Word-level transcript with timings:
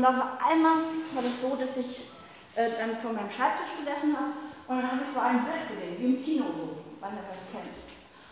Und 0.00 0.06
auf 0.06 0.40
einmal 0.40 0.88
war 1.12 1.20
das 1.20 1.36
so, 1.44 1.60
dass 1.60 1.76
ich 1.76 2.08
äh, 2.56 2.72
dann 2.80 2.96
vor 3.04 3.12
meinem 3.12 3.28
Schreibtisch 3.28 3.68
gesessen 3.76 4.16
habe 4.16 4.32
und 4.64 4.80
dann 4.80 4.96
habe 4.96 5.04
ich 5.04 5.12
so 5.12 5.20
ein 5.20 5.44
Bild 5.44 5.68
gesehen, 5.68 6.00
wie 6.00 6.08
im 6.16 6.24
Kino 6.24 6.48
so, 6.56 6.80
wann 7.04 7.20
ihr 7.20 7.28
das 7.28 7.36
kennt. 7.52 7.68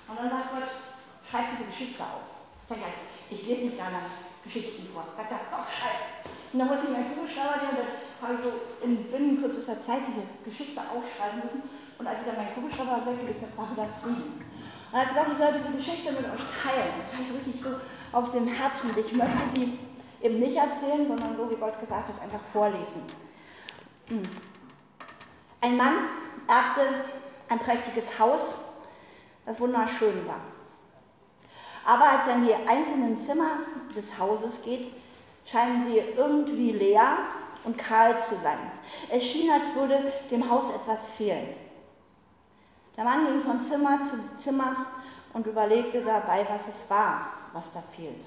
Und 0.09 0.17
dann 0.17 0.33
sagt 0.33 0.49
Gott, 0.49 0.73
schreib 1.29 1.53
diese 1.53 1.69
Geschichte 1.69 2.01
auf. 2.01 2.25
Ich 2.65 2.73
sage 2.73 2.89
jetzt, 2.89 3.05
ich 3.29 3.45
lese 3.45 3.69
nicht 3.69 3.77
gerne 3.77 4.01
Geschichten 4.49 4.89
vor. 4.97 5.13
Sagt 5.13 5.29
er, 5.29 5.45
doch, 5.53 5.69
schreib. 5.69 6.25
Und 6.25 6.57
dann 6.57 6.73
muss 6.73 6.81
ich 6.81 6.89
meinen 6.89 7.13
Kugelschreiber 7.13 7.61
nehmen 7.61 7.85
und 7.85 7.85
dann 7.85 8.25
habe 8.25 8.33
ich 8.33 8.43
so 8.49 8.51
in 8.81 9.05
binnen 9.13 9.37
kürzester 9.37 9.77
Zeit 9.85 10.09
diese 10.09 10.25
Geschichte 10.49 10.81
aufschreiben 10.81 11.45
müssen. 11.45 11.69
Und 12.01 12.05
als 12.09 12.25
ich 12.25 12.33
dann 12.33 12.41
meinen 12.41 12.57
Kugelschreiber 12.57 13.05
weggelegt 13.05 13.45
habe, 13.45 13.53
war 13.61 13.69
wieder 13.77 13.93
Frieden. 14.01 14.41
Und 14.41 14.97
er 14.97 15.05
hat 15.05 15.13
gesagt, 15.13 15.37
ich 15.37 15.41
soll 15.45 15.53
diese 15.53 15.77
Geschichte 15.77 16.17
mit 16.17 16.25
euch 16.33 16.45
teilen. 16.49 16.97
Das 17.05 17.13
habe 17.13 17.29
ich 17.29 17.33
richtig 17.45 17.61
so 17.61 17.77
auf 18.17 18.33
dem 18.33 18.49
Herzen. 18.49 18.89
Ich 18.97 19.13
möchte 19.13 19.45
sie 19.53 19.77
eben 20.21 20.41
nicht 20.41 20.57
erzählen, 20.57 21.07
sondern 21.07 21.37
so, 21.37 21.51
wie 21.51 21.57
Gott 21.57 21.79
gesagt 21.81 22.09
hat, 22.09 22.23
einfach 22.23 22.41
vorlesen. 22.53 23.03
Hm. 24.07 24.23
Ein 25.61 25.77
Mann 25.77 25.95
erbte 26.47 27.05
ein 27.49 27.59
prächtiges 27.59 28.19
Haus, 28.19 28.41
das 29.47 29.59
wunderschön 29.61 30.27
war. 30.27 30.41
Aber 31.85 32.05
als 32.05 32.27
er 32.29 32.37
in 32.37 32.47
die 32.47 32.55
einzelnen 32.55 33.25
Zimmer 33.25 33.61
des 33.97 34.19
Hauses 34.19 34.63
geht, 34.65 34.93
scheinen 35.47 35.87
sie 35.87 35.99
irgendwie 35.99 36.73
leer 36.73 37.19
und 37.65 37.79
kahl 37.79 38.15
zu 38.29 38.35
sein. 38.43 38.59
Es 39.11 39.25
schien, 39.25 39.51
als 39.51 39.75
würde 39.75 40.13
dem 40.31 40.49
Haus 40.49 40.65
etwas 40.75 40.99
fehlen. 41.17 41.49
Der 42.97 43.05
Mann 43.05 43.27
ging 43.27 43.43
von 43.43 43.63
Zimmer 43.63 44.01
zu 44.11 44.43
Zimmer 44.43 44.87
und 45.33 45.47
überlegte 45.47 46.03
dabei, 46.03 46.47
was 46.49 46.61
es 46.69 46.91
war, 46.91 47.31
was 47.53 47.65
da 47.73 47.83
fehlt. 47.95 48.25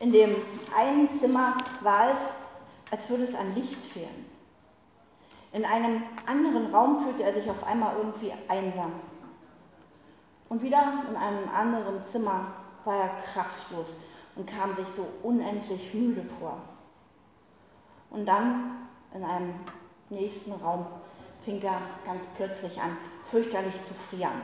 In 0.00 0.12
dem 0.12 0.36
einen 0.76 1.18
Zimmer 1.18 1.54
war 1.82 2.10
es, 2.10 2.92
als 2.92 3.08
würde 3.10 3.24
es 3.24 3.34
an 3.34 3.54
Licht 3.54 3.84
fehlen. 3.86 4.26
In 5.52 5.64
einem 5.64 6.02
anderen 6.26 6.74
Raum 6.74 7.04
fühlte 7.04 7.24
er 7.24 7.34
sich 7.34 7.48
auf 7.50 7.64
einmal 7.64 7.96
irgendwie 7.96 8.32
einsam. 8.48 8.92
Und 10.48 10.62
wieder 10.62 11.04
in 11.08 11.16
einem 11.16 11.48
anderen 11.54 12.02
Zimmer 12.12 12.52
war 12.84 12.96
er 12.96 13.10
kraftlos 13.32 13.86
und 14.36 14.48
kam 14.48 14.76
sich 14.76 14.86
so 14.94 15.06
unendlich 15.22 15.92
müde 15.92 16.24
vor. 16.38 16.58
Und 18.10 18.26
dann 18.26 18.88
in 19.14 19.24
einem 19.24 19.54
nächsten 20.10 20.52
Raum 20.52 20.86
fing 21.44 21.60
er 21.62 21.80
ganz 22.06 22.20
plötzlich 22.36 22.80
an, 22.80 22.96
fürchterlich 23.30 23.74
zu 23.88 23.94
frieren. 24.08 24.40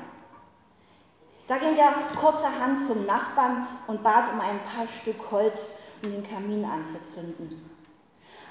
Da 1.47 1.59
ging 1.59 1.77
er 1.77 1.93
kurzerhand 2.19 2.87
zum 2.87 3.05
Nachbarn 3.05 3.67
und 3.87 4.03
bat 4.03 4.33
um 4.33 4.41
ein 4.41 4.59
paar 4.61 4.87
Stück 5.01 5.31
Holz, 5.31 5.59
um 6.03 6.13
den 6.13 6.27
Kamin 6.29 6.65
anzuzünden. 6.65 7.71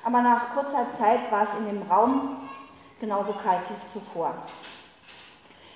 Aber 0.03 0.21
nach 0.21 0.53
kurzer 0.53 0.87
Zeit 0.99 1.31
war 1.31 1.43
es 1.43 1.59
in 1.59 1.65
dem 1.65 1.81
Raum 1.89 2.37
genauso 2.99 3.33
kalt 3.33 3.61
wie 3.69 3.99
zuvor. 3.99 4.35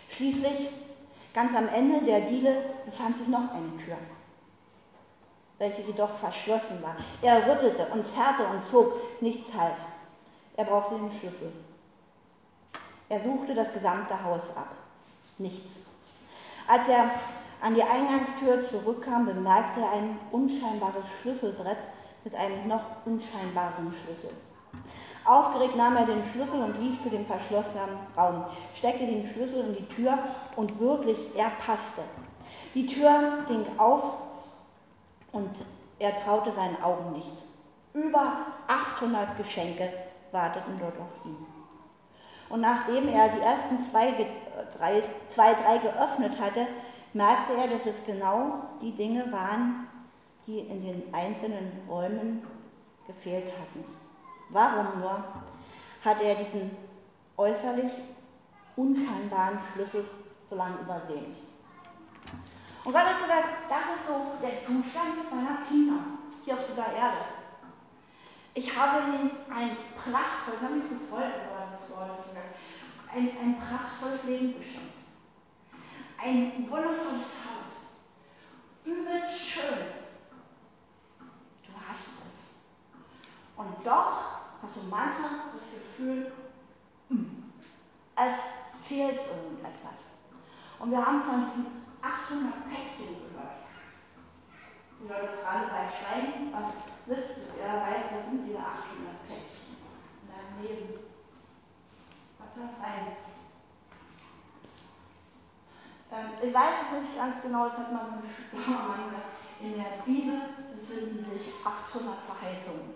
Schließlich, 0.10 0.70
ganz 1.34 1.56
am 1.56 1.68
Ende 1.70 2.06
der 2.06 2.22
Diele, 2.22 2.64
befand 2.86 3.18
sich 3.18 3.28
noch 3.28 3.52
eine 3.52 3.78
Tür, 3.84 3.98
welche 5.58 5.82
jedoch 5.82 6.18
verschlossen 6.18 6.84
war. 6.84 6.98
Er 7.22 7.48
rüttelte 7.48 7.88
und 7.88 8.06
zerrte 8.06 8.46
und 8.46 8.66
zog, 8.68 9.22
nichts 9.22 9.54
half. 9.58 9.78
Er 10.56 10.66
brauchte 10.66 10.96
den 10.96 11.12
Schlüssel. 11.12 11.52
Er 13.10 13.24
suchte 13.24 13.56
das 13.56 13.74
gesamte 13.74 14.24
Haus 14.24 14.42
ab. 14.56 14.70
Nichts. 15.38 15.87
Als 16.68 16.88
er 16.90 17.10
an 17.62 17.76
die 17.76 17.84
Eingangstür 17.84 18.70
zurückkam, 18.70 19.26
bemerkte 19.26 19.82
er 19.82 19.92
ein 19.94 20.20
unscheinbares 20.32 21.06
Schlüsselbrett 21.22 21.78
mit 22.24 22.36
einem 22.36 22.68
noch 22.68 22.82
unscheinbaren 23.06 23.94
Schlüssel. 23.94 24.36
Aufgeregt 25.24 25.76
nahm 25.76 25.98
er 25.98 26.06
den 26.06 26.24
Schlüssel 26.32 26.62
und 26.62 26.80
lief 26.80 27.02
zu 27.04 27.10
dem 27.10 27.26
verschlossenen 27.26 27.98
Raum, 28.16 28.46
steckte 28.78 29.06
den 29.06 29.28
Schlüssel 29.28 29.66
in 29.66 29.76
die 29.76 29.96
Tür 29.96 30.18
und 30.56 30.80
wirklich, 30.80 31.18
er 31.36 31.52
passte. 31.66 32.02
Die 32.74 32.88
Tür 32.88 33.44
ging 33.48 33.66
auf 33.78 34.04
und 35.32 35.50
er 36.00 36.18
traute 36.24 36.52
seinen 36.54 36.82
Augen 36.82 37.14
nicht. 37.14 37.32
Über 37.94 38.46
800 38.68 39.38
Geschenke 39.38 39.92
warteten 40.32 40.78
dort 40.80 40.98
auf 41.00 41.26
ihn. 41.26 41.46
Und 42.50 42.62
nachdem 42.62 43.10
er 43.10 43.30
die 43.30 43.42
ersten 43.42 43.84
zwei, 43.90 44.12
drei, 44.78 45.04
zwei, 45.30 45.54
drei 45.54 45.78
geöffnet 45.78 46.40
hatte, 46.40 46.68
merkte 47.14 47.54
er, 47.54 47.68
dass 47.68 47.86
es 47.86 48.06
genau 48.06 48.64
die 48.82 48.92
Dinge 48.92 49.32
waren, 49.32 49.88
die 50.46 50.60
in 50.60 50.84
den 50.84 51.14
einzelnen 51.14 51.72
Räumen 51.90 52.46
gefehlt 53.06 53.46
hatten. 53.46 53.84
Warum 54.50 55.00
nur 55.00 55.24
hat 56.04 56.22
er 56.22 56.36
diesen 56.36 56.72
äußerlich 57.36 57.92
unscheinbaren 58.76 59.60
Schlüssel 59.74 60.06
so 60.50 60.56
lange 60.56 60.78
übersehen? 60.78 61.36
Und 62.84 62.94
Gott 62.94 63.04
hat 63.04 63.22
gesagt, 63.22 63.50
das 63.68 63.98
ist 63.98 64.08
so 64.08 64.32
der 64.42 64.64
Zustand 64.64 65.30
meiner 65.30 65.58
Kinder 65.68 66.00
hier 66.46 66.54
auf 66.54 66.66
dieser 66.70 66.94
Erde. 66.94 67.18
Ich 68.54 68.76
habe 68.76 69.04
ihnen 69.04 69.32
ein 69.54 69.78
prachtvolles, 69.96 70.62
das 70.62 70.70
habe 70.70 70.76
mich 70.76 71.12
Wort 71.12 71.47
ein, 73.18 73.32
ein 73.42 73.58
prachtvolles 73.60 74.24
Leben 74.26 74.54
geschenkt. 74.60 74.94
Ein 76.20 76.70
wundervolles 76.70 77.34
Haus. 77.46 77.90
Übelst 78.86 79.40
schön. 79.40 79.88
Du 81.66 81.74
hast 81.88 82.08
es. 82.26 82.36
Und 83.58 83.86
doch 83.86 84.42
hast 84.62 84.76
du 84.76 84.82
manchmal 84.90 85.32
das 85.54 85.72
Gefühl, 85.74 86.32
hm, 87.10 87.52
es 88.16 88.88
fehlt 88.88 89.18
irgendetwas. 89.18 90.00
Und 90.80 90.92
wir 90.92 91.04
haben 91.04 91.24
von 91.24 91.46
diesen 91.48 91.66
800 92.02 92.70
Päckchen 92.70 93.08
gehört. 93.08 93.58
Die 95.02 95.08
Leute 95.08 95.38
fragen 95.44 95.70
bei 95.70 95.90
Schwein, 95.90 96.54
was 96.54 96.74
wisst 97.06 97.38
ihr? 97.38 97.54
Wer 97.58 97.82
weiß, 97.82 98.06
was 98.14 98.26
sind 98.26 98.46
diese 98.46 98.60
800 98.60 99.28
Päckchen 99.28 99.78
in 100.22 100.28
deinem 100.30 100.62
Leben? 100.62 101.08
Was 102.40 102.47
kann 102.47 102.47
das 102.47 102.47
sein? 102.58 103.18
Ich 106.42 106.54
weiß 106.54 106.74
es 106.86 107.02
nicht 107.02 107.18
ganz 107.18 107.42
genau, 107.42 107.68
das 107.68 107.78
hat 107.78 107.92
man. 107.92 108.24
In 109.60 109.74
der 109.74 110.04
Bibel 110.06 110.40
befinden 110.72 111.26
sich 111.26 111.52
800 111.66 112.16
Verheißungen 112.26 112.94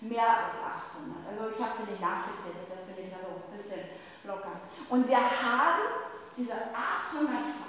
mehr 0.00 0.26
als 0.26 0.56
800. 0.58 1.22
Also 1.30 1.54
ich 1.54 1.62
habe 1.62 1.72
sie 1.78 1.90
nicht 1.92 2.02
nachgezählt, 2.02 2.56
deshalb 2.64 2.96
bin 2.96 3.06
ich 3.06 3.14
also 3.14 3.44
ein 3.44 3.56
bisschen 3.56 3.82
locker. 4.24 4.56
Und 4.88 5.06
wir 5.06 5.18
haben 5.20 5.84
diese 6.36 6.52
800 6.52 7.28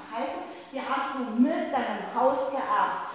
Verheißungen, 0.09 0.49
die 0.71 0.81
hast 0.81 1.15
du 1.15 1.19
mit 1.39 1.71
deinem 1.71 2.15
Haus 2.15 2.49
geerbt. 2.49 3.11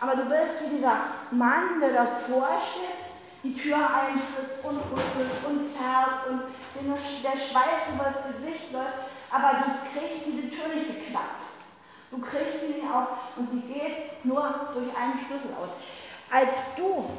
Aber 0.00 0.14
du 0.16 0.24
bist 0.28 0.62
wie 0.62 0.76
dieser 0.76 0.96
Mann, 1.30 1.80
der 1.80 1.92
davor 1.92 2.58
steht, 2.60 3.07
die 3.42 3.54
Tür 3.54 3.76
eintritt 3.76 4.64
und 4.64 4.76
rüttelt 4.76 5.44
und 5.46 5.72
zerrt 5.72 6.26
und 6.28 6.42
der 7.22 7.32
Schweiß 7.32 7.94
über 7.94 8.04
das 8.04 8.34
Gesicht 8.34 8.72
läuft, 8.72 8.98
aber 9.30 9.50
du 9.58 9.98
kriegst 9.98 10.26
diese 10.26 10.50
Tür 10.50 10.74
nicht 10.74 10.86
geknackt. 10.86 11.42
Du 12.10 12.18
kriegst 12.18 12.60
sie 12.60 12.74
nicht 12.74 12.90
auf 12.90 13.08
und 13.36 13.50
sie 13.52 13.60
geht 13.60 14.24
nur 14.24 14.42
durch 14.72 14.96
einen 14.96 15.20
Schlüssel 15.26 15.54
aus. 15.60 15.70
Als 16.30 16.50
du 16.76 17.10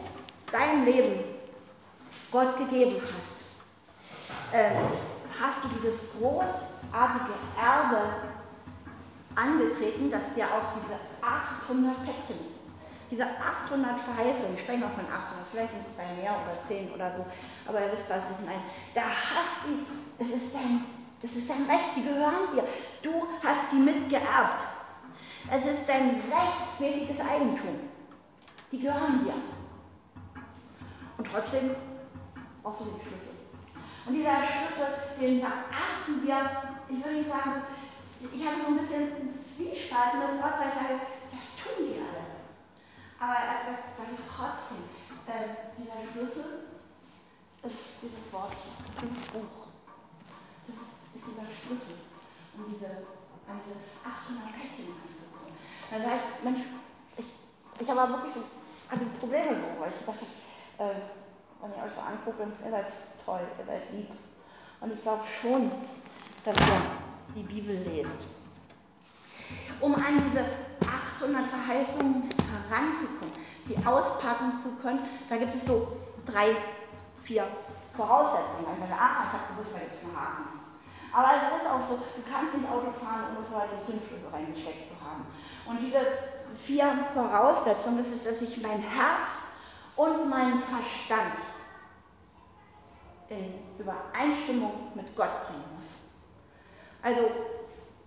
dein 0.52 0.86
Leben 0.86 1.24
Gott 2.32 2.58
gegeben 2.58 3.02
hast, 3.02 4.54
äh, 4.54 4.72
hast 5.40 5.64
du 5.64 5.68
dieses 5.70 6.00
großartige 6.20 7.34
Erbe 7.58 8.02
angetreten, 9.36 10.12
dass 10.12 10.34
dir 10.36 10.46
auch 10.46 10.74
diese 10.82 11.00
800 11.22 12.04
Päckchen, 12.04 12.59
diese 13.12 13.26
800 13.26 14.00
Verheißungen, 14.02 14.54
ich 14.56 14.62
spreche 14.62 14.80
mal 14.80 14.90
von 14.90 15.06
800, 15.06 15.48
vielleicht 15.52 15.74
ist 15.74 15.88
es 15.90 15.98
bei 15.98 16.06
mehr 16.22 16.32
oder 16.32 16.56
10 16.68 16.92
oder 16.92 17.12
so, 17.18 17.26
aber 17.68 17.82
ihr 17.82 17.92
wisst, 17.92 18.10
was 18.10 18.22
ich 18.38 18.46
meine, 18.46 18.62
da 18.94 19.02
hast 19.02 19.66
du, 19.66 19.86
es 20.24 20.30
ist 20.30 20.54
dein, 20.54 20.86
das 21.22 21.34
ist 21.36 21.50
dein 21.50 21.66
Recht, 21.66 21.96
die 21.96 22.04
gehören 22.04 22.54
dir. 22.54 22.64
Du 23.02 23.28
hast 23.44 23.72
sie 23.72 23.78
mitgeerbt. 23.78 24.64
Es 25.52 25.66
ist 25.66 25.88
dein 25.88 26.22
rechtmäßiges 26.30 27.20
Eigentum. 27.20 27.90
Die 28.72 28.80
gehören 28.80 29.26
dir. 29.26 29.34
Und 31.18 31.28
trotzdem 31.28 31.76
brauchst 32.62 32.82
du 32.82 32.86
den 32.86 33.02
Schlüssel. 33.02 33.30
Und 34.06 34.14
dieser 34.14 34.36
Schlüssel, 34.38 34.88
den 35.20 35.42
beachten 35.42 36.24
wir, 36.24 36.38
ich 36.88 37.04
würde 37.04 37.18
nicht 37.18 37.30
sagen, 37.30 37.64
ich 38.22 38.46
hatte 38.46 38.62
so 38.62 38.68
ein 38.68 38.78
bisschen 38.78 39.34
Zwiespalt 39.56 40.14
mit 40.16 40.42
Gott, 40.42 40.54
weil 40.60 40.70
ich 40.70 40.74
sage, 40.76 41.02
das 41.32 41.56
tun 41.58 41.86
die 41.88 42.00
alle. 42.00 42.19
Aber 43.20 43.36
er 43.36 43.60
sagt, 43.68 43.98
sage 44.00 44.16
ich 44.16 44.26
trotzdem, 44.32 44.84
äh, 45.28 45.76
dieser 45.76 46.00
Schlüssel, 46.08 46.70
ist 47.64 48.02
dieses 48.02 48.32
Wort 48.32 48.56
hier, 48.56 49.10
dieses 49.10 49.28
Buch. 49.28 49.68
Das 50.68 50.76
ist 50.80 51.28
dieser 51.28 51.48
Schlüssel, 51.52 52.00
um 52.56 52.72
diese, 52.72 53.04
an 53.48 53.60
diese 53.68 53.76
800 54.08 54.56
Päckchen 54.56 54.96
anzukommen. 54.96 55.52
Dann 55.92 56.02
sage 56.02 56.16
ich, 56.16 56.44
Mensch, 56.44 56.64
ich, 57.18 57.28
ich 57.80 57.90
habe 57.90 58.14
wirklich 58.14 58.34
so 58.36 58.44
also 58.90 59.06
Probleme 59.20 59.56
so, 59.56 59.82
weil 59.82 59.92
ich 60.00 60.06
dachte, 60.06 60.26
äh, 60.80 61.02
wenn 61.62 61.72
ihr 61.72 61.84
euch 61.84 61.94
so 61.94 62.02
anguckt, 62.02 62.40
ihr 62.40 62.72
seid 62.72 62.88
toll, 63.26 63.42
ihr 63.60 63.66
seid 63.66 63.92
lieb. 63.92 64.10
Und 64.82 64.94
ich 64.94 65.02
glaube 65.02 65.24
schon, 65.42 65.72
dass 66.46 66.56
ihr 66.56 66.82
die 67.36 67.44
Bibel 67.44 67.76
lest. 67.76 68.39
Um 69.80 69.96
an 69.96 70.24
diese 70.28 70.46
800 71.20 71.48
Verheißungen 71.48 72.30
heranzukommen, 72.38 73.34
die 73.68 73.78
auspacken 73.86 74.54
zu 74.64 74.70
können, 74.82 75.00
da 75.30 75.38
gibt 75.38 75.56
es 75.56 75.66
so 75.66 76.00
drei, 76.26 76.56
vier 77.24 77.48
Voraussetzungen. 77.96 78.74
Ich 78.74 78.90
sage, 78.90 79.02
ah, 79.02 79.26
ich 79.28 79.34
habe 79.34 79.54
gewusst, 79.56 79.76
da 79.76 79.80
gibt 79.80 79.96
es 79.96 80.04
einen 80.04 80.18
Haken. 80.18 80.60
Aber 81.12 81.30
es 81.36 81.62
ist 81.62 81.68
auch 81.68 81.90
so, 81.90 81.96
du 81.98 82.22
kannst 82.32 82.54
nicht 82.54 82.70
Auto 82.70 82.92
fahren, 83.04 83.36
ohne 83.36 83.46
vorher 83.50 83.70
den 83.70 83.86
Zündschlüssel 83.86 84.30
reingesteckt 84.32 84.90
zu 84.90 84.96
haben. 85.04 85.26
Und 85.66 85.80
diese 85.80 86.00
vier 86.66 86.86
Voraussetzungen 87.14 88.00
ist 88.00 88.14
es, 88.14 88.24
dass 88.24 88.42
ich 88.42 88.62
mein 88.62 88.80
Herz 88.80 89.30
und 89.96 90.30
meinen 90.30 90.62
Verstand 90.64 91.34
in 93.30 93.54
Übereinstimmung 93.78 94.92
mit 94.96 95.16
Gott 95.16 95.48
bringen 95.48 95.64
muss. 95.76 95.90
Also, 97.02 97.30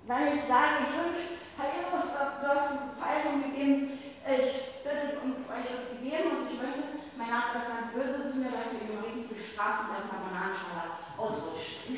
wenn 0.07 0.39
ich 0.39 0.45
sage, 0.45 0.89
ich 0.89 0.93
wünsche, 0.99 1.39
Herr 1.57 1.71
Jesus, 1.71 2.11
du 2.11 2.49
hast 2.49 2.71
eine 2.71 2.91
Verheißung 2.99 3.43
gegeben, 3.43 3.99
ich 4.27 4.83
bitte 4.83 5.19
um 5.23 5.31
euch 5.47 5.69
gegeben 5.95 6.43
und 6.43 6.51
ich 6.51 6.59
möchte, 6.59 6.83
mein 7.17 7.31
Nachbar 7.31 7.63
ist 7.63 7.71
ganz 7.71 7.93
böse 7.95 8.31
zu 8.31 8.39
mir, 8.39 8.51
dass 8.51 8.71
wir 8.73 8.83
ihn 8.83 8.99
richtig 8.99 9.29
bestraft 9.29 9.87
und 9.87 9.97
einfach 9.97 10.19
Bananenschale 10.27 10.99
ausrutscht. 11.19 11.91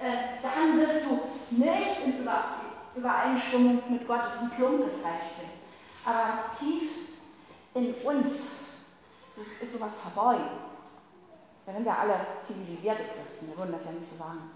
Äh, 0.00 0.42
dann 0.42 0.80
wirst 0.80 1.06
du 1.06 1.30
nicht 1.50 2.04
in 2.04 2.26
Übereinstimmung 2.96 3.82
mit 3.88 4.06
Gottes 4.06 4.38
ein 4.40 4.50
plumpes 4.50 4.94
Reich 5.04 5.30
Aber 6.04 6.56
tief 6.58 6.90
in 7.74 7.94
uns 8.04 8.32
ist 9.60 9.72
sowas 9.72 9.92
verborgen. 10.02 10.48
Wir 11.64 11.74
sind 11.74 11.86
ja 11.86 11.96
alle 11.98 12.26
zivilisierte 12.46 13.04
Christen, 13.04 13.48
wir 13.48 13.56
würden 13.56 13.72
das 13.72 13.84
ja 13.84 13.92
nicht 13.92 14.18
sagen. 14.18 14.53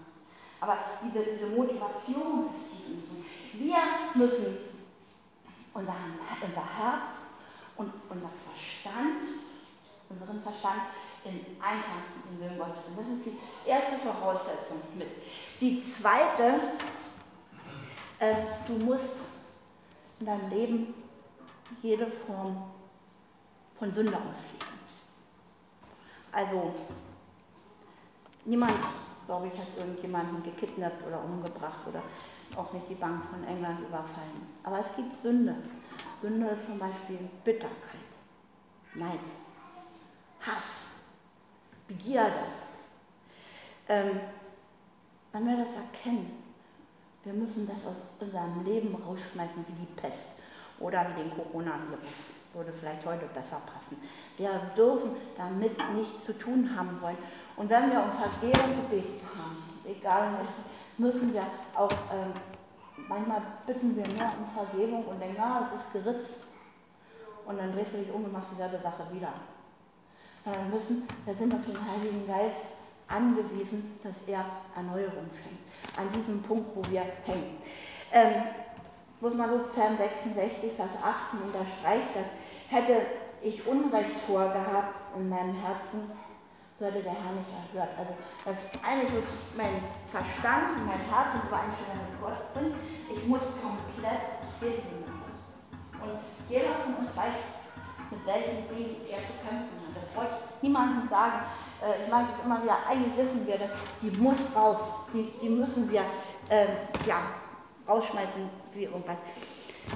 Aber 0.61 0.77
diese, 1.03 1.23
diese 1.23 1.47
Motivation 1.47 2.49
ist 2.53 2.87
in 2.87 2.93
uns. 2.93 3.05
Wir 3.53 3.77
müssen 4.15 4.57
unser, 5.73 5.95
unser 6.41 6.77
Herz 6.77 7.03
und 7.77 7.93
unser 8.09 8.29
Verstand, 8.45 9.39
unseren 10.09 10.41
Verstand 10.43 10.81
in 11.23 11.45
Einklang 11.61 12.03
mit 12.15 12.31
dem 12.31 12.39
Willen 12.39 12.57
Gottes. 12.57 12.85
Und 12.87 12.99
das 12.99 13.17
ist 13.17 13.25
die 13.25 13.69
erste 13.69 13.97
Voraussetzung 13.97 14.79
mit. 14.95 15.09
Die 15.61 15.83
zweite, 15.89 16.59
äh, 18.19 18.35
du 18.67 18.73
musst 18.85 19.15
in 20.19 20.25
deinem 20.25 20.49
Leben 20.49 20.93
jede 21.81 22.07
Form 22.07 22.63
von 23.77 23.93
Sünde 23.93 24.13
ausschließen. 24.13 24.79
Also, 26.31 26.75
niemand, 28.45 28.73
glaube 29.29 29.45
ich, 29.45 29.59
hat 29.59 29.67
irgendjemanden 29.77 30.41
gekidnappt 30.41 31.05
oder 31.05 31.23
umgebracht 31.23 31.85
oder 31.87 32.01
auch 32.55 32.73
nicht 32.73 32.89
die 32.89 32.95
Bank 32.95 33.23
von 33.29 33.43
England 33.43 33.81
überfallen. 33.81 34.41
Aber 34.63 34.79
es 34.79 34.95
gibt 34.95 35.21
Sünde. 35.21 35.53
Sünde 36.19 36.47
ist 36.47 36.65
zum 36.65 36.79
Beispiel 36.79 37.19
Bitterkeit, 37.43 38.09
Neid, 38.95 39.19
Hass, 40.41 40.87
Begierde. 41.87 42.45
Ähm, 43.87 44.19
wenn 45.31 45.45
wir 45.45 45.57
das 45.57 45.75
erkennen, 45.75 46.43
wir 47.23 47.33
müssen 47.33 47.67
das 47.67 47.85
aus 47.85 47.97
unserem 48.19 48.65
Leben 48.65 48.95
rausschmeißen 48.95 49.63
wie 49.67 49.85
die 49.85 50.01
Pest 50.01 50.39
oder 50.79 51.05
wie 51.09 51.21
den 51.21 51.29
Coronavirus. 51.35 51.99
Würde 52.55 52.73
vielleicht 52.79 53.05
heute 53.05 53.27
besser 53.27 53.61
passen. 53.67 54.01
Wir 54.37 54.59
dürfen 54.75 55.11
damit 55.37 55.77
nichts 55.93 56.25
zu 56.25 56.33
tun 56.33 56.75
haben 56.75 56.99
wollen. 56.99 57.17
Und 57.59 57.69
wenn 57.69 57.91
wir 57.91 58.01
um 58.01 58.11
Vergebung 58.11 58.87
gebeten 58.89 59.19
haben, 59.37 59.57
egal 59.85 60.31
müssen 60.97 61.33
wir 61.33 61.43
auch, 61.75 61.91
ähm, 61.91 62.31
manchmal 63.09 63.41
bitten 63.67 63.97
wir 63.97 64.07
nur 64.07 64.31
um 64.39 64.47
Vergebung 64.55 65.05
und 65.05 65.19
denken, 65.19 65.41
ah, 65.41 65.69
es 65.75 65.81
ist 65.81 65.91
geritzt. 65.91 66.39
Und 67.45 67.57
dann 67.57 67.73
drehst 67.73 67.93
du 67.93 67.97
dich 67.97 68.13
um 68.13 68.23
und 68.23 68.31
machst 68.31 68.51
dieselbe 68.53 68.79
Sache 68.81 69.03
wieder. 69.11 69.33
Sondern 70.45 70.69
müssen, 70.69 71.05
wir 71.25 71.35
sind 71.35 71.53
auf 71.53 71.65
den 71.65 71.75
Heiligen 71.75 72.25
Geist 72.25 72.63
angewiesen, 73.09 73.99
dass 74.03 74.13
er 74.25 74.45
Erneuerung 74.77 75.29
schenkt. 75.43 75.99
An 75.99 76.09
diesem 76.13 76.41
Punkt, 76.43 76.69
wo 76.75 76.89
wir 76.89 77.01
hängen. 77.25 77.57
Ähm, 78.13 78.43
muss 79.19 79.33
man 79.33 79.49
so 79.49 79.59
Psalm 79.71 79.97
66, 79.97 80.77
Vers 80.77 80.91
18 81.03 81.41
unterstreicht 81.41 82.07
das. 82.15 82.29
Hätte 82.69 83.01
ich 83.41 83.67
Unrecht 83.67 84.15
vorgehabt 84.27 84.95
in 85.17 85.27
meinem 85.27 85.55
Herzen, 85.55 86.09
würde 86.79 87.01
der 87.03 87.13
Herr 87.13 87.33
nicht 87.35 87.51
erhört. 87.51 87.91
Also 87.97 88.13
das 88.45 88.57
eine 88.83 89.03
ist 89.03 89.27
mein 89.55 89.83
Verstand, 90.11 90.85
mein 90.85 91.03
Herz 91.11 91.35
in 91.35 91.47
Übereinstimmung 91.47 91.99
mit 92.07 92.21
Gott 92.21 92.53
bringen. 92.53 92.75
Ich 93.13 93.27
muss 93.27 93.41
komplett 93.61 94.25
bilden. 94.59 95.03
Und 96.01 96.19
jeder 96.47 96.73
von 96.83 96.95
uns 96.95 97.15
weiß, 97.15 97.35
mit 98.11 98.25
welchen 98.25 98.67
Dingen 98.69 98.95
er 99.09 99.19
zu 99.19 99.33
kämpfen 99.43 99.75
hat. 99.83 99.95
Das 99.95 100.15
wollte 100.15 100.33
ich 100.39 100.63
niemandem 100.63 101.09
sagen. 101.09 101.43
Äh, 101.83 102.03
ich 102.03 102.09
mag 102.09 102.25
es 102.33 102.45
immer 102.45 102.63
wieder, 102.63 102.77
eigentlich 102.87 103.17
wissen 103.17 103.45
wir 103.45 103.57
das, 103.57 103.69
die 104.01 104.11
muss 104.19 104.39
raus. 104.55 104.77
Die, 105.13 105.31
die 105.41 105.49
müssen 105.49 105.89
wir 105.91 106.01
äh, 106.49 106.67
ja, 107.05 107.21
rausschmeißen 107.87 108.49
wie 108.73 108.85
irgendwas. 108.85 109.17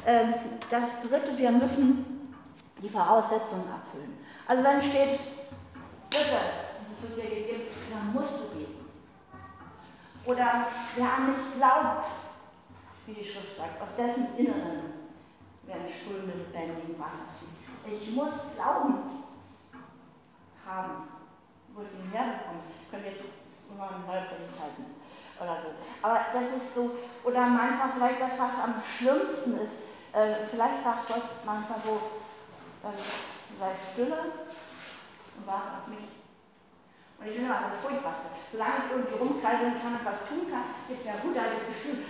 Ähm, 0.06 0.33
das 0.69 0.83
dritte, 1.07 1.38
wir 1.38 1.51
müssen 1.51 2.35
die 2.81 2.89
Voraussetzungen 2.89 3.65
erfüllen. 3.68 4.18
Also 4.47 4.63
wenn 4.63 4.81
steht, 4.81 5.19
bitte, 6.09 6.38
wird 7.04 7.18
dir 7.18 7.30
gegeben, 7.30 7.64
dann 7.92 8.14
musst 8.14 8.40
du 8.40 8.57
geben. 8.57 8.83
Oder 10.26 10.68
wer 10.95 11.14
an 11.14 11.28
mich 11.28 11.56
glaubt, 11.57 12.06
wie 13.06 13.14
die 13.14 13.26
Schrift 13.26 13.57
sagt, 13.57 13.81
aus 13.81 13.95
dessen 13.98 14.38
Inneren 14.38 14.94
werden 15.64 15.88
Ströme 15.90 16.33
lebendigen 16.33 16.98
Wassers. 17.00 17.44
Ich 17.86 18.12
muss 18.16 18.33
Glauben 18.56 19.24
haben, 20.66 21.07
wo 21.74 21.81
ich 21.81 22.00
ihn 22.00 22.12
herbekomme. 22.12 22.60
Können 22.90 23.04
wir 23.04 23.12
immer 23.12 23.90
eine 23.90 24.06
neue 24.06 24.28
Predigt 24.28 24.60
halten 24.62 24.86
oder 25.42 25.62
so. 25.62 25.69
Aber 26.02 26.19
das 26.33 26.56
ist 26.56 26.74
so, 26.74 26.92
oder 27.26 27.48
manchmal 27.48 27.92
vielleicht 27.95 28.22
das, 28.22 28.40
was 28.40 28.64
am 28.64 28.81
schlimmsten 28.98 29.57
ist. 29.57 29.74
Äh, 30.14 30.48
vielleicht 30.50 30.83
sagt 30.83 31.07
Gott 31.07 31.45
manchmal 31.45 31.80
so, 31.83 31.95
äh, 32.88 32.94
sei 33.60 33.72
stille 33.92 34.19
und 35.38 35.48
warte 35.48 35.68
auf 35.81 35.88
mich. 35.88 36.22
Und 37.23 37.31
ich 37.31 37.39
finde 37.39 37.56
immer 37.56 37.71
das 37.71 37.80
Furchtbarste. 37.80 38.27
Solange 38.51 38.83
ich 38.83 38.92
irgendwie 38.92 39.15
rumkreiseln 39.15 39.80
kann 39.80 39.95
und 39.95 40.03
was 40.03 40.27
tun 40.27 40.44
kann, 40.51 40.75
gibt 40.92 40.99
es 40.99 41.07
ja 41.07 41.15
gut 41.23 41.31
das 41.31 41.63
Gefühl, 41.71 42.03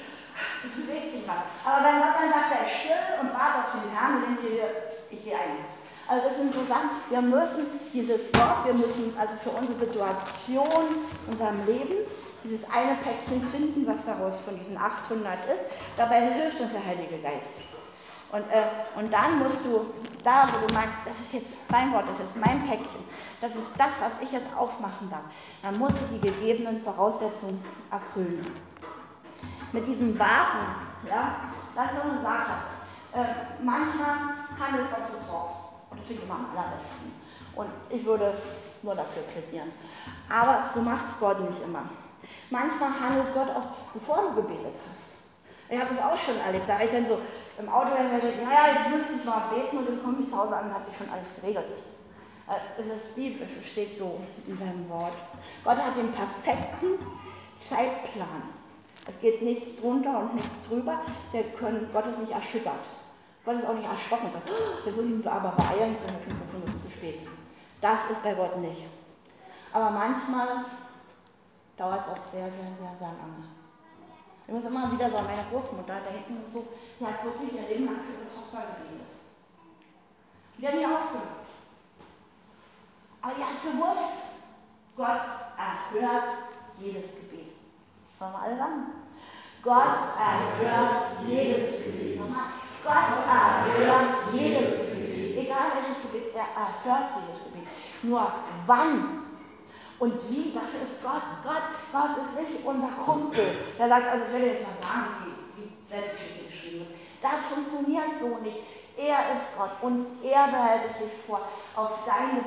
es 0.66 0.74
bewegt 0.74 1.14
sich 1.14 1.24
was. 1.30 1.46
Aber 1.62 1.86
wenn 1.86 2.02
Gott 2.02 2.18
dann 2.18 2.34
sagt, 2.34 2.50
er 2.50 2.66
ist 2.66 2.82
still 2.82 3.06
und 3.22 3.30
wartet 3.30 3.62
auf 3.62 3.72
den 3.78 3.94
Herrn, 3.94 4.26
dann 4.26 4.42
wir, 4.42 4.90
ich 5.14 5.22
gehe 5.22 5.38
ein. 5.38 5.62
Also 6.10 6.28
das 6.28 6.36
sind 6.36 6.50
so 6.50 6.66
Sachen, 6.66 6.98
wir 7.14 7.22
müssen 7.22 7.78
dieses 7.94 8.34
Wort, 8.34 8.66
wir 8.66 8.74
müssen 8.74 9.14
also 9.14 9.38
für 9.46 9.54
unsere 9.54 9.86
Situation, 9.86 11.06
unserem 11.30 11.62
Leben, 11.70 12.10
dieses 12.44 12.66
eine 12.74 12.98
Päckchen 13.06 13.46
finden, 13.54 13.86
was 13.86 14.04
daraus 14.04 14.34
von 14.44 14.58
diesen 14.58 14.76
800 14.76 15.46
ist. 15.54 15.70
Dabei 15.96 16.26
hilft 16.26 16.60
uns 16.60 16.74
der 16.74 16.84
Heilige 16.84 17.22
Geist. 17.22 17.73
Und, 18.34 18.50
äh, 18.50 18.66
und 18.96 19.14
dann 19.14 19.38
musst 19.38 19.64
du, 19.64 19.94
da 20.24 20.50
wo 20.52 20.66
du 20.66 20.74
meinst, 20.74 20.96
das 21.06 21.14
ist 21.20 21.34
jetzt 21.34 21.54
mein 21.70 21.94
Wort, 21.94 22.06
das 22.10 22.20
ist 22.20 22.36
mein 22.36 22.68
Päckchen, 22.68 23.06
das 23.40 23.54
ist 23.56 23.70
das, 23.78 23.92
was 24.02 24.14
ich 24.22 24.32
jetzt 24.32 24.58
aufmachen 24.58 25.08
darf, 25.12 25.22
dann 25.62 25.78
musst 25.78 25.94
du 26.02 26.06
die 26.08 26.20
gegebenen 26.20 26.82
Voraussetzungen 26.82 27.64
erfüllen. 27.92 28.44
Mit 29.72 29.86
diesem 29.86 30.18
Warten, 30.18 30.66
ja, 31.08 31.36
das 31.76 31.92
ist 31.92 32.02
so 32.02 32.10
eine 32.10 32.22
Sache. 32.24 32.54
Äh, 33.14 33.64
manchmal 33.64 34.16
handelt 34.60 34.90
Gott 34.90 35.12
sofort. 35.14 35.54
Und 35.92 36.00
das 36.00 36.08
finde 36.08 36.24
ich 36.24 36.28
immer 36.28 36.40
am 36.40 36.58
allerbesten. 36.58 37.14
Und 37.56 37.70
ich 37.92 38.04
würde 38.04 38.34
nur 38.82 38.96
dafür 38.96 39.22
plädieren. 39.32 39.72
Aber 40.28 40.72
so 40.74 40.82
macht 40.82 41.06
es 41.10 41.20
Gott 41.20 41.40
nicht 41.40 41.62
immer. 41.64 41.84
Manchmal 42.50 42.90
handelt 43.00 43.32
Gott 43.36 43.50
auch, 43.50 43.94
bevor 43.94 44.24
du 44.24 44.42
gebetet 44.42 44.74
hast. 44.90 45.14
Ich 45.70 45.80
habe 45.80 45.94
das 45.94 46.04
auch 46.04 46.18
schon 46.18 46.40
erlebt. 46.40 46.68
Da 46.68 46.80
ich 46.82 46.92
dann 46.92 47.08
so 47.08 47.20
im 47.58 47.70
Auto 47.70 47.90
gesagt, 47.92 48.44
naja, 48.44 48.74
jetzt 48.74 48.90
müsste 48.96 49.14
ich 49.20 49.26
mal 49.26 49.50
beten 49.54 49.78
und 49.78 49.88
dann 49.88 50.04
komme 50.04 50.18
ich 50.22 50.30
zu 50.30 50.38
Hause 50.38 50.56
an 50.56 50.68
und 50.68 50.74
hat 50.74 50.86
sich 50.86 50.98
schon 50.98 51.10
alles 51.10 51.28
geregelt. 51.36 51.66
Äh, 52.48 52.82
es 52.82 52.88
ist 52.88 53.16
biblisch, 53.16 53.52
es 53.60 53.68
steht 53.68 53.98
so 53.98 54.20
in 54.48 54.58
seinem 54.58 54.90
Wort. 54.90 55.14
Gott 55.64 55.78
hat 55.78 55.96
den 55.96 56.12
perfekten 56.12 57.00
Zeitplan. 57.60 58.44
Es 59.08 59.20
geht 59.20 59.42
nichts 59.42 59.80
drunter 59.80 60.20
und 60.20 60.36
nichts 60.36 60.68
drüber. 60.68 61.02
Der 61.34 61.44
können, 61.44 61.90
Gott 61.94 62.08
ist 62.08 62.20
nicht 62.20 62.32
erschüttert. 62.32 62.84
Gott 63.46 63.60
ist 63.60 63.66
auch 63.66 63.74
nicht 63.74 63.90
erschrocken 63.90 64.30
sagt, 64.32 64.50
oh, 64.50 64.86
jetzt 64.86 64.96
muss 64.96 65.06
ich 65.06 65.30
aber 65.30 65.50
beeilen, 65.52 65.96
ich 65.96 66.00
bin 66.00 66.38
schon 66.38 66.62
fünf 66.62 66.84
zu 66.84 66.92
spät. 66.92 67.28
Das 67.82 68.00
ist 68.10 68.24
bei 68.24 68.34
Gott 68.34 68.58
nicht. 68.60 68.84
Aber 69.74 69.92
manchmal 69.92 70.66
dauert 71.76 72.02
es 72.06 72.14
auch 72.14 72.32
sehr, 72.32 72.46
sehr, 72.46 72.72
sehr, 72.80 72.96
sehr 73.00 73.08
lange. 73.08 73.63
Ich 74.46 74.54
muss 74.54 74.66
immer 74.66 74.92
wieder 74.92 75.10
so 75.10 75.18
an 75.18 75.26
meine 75.26 75.46
Großmutter 75.50 76.02
denken 76.02 76.44
und 76.46 76.54
so, 76.54 76.68
die 77.00 77.06
hat 77.06 77.24
wirklich 77.24 77.54
ihr 77.54 77.68
Leben 77.70 77.86
lang 77.86 78.02
für 78.04 78.12
ihre 78.12 78.34
Tochter 78.34 78.76
geredet. 78.76 79.14
Die 80.58 80.68
hat 80.68 80.76
nie 80.76 80.86
aufgehört. 80.86 81.44
Aber 83.22 83.34
die 83.36 83.44
hat 83.44 83.64
gewusst, 83.64 84.14
Gott 84.98 85.22
erhört 85.58 86.24
jedes 86.78 87.16
Gebet. 87.16 87.54
Sollen 88.20 88.34
wir 88.34 88.40
alle 88.42 88.58
sagen? 88.58 88.84
Gott 89.64 90.12
erhört 90.20 90.98
jedes 91.26 91.84
Gebet. 91.86 92.20
Gott 92.84 92.96
erhört 93.26 94.34
jedes 94.34 94.92
Gebet. 94.92 95.38
Egal 95.38 95.72
welches 95.74 96.02
Gebet, 96.04 96.36
er 96.36 96.62
erhört 96.62 97.12
jedes 97.26 97.44
Gebet. 97.46 97.68
Nur 98.04 98.30
wann 98.66 99.23
und 100.00 100.14
wie, 100.30 100.52
dafür 100.52 100.82
ist 100.84 101.04
Gott. 101.04 101.24
Gott, 101.44 101.64
Gott 101.92 102.18
ist 102.18 102.50
nicht 102.50 102.66
unser 102.66 102.90
Kumpel. 103.06 103.46
Der 103.78 103.88
sagt, 103.88 104.08
also 104.08 104.26
ich 104.28 104.34
will 104.34 104.48
jetzt 104.50 104.64
mal 104.64 104.78
sagen, 104.82 105.08
wie, 105.24 105.64
wie 105.64 105.72
Weltgeschichte 105.94 106.46
geschrieben 106.46 106.80
wird. 106.80 106.90
Das 107.22 107.40
funktioniert 107.54 108.20
so 108.20 108.38
nicht. 108.44 108.58
Er 108.96 109.18
ist 109.34 109.58
Gott 109.58 109.72
und 109.82 110.06
er 110.24 110.48
behält 110.48 110.98
sich 111.00 111.12
vor, 111.26 111.42
auf 111.76 112.06
deine 112.06 112.44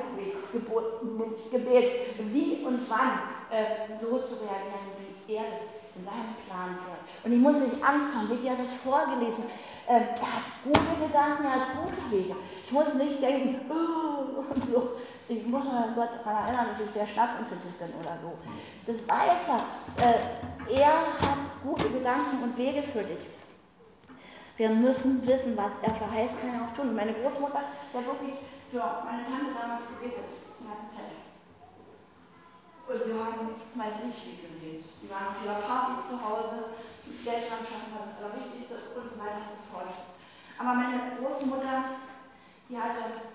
Gebet, 1.51 2.15
wie 2.19 2.63
und 2.65 2.89
wann 2.89 3.19
äh, 3.51 3.99
so 3.99 4.19
zu 4.19 4.35
reagieren, 4.35 4.95
wie 5.27 5.33
er 5.33 5.43
es 5.53 5.86
in 5.97 6.05
seinem 6.05 6.35
Plan 6.45 6.71
hat. 6.85 7.01
Und 7.23 7.31
ich 7.31 7.39
muss 7.39 7.57
nicht 7.57 7.83
Angst 7.83 8.13
haben, 8.13 8.29
wie 8.29 8.47
er 8.47 8.55
das 8.55 8.71
vorgelesen. 8.83 9.43
Ähm, 9.87 10.03
er 10.15 10.33
hat 10.35 10.47
gute 10.63 11.07
Gedanken, 11.07 11.45
er 11.45 11.51
hat 11.51 11.67
gute 11.81 12.11
Wege. 12.11 12.35
Ich 12.65 12.71
muss 12.71 12.93
nicht 12.93 13.21
denken, 13.21 13.59
oh, 13.69 14.39
und 14.41 14.65
so. 14.71 14.91
Ich 15.29 15.45
muss 15.45 15.63
mal 15.63 15.91
Gott 15.93 16.09
daran 16.23 16.45
erinnern, 16.45 16.67
dass 16.71 16.87
ich 16.87 16.93
sehr 16.93 17.07
schlafempfindlich 17.07 17.73
bin 17.75 17.93
oder 17.99 18.17
so. 18.21 18.31
Das 18.85 18.95
weiß 19.07 19.41
er. 19.49 20.05
Äh, 20.05 20.81
er 20.81 20.93
hat 21.19 21.37
gute 21.63 21.89
Gedanken 21.89 22.43
und 22.43 22.57
Wege 22.57 22.83
für 22.83 23.03
dich. 23.03 23.19
Wir 24.55 24.69
müssen 24.69 25.25
wissen, 25.27 25.55
was 25.57 25.71
er 25.81 25.93
verheißt, 25.95 26.39
kann 26.39 26.53
er 26.53 26.65
auch 26.65 26.73
tun. 26.75 26.95
Meine 26.95 27.13
Großmutter, 27.13 27.59
hat 27.59 28.05
wirklich 28.05 28.35
für 28.71 28.79
meine 29.05 29.23
Tante 29.25 29.53
damals 29.59 29.83
gebetet. 29.87 30.23
Die. 30.59 31.26
Und 32.87 33.05
wir 33.05 33.19
haben 33.19 33.59
meist 33.75 34.03
nicht 34.03 34.19
viel 34.23 34.39
gelebt. 34.47 34.87
Die 35.03 35.09
waren 35.11 35.35
auf 35.35 35.43
ihrer 35.43 35.59
Party 35.59 36.07
zu 36.07 36.15
Hause, 36.15 36.79
das 37.03 37.23
Geld 37.23 37.51
anschaffen 37.51 37.91
war 37.91 38.07
das 38.07 38.15
Allerwichtigste 38.15 38.79
und 38.99 39.19
weiter 39.19 39.59
und 39.59 39.63
fort. 39.67 39.91
Aber 40.57 40.73
meine 40.73 41.19
Großmutter, 41.19 41.99
die 42.69 42.77
hatte 42.79 43.27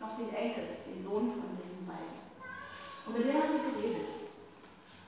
noch 0.00 0.16
den 0.16 0.32
Enkel, 0.32 0.80
den 0.88 1.04
Sohn 1.04 1.28
von 1.36 1.60
den 1.60 1.84
beiden. 1.84 2.24
Und 3.04 3.18
mit 3.18 3.28
dem 3.28 3.36
haben 3.36 3.52
wir 3.52 3.68
geredet. 3.68 4.32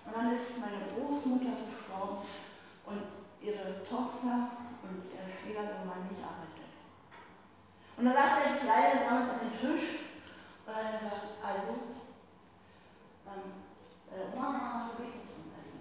Und 0.05 0.13
dann 0.17 0.37
ist 0.37 0.53
meine 0.61 0.93
Großmutter 0.93 1.57
gestorben 1.73 2.29
und 2.85 3.03
ihre 3.41 3.85
Tochter 3.89 4.53
und 4.85 5.09
ihr 5.13 5.25
Schwiegermann 5.33 6.09
nicht 6.09 6.21
arbeitet. 6.21 6.69
Und 7.97 8.05
dann 8.05 8.15
saß 8.15 8.45
der 8.45 8.61
Kleine 8.61 9.01
damals 9.05 9.31
an 9.33 9.41
den 9.49 9.57
Tisch 9.57 10.05
und 10.65 10.73
dann 10.73 10.77
hat 10.77 10.93
er 10.93 10.99
gesagt, 11.01 11.27
also, 11.43 11.73
ähm, 13.27 13.68
äh, 14.13 14.37
Mama, 14.37 14.91
so 14.91 15.03
geht 15.03 15.15
es 15.17 15.29
zum 15.29 15.53
Essen. 15.53 15.81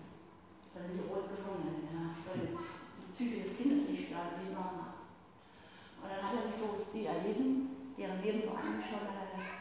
Da 0.73 0.81
sind 0.81 0.99
die 0.99 1.07
rot 1.07 1.29
gefunden, 1.29 1.87
ja, 1.91 2.13
die 2.15 3.11
Züge 3.15 3.43
des 3.43 3.57
Kindes 3.57 3.89
nicht 3.89 4.09
starten, 4.09 4.43
wie 4.43 4.53
Mama. 4.53 5.07
Und 6.01 6.07
dann 6.11 6.21
hat 6.21 6.35
er 6.35 6.47
sich 6.47 6.59
so 6.59 6.85
die 6.93 7.05
erleben, 7.05 7.93
deren 7.97 8.21
Leben 8.21 8.43
so 8.45 8.53
angeschaut 8.53 9.09
und 9.09 9.17
hat 9.17 9.33
gesagt, 9.33 9.57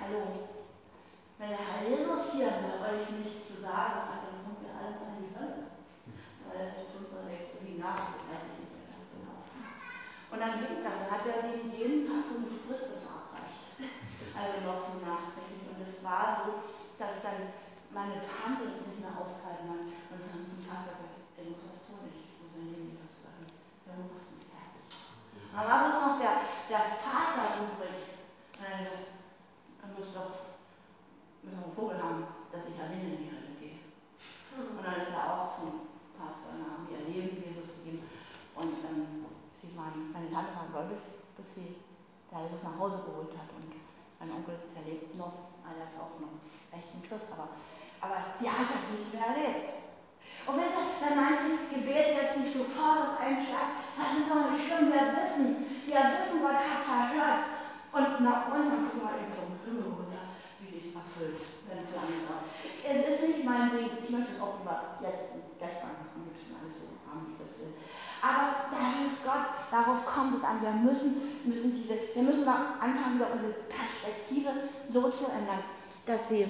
hallo, 0.00 0.50
wenn 1.40 1.56
der 1.56 1.64
Herr 1.64 1.88
Jesus 1.88 2.36
hier 2.36 2.52
bei 2.60 2.76
euch 2.84 3.08
nichts 3.16 3.48
zu 3.48 3.64
sagen 3.64 4.04
hat, 4.12 4.28
dann 4.28 4.44
kommt 4.44 4.60
er 4.60 4.76
alle 4.76 4.92
in 5.08 5.24
die 5.24 5.32
Hölle. 5.32 5.72
Weil 6.44 6.60
er 6.60 6.84
ist 6.84 6.92
sechs 6.92 7.56
wie 7.64 7.80
nach, 7.80 8.12
ich 8.12 8.28
weiß 8.28 8.44
nicht 8.60 8.76
mehr 8.76 8.92
ganz 8.92 9.08
genau. 9.08 9.40
Und 10.28 10.36
dann 10.36 10.60
das, 10.84 11.08
hat 11.08 11.24
er 11.24 11.48
jeden 11.48 12.04
Tag 12.04 12.28
so 12.28 12.44
eine 12.44 12.50
Spritze 12.52 13.00
verabreicht. 13.00 13.88
Also 14.36 14.54
noch 14.68 14.84
so 14.84 15.00
nachträglich. 15.00 15.64
Und 15.64 15.80
es 15.80 16.04
war 16.04 16.44
so, 16.44 16.68
dass 17.00 17.24
dann 17.24 17.56
meine 17.90 18.22
Tante 18.22 18.70
ist 18.70 18.86
nicht 18.86 19.02
mehr 19.02 19.14
ausgehalten 19.18 19.66
hat 19.66 19.82
und 20.14 20.20
dann 20.22 20.46
zum 20.46 20.62
Pastor 20.62 20.94
gesagt, 20.94 21.42
musst 21.42 21.66
was 21.66 21.82
tun, 21.90 22.06
ich 22.06 22.38
muss 22.38 22.54
mein 22.54 22.70
Leben 22.70 22.94
nicht 22.94 23.02
aushalten. 23.02 23.50
Der 23.86 23.98
macht 23.98 24.30
mich 24.30 24.46
fertig. 24.46 24.84
Dann 25.50 25.66
war 25.66 25.78
bloß 25.82 25.98
noch 25.98 26.16
der, 26.22 26.34
der 26.70 26.84
Vater 27.02 27.66
übrig. 27.66 28.22
Er 28.62 29.10
dann 29.80 29.96
muss 29.96 30.12
doch 30.14 30.50
müssen 31.42 31.56
wir 31.56 31.66
einen 31.66 31.74
Vogel 31.74 31.96
haben, 31.96 32.28
dass 32.52 32.68
ich 32.68 32.76
alleine 32.76 33.16
in 33.16 33.24
die 33.24 33.32
Hölle 33.32 33.56
gehe. 33.56 33.80
Und 34.54 34.84
dann 34.84 35.00
ist 35.00 35.16
er 35.16 35.24
auch 35.24 35.56
zum 35.56 35.88
Pastor 36.14 36.52
und 36.52 36.68
haben 36.68 36.84
ihr 36.92 37.00
Leben 37.08 37.40
Jesus 37.40 37.80
gegeben. 37.80 38.04
Und 38.54 38.76
ähm, 38.84 39.24
sie 39.56 39.72
waren, 39.72 40.12
meine 40.12 40.28
Tante 40.28 40.52
war 40.52 40.68
gläubig, 40.68 41.00
bis 41.34 41.48
sie 41.56 41.80
da 42.28 42.44
Jesus 42.44 42.62
nach 42.62 42.76
Hause 42.76 43.00
geholt 43.08 43.32
hat. 43.32 43.48
Und 43.56 43.72
mein 44.20 44.30
Onkel, 44.36 44.60
der 44.76 44.84
lebt 44.84 45.16
noch, 45.16 45.56
er 45.64 45.80
ist 45.80 45.96
auch 45.96 46.20
noch 46.20 46.36
echt 46.76 46.92
ein 46.92 47.02
Christ, 47.08 47.26
aber 47.32 47.56
aber 48.00 48.16
die 48.40 48.48
hat 48.48 48.68
das 48.72 48.84
nicht 48.96 49.12
mehr 49.12 49.28
erlebt. 49.28 49.80
Und 50.46 50.56
wenn, 50.56 50.72
wenn 50.72 51.16
manche 51.20 51.50
Gebete 51.68 52.16
jetzt 52.16 52.36
nicht 52.40 52.56
sofort 52.56 53.12
auf 53.12 53.20
einen 53.20 53.44
Schlag, 53.44 53.76
das 53.94 54.18
ist 54.18 54.28
doch 54.32 54.50
nicht 54.50 54.64
schlimm. 54.64 54.88
Wir 54.88 55.12
wissen, 55.12 55.46
wir 55.84 56.00
wissen, 56.00 56.40
Gott 56.40 56.58
hat 56.58 56.82
verhört. 56.82 57.44
Und 57.92 58.24
nach 58.24 58.48
dann 58.48 58.70
gucken 58.70 59.02
wir 59.04 59.14
eben 59.20 59.34
vom 59.36 59.52
Himmel 59.66 59.90
runter, 59.90 60.32
wie 60.64 60.80
es 60.80 60.94
erfüllt, 60.94 61.44
wenn 61.68 61.84
es 61.84 61.90
lange 61.92 62.24
dauert. 62.24 62.48
Es 62.80 62.98
ist 63.14 63.22
nicht 63.28 63.44
mein 63.44 63.70
Ding, 63.74 63.90
ich 64.00 64.10
möchte 64.10 64.32
es 64.32 64.40
auch 64.40 64.62
über 64.62 64.96
letzten, 65.02 65.42
gestern 65.58 65.98
am 65.98 66.24
liebsten 66.24 66.54
alles 66.56 66.78
so 66.78 66.86
haben, 67.04 67.26
wie 67.28 67.36
das 67.36 67.52
will. 67.60 67.74
Aber 68.22 68.70
das 68.72 68.94
ist 69.10 69.20
Gott, 69.26 69.50
darauf 69.70 70.06
kommt 70.06 70.38
es 70.38 70.44
an. 70.46 70.62
Wir 70.62 70.72
müssen, 70.72 71.42
müssen 71.44 71.74
diese, 71.76 71.98
wir 72.14 72.22
müssen 72.22 72.46
anfangen, 72.48 73.20
unsere 73.20 73.54
Perspektive 73.68 74.70
so 74.88 75.10
zu 75.10 75.26
ändern, 75.26 75.66
dass 76.06 76.28
sie 76.28 76.46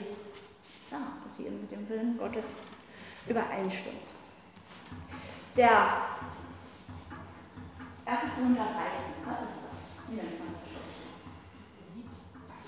ja, 0.90 0.98
sie 1.42 1.50
mit 1.50 1.70
dem 1.70 1.88
Willen 1.88 2.18
Gottes 2.18 2.44
übereinstimmt. 3.26 4.08
Der 5.56 5.70
1. 8.04 8.20
Korinther 8.34 8.64
13, 8.64 8.80
was 9.24 9.40
ist 9.48 9.62
das? 9.64 9.80
Wie 10.08 10.16
nennt 10.16 10.38
man 10.38 10.54
das? 10.54 10.60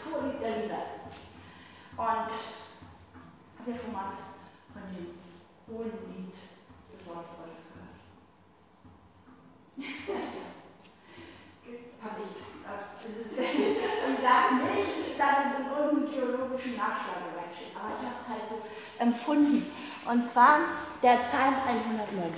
So 0.05 0.27
liegt 0.27 0.43
der 0.43 0.63
Liebe. 0.63 0.75
Und 1.97 2.07
habt 2.07 2.31
ihr 3.67 3.77
schon 3.77 3.93
mal 3.93 4.13
von 4.73 4.83
dem 4.95 5.15
hohen 5.69 5.93
Lied 6.15 6.35
des 6.35 7.07
Wortes 7.07 7.31
Gottes 7.39 7.63
gehört? 7.73 8.03
habe 12.03 12.19
ich, 12.27 12.35
ich 12.35 14.21
sage 14.23 14.55
nicht, 14.67 15.19
dass 15.19 15.37
es 15.47 15.61
in 15.61 15.67
irgendeinem 15.71 16.11
theologischen 16.11 16.77
Nachschlagewerk 16.77 17.55
steht, 17.55 17.75
aber 17.79 17.95
ich 17.95 18.03
habe 18.03 18.19
es 18.19 18.27
halt 18.27 18.45
so 18.51 18.59
empfunden. 19.23 19.65
Und 20.05 20.33
zwar 20.33 20.59
der 21.03 21.23
Psalm 21.31 21.55
119. 21.63 22.35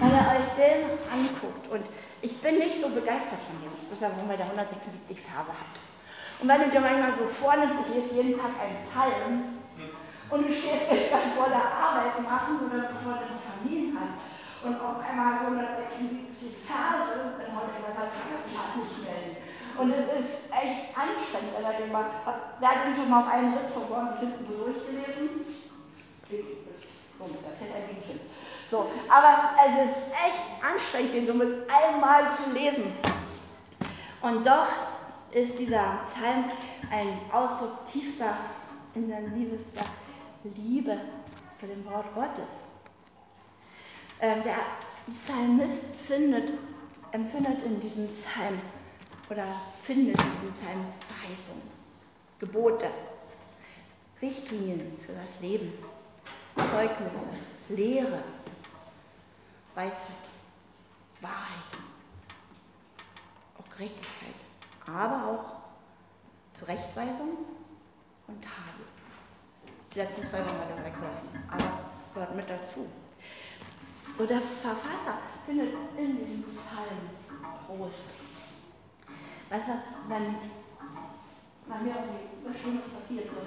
Wenn 0.00 0.10
ihr 0.10 0.26
euch 0.28 0.48
den 0.60 0.98
anguckt, 1.08 1.64
und 1.70 1.84
ich 2.20 2.36
bin 2.38 2.58
nicht 2.58 2.82
so 2.82 2.88
begeistert 2.88 3.40
von 3.48 3.56
dem, 3.62 3.72
bisher 3.72 4.10
wo 4.18 4.26
man 4.26 4.36
da 4.36 4.44
176 4.44 5.16
Verse 5.24 5.48
hat. 5.48 5.74
Und 6.40 6.48
wenn 6.48 6.66
du 6.66 6.70
dir 6.70 6.80
manchmal 6.80 7.14
so 7.16 7.24
vornimmst, 7.30 7.78
ich 7.86 7.94
lese 7.94 8.14
jeden 8.14 8.36
Tag 8.36 8.52
einen 8.60 8.76
Psalm, 8.84 9.64
und 10.30 10.48
du 10.48 10.52
stehst 10.52 10.90
echt 10.90 11.12
das 11.12 11.32
vor 11.36 11.46
der 11.48 11.62
Arbeit 11.62 12.16
machen 12.24 12.66
oder 12.66 12.90
bevor 12.90 13.22
du 13.22 13.24
einen 13.28 13.40
Termin 13.40 13.96
hast, 13.96 14.18
und 14.64 14.80
auf 14.80 14.98
einmal 15.04 15.44
176 15.44 16.64
Verse, 16.64 17.36
dann 17.38 17.52
heute 17.54 17.76
gesagt, 17.84 18.16
das 18.18 18.42
kann 18.50 18.80
ich 18.80 18.88
nicht 18.88 19.04
melden. 19.04 19.23
Und 19.76 19.90
es 19.92 19.98
ist 19.98 20.34
echt 20.50 20.96
anstrengend, 20.96 21.54
er 21.56 21.64
wer 22.60 22.68
hat 22.68 22.86
den 22.86 22.96
schon 22.96 23.10
mal 23.10 23.22
auf 23.22 23.32
einen 23.32 23.54
Ritt 23.54 23.70
vorne 23.88 24.12
bis 24.12 24.20
hinten 24.20 24.46
durchgelesen? 24.46 25.30
So, 28.70 28.86
aber 29.08 29.50
es 29.66 29.90
ist 29.90 29.96
echt 30.12 30.64
anstrengend, 30.64 31.14
den 31.14 31.26
so 31.26 31.34
mit 31.34 31.68
einmal 31.70 32.24
zu 32.36 32.52
lesen. 32.52 32.92
Und 34.22 34.46
doch 34.46 34.68
ist 35.32 35.58
dieser 35.58 36.00
Psalm 36.12 36.44
ein 36.90 37.18
Ausdruck 37.32 37.86
tiefster, 37.86 38.36
intensivster 38.94 39.84
Liebe 40.56 40.98
zu 41.58 41.66
dem 41.66 41.84
Wort 41.86 42.06
Gottes. 42.14 42.48
Ähm, 44.20 44.42
der 44.44 44.56
Psalmist 45.14 45.84
findet, 46.06 46.54
empfindet 47.12 47.62
in 47.64 47.80
diesem 47.80 48.08
Psalm 48.08 48.60
oder 49.30 49.60
findet 49.82 50.20
in 50.20 50.52
Psalm 50.54 50.86
Verheißungen, 51.08 51.70
Gebote, 52.38 52.90
Richtlinien 54.20 54.98
für 55.04 55.12
das 55.12 55.40
Leben, 55.40 55.72
Zeugnisse, 56.56 57.28
Lehre, 57.68 58.22
Weisheit, 59.74 60.24
Wahrheit, 61.20 61.78
auch 63.58 63.76
Gerechtigkeit, 63.76 64.34
aber 64.86 65.26
auch 65.26 66.58
Zurechtweisung 66.58 67.38
und 68.26 68.42
Tadel. 68.42 68.84
Die 69.94 69.98
letzten 69.98 70.28
zwei 70.28 70.38
wollen 70.38 70.76
wir 70.76 70.84
weglassen, 70.84 71.28
aber 71.50 71.80
gehört 72.12 72.36
mit 72.36 72.50
dazu. 72.50 72.86
Und 74.18 74.30
der 74.30 74.40
Verfasser 74.40 75.18
findet 75.46 75.74
in 75.96 76.16
diesem 76.18 76.56
Psalm 76.56 77.10
Trost. 77.66 78.23
Weißt 79.54 79.68
du, 79.68 79.78
wenn, 80.08 80.34
wenn 81.70 81.82
mir 81.86 81.94
irgendwie 81.94 82.42
was 82.42 82.58
Schlimmes 82.58 82.90
passiert, 82.90 83.30
so, 83.30 83.38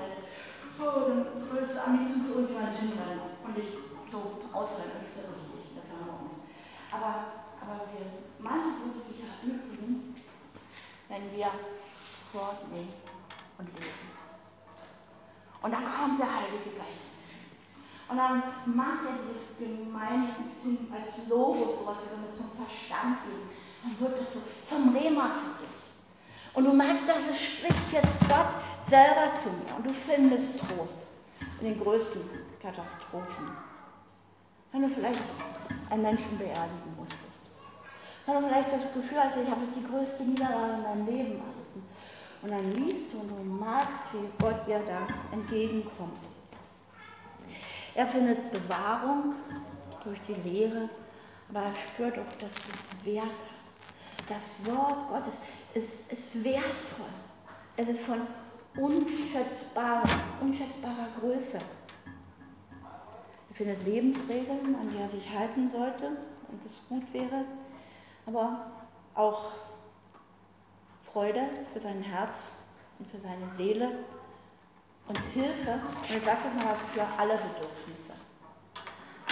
so 0.80 1.00
dann 1.04 1.28
würdest 1.52 1.76
du 1.76 1.84
am 1.84 2.00
liebsten 2.00 2.24
zu 2.24 2.32
irgendjemandem 2.32 2.80
hinrennen 2.80 3.20
und 3.44 3.58
dich 3.58 3.76
so 4.10 4.40
ausrennen, 4.56 5.04
ich 5.04 5.12
sehr 5.12 5.28
richtig, 5.28 5.76
der 5.76 5.84
ist. 5.84 6.48
Aber, 6.96 7.44
aber 7.60 7.92
wir 7.92 8.08
manche 8.40 8.88
sind 8.88 9.04
sich 9.04 9.20
ja 9.20 9.36
üben, 9.44 10.16
wenn 11.10 11.36
wir 11.36 11.52
fortgehen 12.32 12.88
und 13.58 13.68
lesen. 13.76 14.08
Und 15.62 15.74
dann 15.74 15.84
kommt 15.92 16.22
der 16.22 16.32
Heilige 16.40 16.72
Geist. 16.72 17.04
Und 18.08 18.16
dann 18.16 18.44
macht 18.64 19.04
er 19.12 19.28
dieses 19.28 19.60
Gemeinhin 19.60 20.88
als 20.88 21.28
Logo, 21.28 21.84
so 21.84 21.86
was 21.86 21.98
wir 22.00 22.32
zum 22.34 22.56
Verstand 22.56 23.28
geben. 23.28 23.50
Dann 23.84 24.00
wird 24.00 24.22
es 24.22 24.34
so 24.34 24.40
zum 24.64 24.96
Rema 24.96 25.28
für 25.36 25.66
dich. 25.66 25.87
Und 26.58 26.64
du 26.64 26.74
merkst, 26.74 27.08
dass 27.08 27.18
es 27.18 27.40
spricht 27.40 27.92
jetzt 27.92 28.20
Gott 28.22 28.50
selber 28.90 29.30
zu 29.44 29.50
mir. 29.50 29.78
Und 29.78 29.86
du 29.86 29.94
findest 29.94 30.58
Trost 30.58 30.98
in 31.62 31.68
den 31.68 31.80
größten 31.80 32.20
Katastrophen. 32.60 33.52
Wenn 34.72 34.82
du 34.82 34.90
vielleicht 34.90 35.20
einen 35.92 36.02
Menschen 36.02 36.36
beerdigen 36.36 36.96
musstest. 36.98 37.22
Wenn 38.26 38.42
du 38.42 38.48
vielleicht 38.48 38.74
das 38.74 38.92
Gefühl 38.92 39.24
hast, 39.24 39.38
ich 39.38 39.48
habe 39.48 39.62
die 39.76 39.84
größte 39.84 40.24
Niederlage 40.24 40.74
in 40.74 40.82
meinem 40.82 41.06
Leben 41.06 41.32
erlitten. 41.34 41.84
Und 42.42 42.50
dann 42.50 42.74
liest 42.74 43.14
du 43.14 43.20
und 43.20 43.30
du 43.30 43.44
magst, 43.44 44.12
wie 44.14 44.44
Gott 44.44 44.66
dir 44.66 44.82
da 44.88 45.08
entgegenkommt. 45.32 46.18
Er 47.94 48.08
findet 48.08 48.52
Bewahrung 48.52 49.36
durch 50.04 50.20
die 50.22 50.50
Lehre, 50.50 50.90
aber 51.50 51.66
er 51.66 51.76
spürt 51.76 52.18
auch, 52.18 52.38
dass 52.40 52.52
es 52.52 53.06
Wert 53.06 53.26
hat. 53.26 53.58
Das 54.28 54.74
Wort 54.74 55.08
Gottes 55.10 55.36
ist, 55.78 56.12
ist 56.12 56.44
wertvoll. 56.44 57.14
Es 57.76 57.88
ist 57.88 58.02
von 58.02 58.22
unschätzbarer, 58.78 60.10
unschätzbarer 60.42 61.08
Größe. 61.20 61.60
Er 63.50 63.56
findet 63.56 63.84
Lebensregeln, 63.86 64.76
an 64.76 64.90
die 64.92 64.98
er 64.98 65.10
sich 65.10 65.30
halten 65.30 65.72
sollte 65.72 66.08
und 66.08 66.62
es 66.66 66.90
gut 66.90 67.14
wäre, 67.14 67.46
aber 68.26 68.72
auch 69.14 69.52
Freude 71.12 71.50
für 71.74 71.80
sein 71.80 72.02
Herz 72.02 72.36
und 73.00 73.10
für 73.10 73.20
seine 73.20 73.50
Seele 73.58 74.00
und 75.08 75.20
Hilfe, 75.34 75.80
und 76.02 76.16
ich 76.16 76.24
sage 76.24 76.38
das 76.44 76.54
nochmal, 76.56 76.76
für 76.92 77.06
alle 77.18 77.36
Bedürfnisse. 77.36 78.14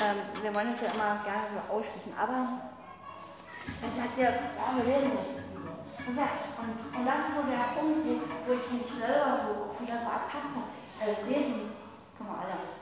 Ähm, 0.02 0.44
wir 0.44 0.54
wollen 0.56 0.74
es 0.74 0.82
ja 0.82 0.94
immer 0.94 1.24
gerne 1.24 1.48
so 1.54 1.74
ausschließen, 1.74 2.14
aber 2.18 2.62
dann 3.82 3.96
sagt 3.96 4.18
er, 4.18 4.30
ja, 4.32 4.78
wir 4.78 4.86
reden 4.86 5.10
nicht. 5.10 5.45
Und, 6.08 7.00
und 7.00 7.06
das 7.06 7.16
ist 7.28 7.36
so 7.36 7.44
der 7.50 7.80
Punkt, 7.80 8.06
wo, 8.46 8.54
ich 8.54 8.72
mich 8.72 8.92
selber 8.94 9.40
so 9.42 9.82
wieder 9.82 9.98
so 9.98 10.06
ertappt 10.06 10.54
habe. 10.54 10.70
Also 11.02 11.28
lesen 11.28 11.72
können 12.18 12.30
wir 12.30 12.38
alle. 12.38 12.76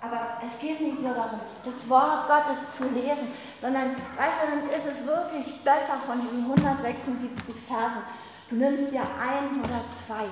Aber 0.00 0.42
es 0.44 0.58
geht 0.58 0.80
nicht 0.80 1.00
nur 1.00 1.14
darum, 1.14 1.40
das 1.64 1.88
Wort 1.88 2.26
Gottes 2.26 2.58
zu 2.76 2.84
lesen, 2.88 3.28
sondern, 3.60 3.94
weißt 4.16 4.38
du, 4.42 4.50
dann 4.50 4.70
ist 4.70 4.86
es 4.86 5.06
wirklich 5.06 5.62
besser 5.62 5.98
von 6.06 6.20
diesen 6.20 6.50
176 6.50 7.54
Versen. 7.68 8.02
Du 8.50 8.56
nimmst 8.56 8.90
dir 8.90 9.02
ein 9.02 9.60
oder 9.62 9.84
zwei 10.06 10.26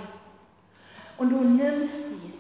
und 1.18 1.30
du 1.30 1.36
nimmst 1.36 1.92
sie 1.92 2.32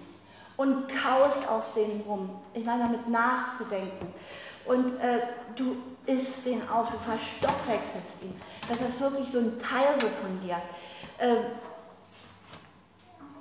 und 0.56 0.88
kaust 0.88 1.48
auf 1.48 1.72
denen 1.74 2.00
rum. 2.02 2.30
Ich 2.54 2.64
meine, 2.64 2.84
damit 2.84 3.08
nachzudenken. 3.08 4.12
Und 4.66 4.98
äh, 5.00 5.20
du 5.54 5.76
isst 6.06 6.44
den 6.44 6.68
auf, 6.68 6.90
du 6.90 6.98
verstoffwechselst 6.98 8.22
ihn. 8.22 8.40
Das 8.70 8.80
ist 8.80 9.00
wirklich 9.00 9.30
so 9.32 9.40
ein 9.40 9.58
Teil 9.58 10.00
so 10.00 10.06
von 10.06 10.40
dir. 10.42 10.62
Äh, 11.18 11.36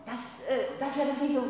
das, 0.06 0.20
äh, 0.50 0.74
dass 0.80 0.96
wir 0.98 1.06
das 1.06 1.22
nicht 1.22 1.36
so 1.36 1.44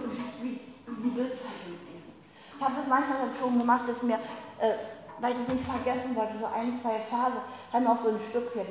wie, 0.43 0.59
wie 0.85 1.09
Bildzeichen 1.09 1.71
lesen. 1.71 2.13
Ich 2.55 2.61
habe 2.61 2.75
das 2.75 2.87
manchmal 2.87 3.29
schon 3.39 3.57
gemacht, 3.57 3.87
dass 3.87 4.03
mir 4.03 4.19
äh, 4.59 4.73
weil 5.21 5.33
ich 5.33 5.39
es 5.41 5.53
nicht 5.53 5.65
vergessen 5.65 6.15
wollte, 6.15 6.39
so 6.39 6.45
ein, 6.45 6.79
zwei 6.81 6.99
Verse, 7.09 7.39
haben 7.73 7.83
wir 7.83 7.91
auch 7.91 8.03
so 8.03 8.09
ein 8.09 8.19
Stück 8.29 8.51
hier, 8.53 8.65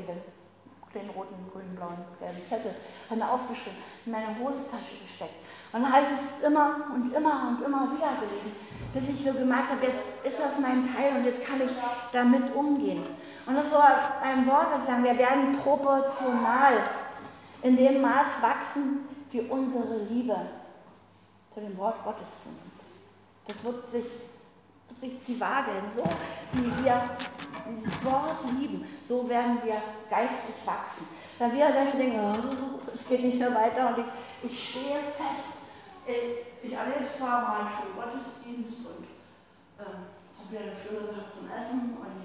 den, 0.95 1.11
roten, 1.11 1.37
grünen, 1.53 1.75
blauen, 1.77 2.05
gelben 2.19 2.43
Zettel, 2.49 2.75
haben 3.09 3.19
wir 3.19 3.31
aufgeschrieben, 3.31 3.79
in 4.07 4.13
meine 4.13 4.39
Hosentasche 4.39 4.97
gesteckt. 5.07 5.37
Und 5.73 5.83
dann 5.83 5.93
habe 5.93 6.07
ich 6.07 6.19
es 6.19 6.47
immer 6.47 6.77
und 6.95 7.13
immer 7.13 7.49
und 7.49 7.65
immer 7.65 7.93
wieder 7.93 8.17
gelesen, 8.21 8.53
bis 8.95 9.09
ich 9.09 9.25
so 9.25 9.33
gemerkt 9.33 9.71
habe, 9.71 9.87
jetzt 9.87 10.05
ist 10.25 10.41
das 10.41 10.59
mein 10.59 10.89
Teil 10.95 11.17
und 11.17 11.25
jetzt 11.25 11.45
kann 11.45 11.61
ich 11.61 11.71
damit 12.13 12.55
umgehen. 12.55 13.05
Und 13.47 13.57
das 13.57 13.71
war 13.71 14.21
ein 14.23 14.47
Wort, 14.47 14.69
das 14.75 14.87
sagen, 14.87 15.05
wir 15.05 15.17
werden 15.17 15.59
proportional 15.59 16.75
in 17.63 17.77
dem 17.77 18.01
Maß 18.01 18.41
wachsen, 18.41 19.09
wie 19.31 19.41
unsere 19.41 19.99
Liebe 20.09 20.37
zu 21.53 21.61
dem 21.61 21.77
Wort 21.77 22.03
Gottes 22.05 22.29
zunimmt. 22.43 22.79
Das 23.47 23.65
wird 23.65 23.91
sich 23.91 24.05
sich 25.01 25.13
die 25.27 25.41
Waage 25.41 25.73
hin. 25.73 25.85
So 25.95 26.05
wie 26.53 26.85
wir 26.85 27.03
dieses 27.69 28.05
Wort 28.05 28.39
lieben, 28.59 28.87
so 29.09 29.29
werden 29.29 29.59
wir 29.65 29.81
geistlich 30.11 30.57
wachsen. 30.65 31.07
Wenn 31.39 31.53
wir 31.57 31.69
dann 31.69 31.99
denken, 31.99 32.21
oh, 32.21 32.81
es 32.93 33.07
geht 33.07 33.23
nicht 33.23 33.39
mehr 33.39 33.55
weiter 33.55 33.89
und 33.89 34.05
ich, 34.43 34.51
ich 34.51 34.71
stehe 34.71 34.99
fest. 35.17 35.55
Ich 36.63 36.73
erlebe 36.73 37.07
zwar 37.17 37.43
mal 37.43 37.61
einen 37.61 37.69
schönen 37.77 37.95
Gottesdienst 37.95 38.81
und 38.81 39.05
äh, 39.77 39.85
habe 39.85 40.49
wieder 40.51 40.73
eine 40.73 40.77
Stunde 40.81 41.13
gehabt 41.13 41.37
zum 41.37 41.47
Essen, 41.53 41.97
und, 42.01 42.25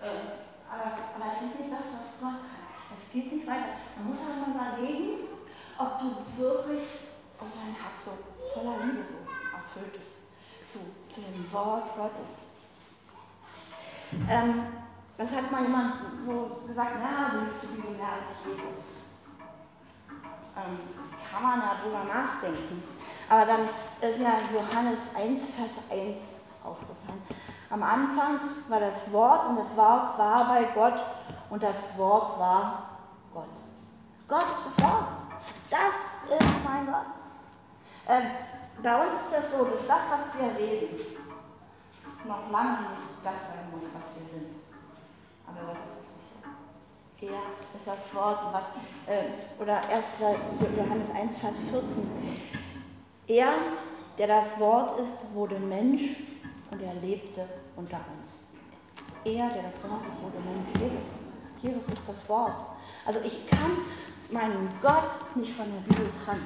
äh, 0.00 0.38
aber, 0.70 1.18
aber 1.18 1.32
es 1.34 1.42
ist 1.42 1.60
nicht 1.60 1.72
das, 1.72 1.90
was 1.90 2.14
Gott 2.20 2.46
hat. 2.46 2.64
Es 2.94 3.12
geht 3.12 3.32
nicht 3.32 3.46
weiter. 3.46 3.74
Man 3.98 4.14
muss 4.14 4.22
halt 4.22 4.38
mal 4.38 4.78
überlegen, 4.78 5.26
ob 5.78 5.98
du 5.98 6.06
wirklich, 6.38 6.86
ob 7.40 7.48
dein 7.50 7.74
Herz 7.74 7.98
so 8.06 8.14
voller 8.54 8.86
Liebe 8.86 9.02
so 9.02 9.18
erfüllt 9.50 9.96
ist 9.98 10.14
zu, 10.72 10.78
zu 11.12 11.20
dem 11.20 11.52
Wort 11.52 11.94
Gottes. 11.96 12.38
Ähm, 14.28 14.66
das 15.16 15.30
hat 15.30 15.50
mal 15.50 15.62
jemand 15.62 15.94
so 16.26 16.60
gesagt, 16.66 16.92
na, 17.00 17.38
du 17.38 17.66
die 17.66 17.74
Bibel 17.74 17.90
mehr 17.92 18.06
als 18.06 18.44
Jesus. 18.44 18.84
Ähm, 20.56 20.78
kann 21.30 21.42
man 21.42 21.62
darüber 21.62 22.04
nachdenken. 22.04 22.82
Aber 23.28 23.46
dann 23.46 23.68
ist 24.00 24.18
mir 24.18 24.32
Johannes 24.52 25.00
1, 25.16 25.40
Vers 25.56 25.70
1 25.90 26.16
aufgefallen. 26.62 27.22
Am 27.70 27.82
Anfang 27.82 28.40
war 28.68 28.80
das 28.80 29.10
Wort 29.12 29.48
und 29.48 29.56
das 29.56 29.76
Wort 29.76 30.18
war 30.18 30.44
bei 30.46 30.64
Gott 30.74 31.00
und 31.50 31.62
das 31.62 31.76
Wort 31.96 32.38
war 32.38 32.90
Gott. 33.32 33.44
Gott 34.28 34.44
ist 34.44 34.76
das 34.76 34.84
Wort. 34.84 35.06
Das 35.70 36.38
ist 36.38 36.64
mein 36.64 36.86
Gott. 36.86 37.06
Ähm, 38.08 38.30
bei 38.82 39.00
uns 39.00 39.20
ist 39.22 39.32
das 39.32 39.58
so, 39.58 39.64
dass 39.64 39.86
das, 39.86 40.00
was 40.10 40.40
wir 40.40 40.56
reden, 40.58 41.16
noch 42.26 42.50
lange 42.50 42.80
nicht 42.80 43.24
das 43.24 43.34
sein 43.48 43.70
muss, 43.70 43.84
was 43.92 44.02
wir 44.14 44.40
sind. 44.40 44.63
Gott 45.54 45.76
ist 45.88 47.20
so. 47.20 47.26
Er 47.26 47.40
das 47.86 48.14
Wort, 48.14 48.38
was, 48.52 48.64
äh, 49.06 49.62
oder 49.62 49.76
1. 49.76 50.04
Johannes 50.76 51.10
1, 51.14 51.36
Vers 51.38 51.56
14. 51.70 52.08
Er, 53.26 53.54
der 54.18 54.26
das 54.26 54.58
Wort 54.58 55.00
ist, 55.00 55.34
wurde 55.34 55.58
Mensch 55.58 56.16
und 56.70 56.82
er 56.82 56.94
lebte 56.94 57.46
unter 57.76 57.96
uns. 57.96 59.24
Er, 59.24 59.48
der 59.50 59.62
das 59.62 59.90
Wort 59.90 60.02
ist, 60.02 60.22
wurde 60.22 60.38
Mensch. 60.44 60.80
Jesus. 60.80 61.24
Jesus 61.62 61.88
ist 61.88 62.08
das 62.08 62.28
Wort. 62.28 62.60
Also 63.06 63.20
ich 63.24 63.46
kann 63.46 63.78
meinen 64.30 64.68
Gott 64.82 65.36
nicht 65.36 65.54
von 65.54 65.66
der 65.72 65.80
Bibel 65.80 66.10
trennen. 66.24 66.44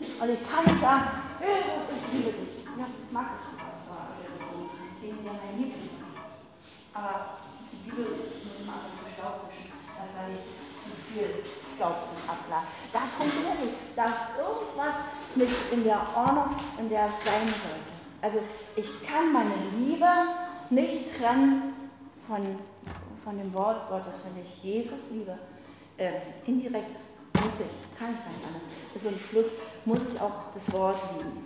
Und 0.00 0.30
ich 0.30 0.48
kann 0.48 0.64
nicht 0.64 0.80
sagen, 0.80 1.10
Jesus, 1.40 1.84
ich 1.94 2.12
liebe 2.12 2.32
dich. 2.32 2.64
Ja, 2.78 2.86
ich 2.86 3.12
mag 3.12 3.26
es, 3.36 3.52
was 3.60 3.90
war 3.90 4.08
sehen 5.00 5.18
ja 5.24 5.32
mein 5.32 5.58
Liebling. 5.58 6.09
Aber 6.94 7.38
die 7.70 7.76
Bibel 7.88 8.04
ist 8.04 8.44
nur 8.44 8.60
immer 8.60 8.78
so 8.90 9.06
staubwischen, 9.14 9.72
dass 9.96 10.10
da 10.14 10.28
nicht 10.28 10.42
zu 10.84 10.90
viel 11.12 11.44
Staub 11.76 11.96
ablag. 12.26 12.64
Das 12.92 13.08
funktioniert 13.16 13.60
nicht. 13.60 13.74
Da 13.96 14.06
ist 14.06 14.38
irgendwas 14.38 14.94
nicht 15.34 15.72
in 15.72 15.84
der 15.84 16.00
Ordnung, 16.16 16.56
in 16.78 16.88
der 16.88 17.06
es 17.06 17.24
sein 17.24 17.46
sollte. 17.46 17.90
Also 18.22 18.38
ich 18.76 19.06
kann 19.06 19.32
meine 19.32 19.54
Liebe 19.78 20.06
nicht 20.70 21.16
trennen 21.18 21.74
von, 22.26 22.58
von 23.24 23.38
dem 23.38 23.52
Wort 23.54 23.88
Gottes, 23.88 24.14
wenn 24.24 24.42
ich 24.42 24.62
Jesus 24.62 25.00
liebe. 25.10 25.38
Äh, 25.96 26.12
indirekt 26.46 26.96
muss 27.34 27.54
ich, 27.60 27.98
kann 27.98 28.14
ich 28.14 28.20
gar 28.20 28.30
nicht 28.30 28.46
anders. 28.46 28.62
Das 28.92 28.96
ist 28.96 29.02
so 29.02 29.08
ein 29.08 29.18
Schluss, 29.18 29.52
muss 29.84 29.98
ich 30.12 30.20
auch 30.20 30.52
das 30.54 30.74
Wort 30.74 30.98
lieben. 31.16 31.44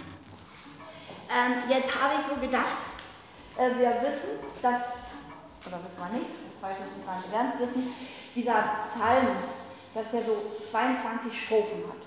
Ähm, 1.31 1.55
jetzt 1.69 1.95
habe 2.01 2.15
ich 2.19 2.27
so 2.27 2.41
gedacht, 2.41 2.79
äh, 3.57 3.71
wir 3.79 3.91
wissen, 4.03 4.39
dass, 4.63 5.04
oder 5.67 5.79
wissen 5.85 5.99
wir 5.99 6.19
nicht, 6.19 6.31
ich 6.31 6.63
weiß 6.63 6.77
es 6.79 6.97
nicht, 6.97 7.31
wir 7.31 7.39
werden 7.39 7.53
es 7.55 7.61
wissen, 7.61 7.95
dieser 8.35 8.87
Psalm, 8.93 9.29
dass 9.95 10.13
er 10.13 10.23
so 10.25 10.37
22 10.71 11.45
Strophen 11.45 11.85
hat. 11.89 12.05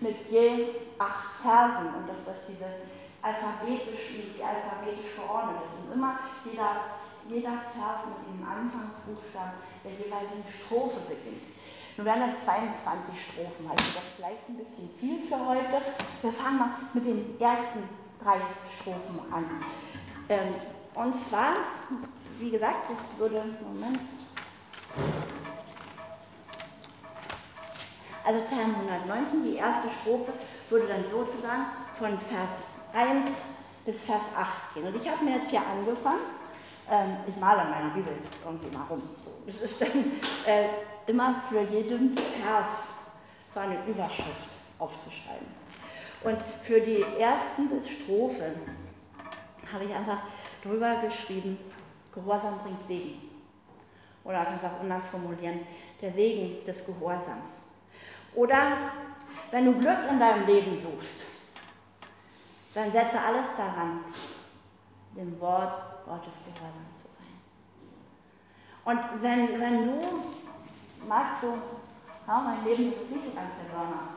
mit 0.00 0.16
je 0.30 0.68
acht 0.98 1.40
Versen 1.42 1.94
und 1.94 2.08
dass 2.08 2.24
das 2.24 2.46
diese 2.48 2.66
alphabetisch, 3.22 4.12
die 4.12 4.42
alphabetisch 4.42 5.10
verordnet 5.14 5.62
ist. 5.66 5.86
Und 5.86 5.94
immer 5.94 6.18
jeder, 6.44 7.00
jeder 7.28 7.56
Vers 7.74 8.04
mit 8.06 8.18
diesem 8.28 8.44
Anfangsbuchstaben 8.46 9.56
der 9.84 9.92
jeweiligen 9.92 10.44
Strophe 10.46 11.00
beginnt. 11.08 11.42
Nun 11.96 12.06
werden 12.06 12.30
das 12.30 12.44
22 12.44 13.16
Strophen, 13.32 13.64
also 13.70 13.84
das 13.96 14.04
vielleicht 14.16 14.48
ein 14.48 14.56
bisschen 14.56 14.90
viel 15.00 15.26
für 15.26 15.40
heute. 15.46 15.80
Wir 16.20 16.32
fangen 16.34 16.58
mal 16.58 16.70
mit 16.92 17.06
den 17.06 17.40
ersten 17.40 17.88
drei 18.22 18.36
Strophen 18.76 19.20
an. 19.32 19.46
Ähm, 20.28 20.54
und 20.94 21.16
zwar, 21.16 21.56
wie 22.38 22.50
gesagt, 22.50 22.90
das 22.90 22.98
würde, 23.18 23.42
Moment, 23.62 24.00
also 28.24 28.40
Psalm 28.42 28.74
119, 28.74 29.44
die 29.44 29.56
erste 29.56 29.88
Strophe 30.00 30.32
würde 30.68 30.86
dann 30.88 31.04
sozusagen 31.04 31.66
von 31.98 32.18
Vers 32.28 32.50
1 32.92 33.30
bis 33.84 34.00
Vers 34.02 34.22
8 34.36 34.74
gehen. 34.74 34.86
Und 34.86 34.96
ich 34.96 35.08
habe 35.08 35.24
mir 35.24 35.36
jetzt 35.36 35.50
hier 35.50 35.60
angefangen, 35.60 36.20
ähm, 36.90 37.16
ich 37.26 37.36
male 37.36 37.62
an 37.62 37.70
meiner 37.70 37.90
Bibel 37.90 38.12
irgendwie 38.44 38.76
mal 38.76 38.84
rum. 38.90 39.02
Es 39.46 39.62
ist 39.62 39.80
dann 39.80 39.90
äh, 40.46 40.68
immer 41.06 41.42
für 41.48 41.60
jeden 41.60 42.16
Vers 42.16 42.66
so 43.54 43.60
eine 43.60 43.76
Überschrift 43.86 44.50
aufzuschreiben. 44.78 45.46
Und 46.24 46.38
für 46.64 46.80
die 46.80 47.02
ersten 47.18 47.70
Strophen 47.82 48.54
habe 49.72 49.84
ich 49.84 49.94
einfach 49.94 50.18
drüber 50.62 50.96
geschrieben, 50.96 51.58
Gehorsam 52.16 52.58
bringt 52.58 52.84
Segen. 52.86 53.30
Oder 54.24 54.44
kann 54.44 54.56
es 54.56 54.64
auch 54.64 54.80
anders 54.80 55.04
formulieren, 55.10 55.60
der 56.02 56.12
Segen 56.12 56.64
des 56.64 56.84
Gehorsams. 56.84 57.50
Oder 58.34 58.58
wenn 59.50 59.66
du 59.66 59.72
Glück 59.74 59.98
in 60.10 60.18
deinem 60.18 60.46
Leben 60.46 60.82
suchst, 60.82 61.26
dann 62.74 62.90
setze 62.90 63.20
alles 63.20 63.46
daran, 63.56 64.00
dem 65.16 65.40
Wort 65.40 66.04
Gottes 66.04 66.34
gehorsam 66.44 66.86
zu 67.00 67.08
sein. 67.16 67.36
Und 68.84 69.22
wenn, 69.22 69.60
wenn 69.60 69.86
du 69.86 70.00
magst, 71.06 71.42
so, 71.42 71.54
ja, 72.26 72.40
mein 72.40 72.64
Leben 72.64 72.92
ist 72.92 73.10
nicht 73.10 73.24
so 73.24 73.32
ganz 73.32 73.50
der 73.62 73.72
Burner, 73.72 74.16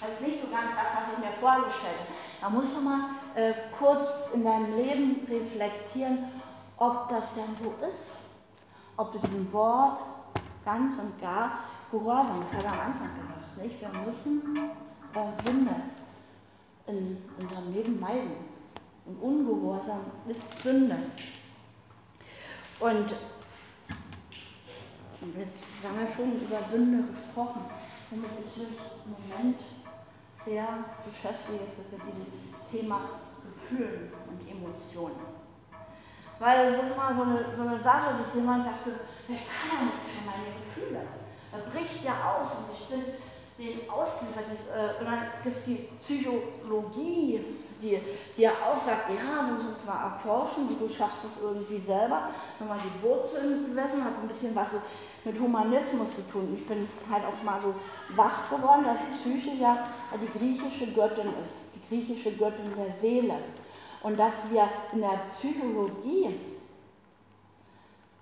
also 0.00 0.24
nicht 0.24 0.42
so 0.42 0.50
ganz 0.50 0.74
das, 0.74 0.86
was 0.96 1.12
ich 1.12 1.18
mir 1.24 1.32
vorgestellt 1.40 2.00
habe, 2.00 2.14
dann 2.40 2.54
musst 2.54 2.76
du 2.76 2.80
mal 2.80 3.00
äh, 3.34 3.54
kurz 3.78 4.06
in 4.34 4.44
deinem 4.44 4.76
Leben 4.76 5.26
reflektieren, 5.28 6.28
ob 6.76 7.08
das 7.08 7.24
denn 7.34 7.54
so 7.62 7.74
ist, 7.86 8.10
ob 8.96 9.12
du 9.12 9.18
diesem 9.18 9.52
Wort 9.52 10.00
ganz 10.64 10.98
und 10.98 11.20
gar 11.20 11.60
gehorsam, 11.90 12.40
das 12.40 12.58
hat 12.58 12.64
er 12.64 12.72
am 12.72 12.80
Anfang 12.92 13.10
gesagt, 13.14 13.62
nicht? 13.62 13.80
wir 13.80 13.88
müssen 13.88 14.70
äh, 15.14 15.46
Sünde 15.46 15.74
in 16.86 17.18
unserem 17.40 17.72
Leben 17.72 18.00
meiden. 18.00 18.54
Und 19.06 19.20
Ungehorsam 19.20 20.00
ist 20.28 20.62
Sünde. 20.62 20.96
Und, 22.80 23.14
und 25.20 25.38
jetzt 25.38 25.64
haben 25.82 25.98
wir 25.98 26.08
schon 26.16 26.40
über 26.40 26.60
Sünde 26.70 27.12
gesprochen. 27.12 27.62
Womit 28.10 28.30
ich 28.44 28.56
mich 28.56 28.78
im 29.04 29.12
Moment 29.12 29.60
sehr 30.44 30.84
beschäftige, 31.04 31.64
ist 31.64 31.78
das 31.78 31.92
mit 31.92 32.02
diesem 32.02 32.26
Thema 32.70 33.00
Gefühlen 33.42 34.12
und 34.28 34.48
Emotionen. 34.48 35.43
Weil 36.38 36.74
es 36.74 36.82
ist 36.82 36.96
immer 36.96 37.14
so 37.16 37.22
eine, 37.22 37.44
so 37.56 37.62
eine 37.62 37.82
Sache, 37.82 38.18
dass 38.18 38.34
jemand 38.34 38.64
sagt, 38.64 38.86
ich 39.28 39.42
kann 39.46 39.78
ja 39.78 39.84
nichts 39.86 40.06
für 40.10 40.24
meine 40.26 40.50
Gefühle. 40.64 41.00
Er 41.52 41.70
bricht 41.70 42.04
ja 42.04 42.12
aus 42.12 42.50
und 42.58 42.74
ich 42.74 42.88
bin 42.88 43.04
den 43.58 43.88
ausgeliefert. 43.88 44.44
Äh, 44.50 45.00
und 45.00 45.06
dann 45.06 45.20
gibt 45.42 45.56
es 45.58 45.64
die 45.64 45.88
Psychologie, 46.02 47.40
die, 47.80 47.98
die 48.36 48.42
ja 48.42 48.50
auch 48.50 48.82
sagt, 48.84 49.10
ja, 49.10 49.46
wir 49.46 49.54
müssen 49.54 49.76
zwar 49.84 50.14
erforschen, 50.14 50.68
du 50.68 50.88
schaffst 50.88 51.24
es 51.24 51.42
irgendwie 51.42 51.80
selber, 51.86 52.30
man 52.58 52.80
die 52.80 53.02
Wurzeln 53.02 53.66
gewesen 53.66 54.04
hat, 54.04 54.14
ein 54.20 54.28
bisschen 54.28 54.54
was 54.54 54.70
so 54.70 54.80
mit 55.24 55.38
Humanismus 55.38 56.10
zu 56.16 56.22
tun. 56.30 56.56
Ich 56.58 56.66
bin 56.66 56.88
halt 57.10 57.24
auch 57.24 57.42
mal 57.42 57.60
so 57.62 57.74
wach 58.16 58.50
geworden, 58.50 58.84
dass 58.84 59.20
Psyche 59.20 59.54
ja 59.60 59.86
die 60.20 60.38
griechische 60.38 60.92
Göttin 60.92 61.28
ist, 61.28 61.56
die 61.74 61.88
griechische 61.88 62.32
Göttin 62.32 62.72
der 62.76 62.94
Seele. 63.00 63.36
Und 64.04 64.16
dass 64.18 64.34
wir 64.50 64.68
in 64.92 65.00
der 65.00 65.18
Psychologie 65.36 66.38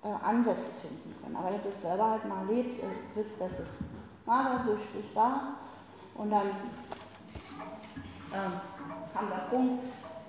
äh, 0.03 0.25
Ansätze 0.25 0.71
finden 0.81 1.15
können. 1.21 1.37
Aber 1.37 1.51
ihr 1.51 1.57
habt 1.57 1.67
es 1.67 1.83
selber 1.83 2.11
halt 2.13 2.25
mal 2.25 2.49
erlebt, 2.49 2.83
ihr 2.83 2.91
wisst, 3.15 3.39
dass 3.39 3.51
ich 3.53 4.27
magersüchtig 4.27 5.15
war. 5.15 5.59
Und 6.15 6.31
dann 6.31 6.47
ähm, 8.33 8.53
kam 9.13 9.29
der 9.29 9.51
Punkt, 9.51 9.85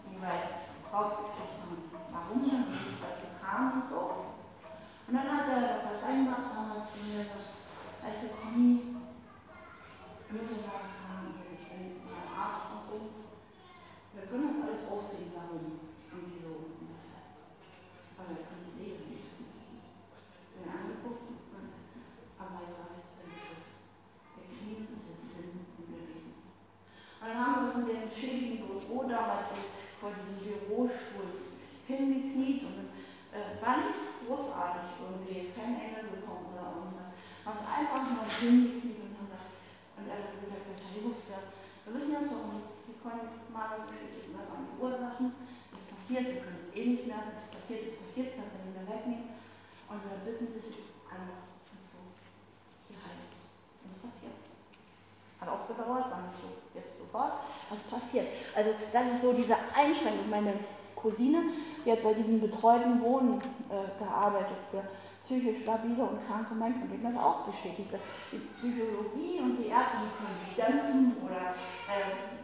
wie 0.10 0.22
wir 0.22 0.34
jetzt 0.44 0.68
rausgekriegt 0.92 1.56
haben, 1.62 1.78
warum 2.12 2.44
und 2.44 2.74
es 2.74 3.00
dazu 3.00 3.28
kam 3.42 3.74
und 3.74 3.90
so. 3.90 4.26
Und 5.08 5.14
dann 5.14 5.32
hat 5.32 5.48
der. 5.48 5.84
Steinbach 6.04 6.52
damals 6.54 6.92
zu 6.92 7.00
mir 7.00 7.24
gesagt, 7.24 8.20
du, 8.20 8.28
Conny, 8.36 8.82
bitte 10.28 10.68
mal 10.68 10.84
sagen, 10.92 11.32
ich 11.48 11.64
bin 11.64 12.04
Arzt 12.36 12.73
können 14.34 14.50
uns 14.50 14.66
alles 14.66 14.90
ausreden, 14.90 15.30
warum 15.38 15.78
und 15.78 16.26
wieso 16.34 16.66
und 16.66 16.90
weshalb. 16.90 17.38
Aber 18.18 18.34
wir 18.34 18.42
können 18.42 18.66
die 18.66 18.74
Seele 18.82 19.06
nicht. 19.06 19.30
Ich 19.30 20.52
bin 20.58 20.66
angeguckt 20.66 21.38
und 21.54 21.70
am 22.42 22.50
Weißen 22.58 22.82
heißt, 22.82 23.14
wenn 23.14 23.30
du 23.30 23.38
bist. 23.54 23.70
Wir 24.34 24.50
knien 24.50 24.90
uns 24.90 25.06
jetzt 25.06 25.30
hin 25.38 25.54
und 25.54 25.86
reden. 25.86 26.34
Und 26.34 27.26
dann 27.30 27.38
haben 27.38 27.54
wir 27.62 27.62
uns 27.62 27.78
in 27.78 27.94
dem 27.94 28.10
schäbigen 28.10 28.66
Büro 28.66 29.06
damals 29.06 29.54
vor 30.02 30.18
diesem 30.18 30.42
Bürostuhl 30.42 31.54
hingekniet 31.86 32.66
und 32.66 32.90
äh, 33.38 33.62
war 33.62 33.86
nicht 33.86 34.18
großartig 34.26 34.98
irgendwie, 34.98 35.54
kein 35.54 35.78
Engel 35.78 36.10
bekommen 36.10 36.58
oder 36.58 36.74
irgendwas. 36.74 37.14
Haben 37.46 37.62
einfach 37.70 38.02
nur 38.10 38.26
hingekniet 38.26 38.98
und 38.98 39.14
haben 39.14 39.30
gesagt, 39.30 39.54
und 39.94 40.10
er 40.10 40.26
hat 40.26 40.34
gesagt, 40.42 40.74
wir 40.74 41.94
wissen 41.94 42.18
jetzt, 42.18 42.34
warum 42.34 42.73
die 42.88 43.54
Magengeschichte 43.54 44.28
sind 44.28 44.36
einfach 44.36 44.60
die 44.60 44.78
Ursachen. 44.82 45.32
Es 45.72 45.84
passiert, 45.88 46.26
wir 46.28 46.42
können 46.44 46.68
es 46.68 46.76
eh 46.76 46.86
nicht 46.86 47.08
mehr, 47.08 47.24
es 47.32 47.48
passiert, 47.48 47.82
es 47.88 47.98
passiert, 48.00 48.36
kannst 48.36 48.52
du 48.54 48.60
nicht 48.64 48.76
mehr 48.76 48.88
wegnehmen. 48.88 49.30
Und 49.88 50.00
wir 50.04 50.20
bitten 50.26 50.52
dich 50.52 50.84
und 50.84 51.84
so, 51.92 52.00
die 52.90 52.98
heilt. 52.98 53.32
Und 53.84 53.90
es 53.96 54.02
passiert. 54.04 54.38
Hat 55.40 55.50
auch 55.50 55.68
gedauert, 55.68 56.12
war 56.12 56.22
nicht 56.28 56.40
so 56.42 56.50
jetzt 56.76 56.98
sofort, 57.00 57.46
was 57.70 57.82
passiert. 57.88 58.28
Also 58.56 58.72
das 58.92 59.06
ist 59.14 59.22
so 59.22 59.34
diese 59.34 59.56
Einschränkung. 59.76 60.30
Meine 60.30 60.54
Cousine, 60.96 61.44
die 61.86 61.92
hat 61.92 62.04
bei 62.04 62.14
diesem 62.14 62.40
betreuten 62.42 63.02
Wohnen 63.02 63.40
äh, 63.70 63.92
gearbeitet 64.00 64.58
für 64.72 64.84
psychisch 65.26 65.64
stabile 65.64 66.04
und 66.04 66.26
kranke 66.28 66.54
Menschen, 66.56 66.90
die 66.92 67.02
das 67.02 67.16
auch 67.16 67.48
bestätigt. 67.48 67.90
Die 68.32 68.40
Psychologie 68.60 69.40
und 69.40 69.58
die 69.58 69.68
Ärzte 69.68 69.98
die 70.04 70.12
können 70.20 70.40
dich 70.44 70.56
dämpfen 70.56 71.16
oder 71.24 71.56
äh, 71.88 72.43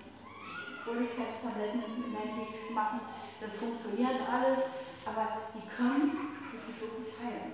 Fröhlichkeitstabletten 0.83 2.11
menschlich 2.11 2.71
machen, 2.73 3.01
das 3.39 3.53
funktioniert 3.59 4.21
alles, 4.29 4.59
aber 5.05 5.27
die 5.55 5.67
können 5.75 6.11
nicht 6.51 6.81
wirklich 6.81 7.13
heilen. 7.19 7.53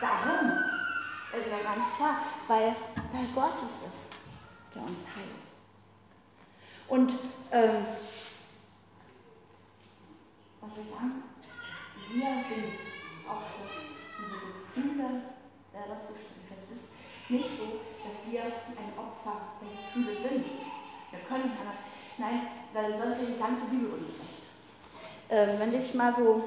Darum 0.00 0.52
ist 1.32 1.50
ja 1.50 1.62
ganz 1.62 1.96
klar, 1.96 2.16
weil, 2.48 2.76
weil 3.12 3.26
Gott 3.34 3.54
ist 3.64 3.80
es, 3.86 4.74
der 4.74 4.82
uns 4.82 5.00
heilt. 5.14 5.44
Und 6.88 7.10
ähm, 7.50 7.86
was 10.60 10.70
wir 10.76 10.84
sagen, 10.94 11.22
wir 12.12 12.44
sind 12.48 12.72
auch 13.28 13.40
für 13.40 14.22
unsere 14.22 14.52
Gefühle 14.52 15.22
selber 15.72 16.00
zuständig. 16.06 16.44
Es 16.56 16.70
ist 16.70 16.88
nicht 17.28 17.58
so, 17.58 17.80
dass 18.04 18.30
wir 18.30 18.42
ein 18.44 18.92
Opfer 18.98 19.40
der 19.60 19.70
Gefühle 19.70 20.28
sind. 20.28 20.73
Wir 21.14 21.28
können 21.28 21.52
aber, 21.60 21.74
nein, 22.18 22.48
weil 22.72 22.96
sonst 22.96 23.20
wäre 23.20 23.30
die 23.32 23.38
ganze 23.38 23.64
Bibel 23.66 23.90
ungerecht. 23.90 24.44
Ähm, 25.30 25.58
wenn 25.58 25.80
ich 25.80 25.94
mal 25.94 26.14
so 26.16 26.44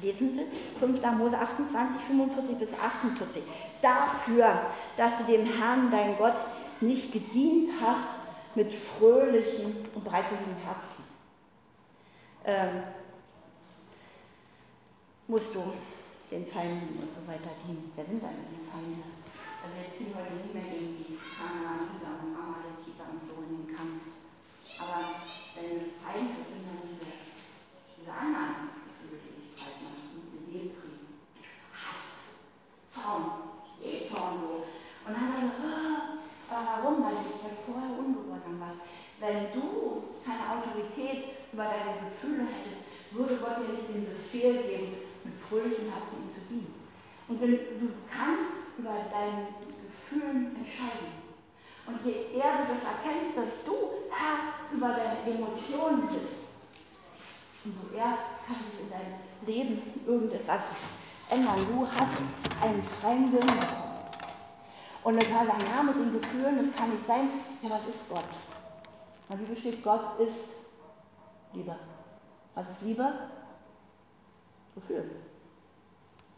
lesen 0.00 0.36
will, 0.36 0.46
5. 0.80 1.02
Mose 1.18 1.38
28, 1.38 2.02
45 2.06 2.58
bis 2.58 2.68
48. 2.72 3.42
Dafür, 3.82 4.62
dass 4.96 5.18
du 5.18 5.24
dem 5.24 5.44
Herrn, 5.44 5.90
dein 5.90 6.16
Gott, 6.16 6.36
nicht 6.80 7.12
gedient 7.12 7.70
hast 7.80 8.22
mit 8.54 8.72
fröhlichem 8.74 9.76
und 9.94 10.04
bereitwilligem 10.04 10.56
Herzen. 10.56 11.04
Ähm, 12.44 12.82
musst 15.28 15.54
du 15.54 15.72
den 16.30 16.46
Feinden 16.46 16.98
und 16.98 17.08
so 17.12 17.20
weiter 17.28 17.50
dienen. 17.66 17.92
Wer 17.94 18.04
sind 18.04 18.22
eigentlich 18.24 18.58
die 18.58 18.70
Feinde? 18.70 19.02
Also 19.62 19.76
jetzt 19.78 19.96
ziehen 19.96 20.10
wir 20.10 20.26
nicht 20.36 20.52
mehr 20.52 20.64
gegen 20.64 20.98
die 20.98 21.18
Amalekiter 21.38 22.18
und 22.18 22.34
Kampf. 23.82 24.14
Aber 24.78 25.26
deine 25.58 25.90
Feinde 25.98 26.38
sind 26.46 26.62
dann 26.62 26.86
diese, 26.86 27.10
diese 27.98 28.12
anderen 28.12 28.70
Gefühle, 28.86 29.18
die 29.18 29.34
sich 29.42 29.50
breit 29.58 29.82
machen, 29.82 30.22
die 30.30 30.46
Seelkrieg, 30.46 31.02
Hass, 31.74 32.30
Zorn, 32.94 33.50
Zorn 34.06 34.34
so. 34.38 34.70
Und 35.02 35.10
dann 35.10 35.18
hat 35.18 35.34
er 35.34 35.50
so, 35.50 35.66
oh, 35.66 36.22
Warum? 36.52 37.02
Weil 37.02 37.16
du 37.16 37.48
vorher 37.64 37.98
ungehorsam 37.98 38.60
warst. 38.60 38.84
Wenn 39.18 39.50
du 39.56 40.14
keine 40.22 40.44
Autorität 40.52 41.34
über 41.52 41.64
deine 41.64 42.06
Gefühle 42.06 42.44
hättest, 42.44 42.86
würde 43.10 43.36
Gott 43.40 43.58
dir 43.58 43.72
nicht 43.72 43.88
den 43.88 44.06
Befehl 44.06 44.62
geben, 44.62 44.94
mit 45.24 45.34
fröhlichem 45.48 45.90
Herzen 45.90 46.22
ihm 46.22 46.34
zu 46.34 46.40
dienen. 46.48 46.74
Und 47.28 47.40
wenn 47.40 47.50
du 47.50 47.88
kannst 48.06 48.52
über 48.76 49.08
deine 49.10 49.48
Gefühle 49.58 50.52
entscheiden. 50.60 51.22
Und 51.86 52.04
je 52.04 52.12
eher 52.34 52.58
du 52.58 52.74
das 52.74 52.84
erkennst, 52.84 53.36
dass 53.36 53.64
du 53.64 53.74
Herr 54.10 54.54
über 54.72 54.88
deine 54.88 55.20
Emotionen 55.26 56.08
bist, 56.08 56.42
umso 57.64 57.94
eher 57.94 58.18
kann 58.46 58.56
sich 58.70 58.80
in 58.80 58.90
deinem 58.90 59.18
Leben 59.46 60.04
irgendetwas 60.06 60.62
ändern. 61.28 61.56
Du 61.68 61.86
hast 61.86 62.62
einen 62.62 62.82
freien 63.00 63.32
Willen. 63.32 63.82
Und 65.04 65.20
dann 65.20 65.32
kann 65.32 65.46
sagen, 65.46 65.64
ja, 65.74 65.82
mit 65.82 65.96
den 65.96 66.12
Gefühlen, 66.20 66.58
das 66.58 66.76
kann 66.76 66.90
nicht 66.90 67.06
sein. 67.06 67.28
Ja, 67.60 67.70
was 67.70 67.86
ist 67.86 68.08
Gott? 68.08 68.24
Und 69.28 69.40
wie 69.40 69.52
besteht 69.52 69.82
Gott 69.82 70.20
ist 70.20 70.50
Liebe. 71.52 71.74
Was 72.54 72.68
ist 72.68 72.82
Liebe? 72.82 73.12
Gefühl. 74.74 75.10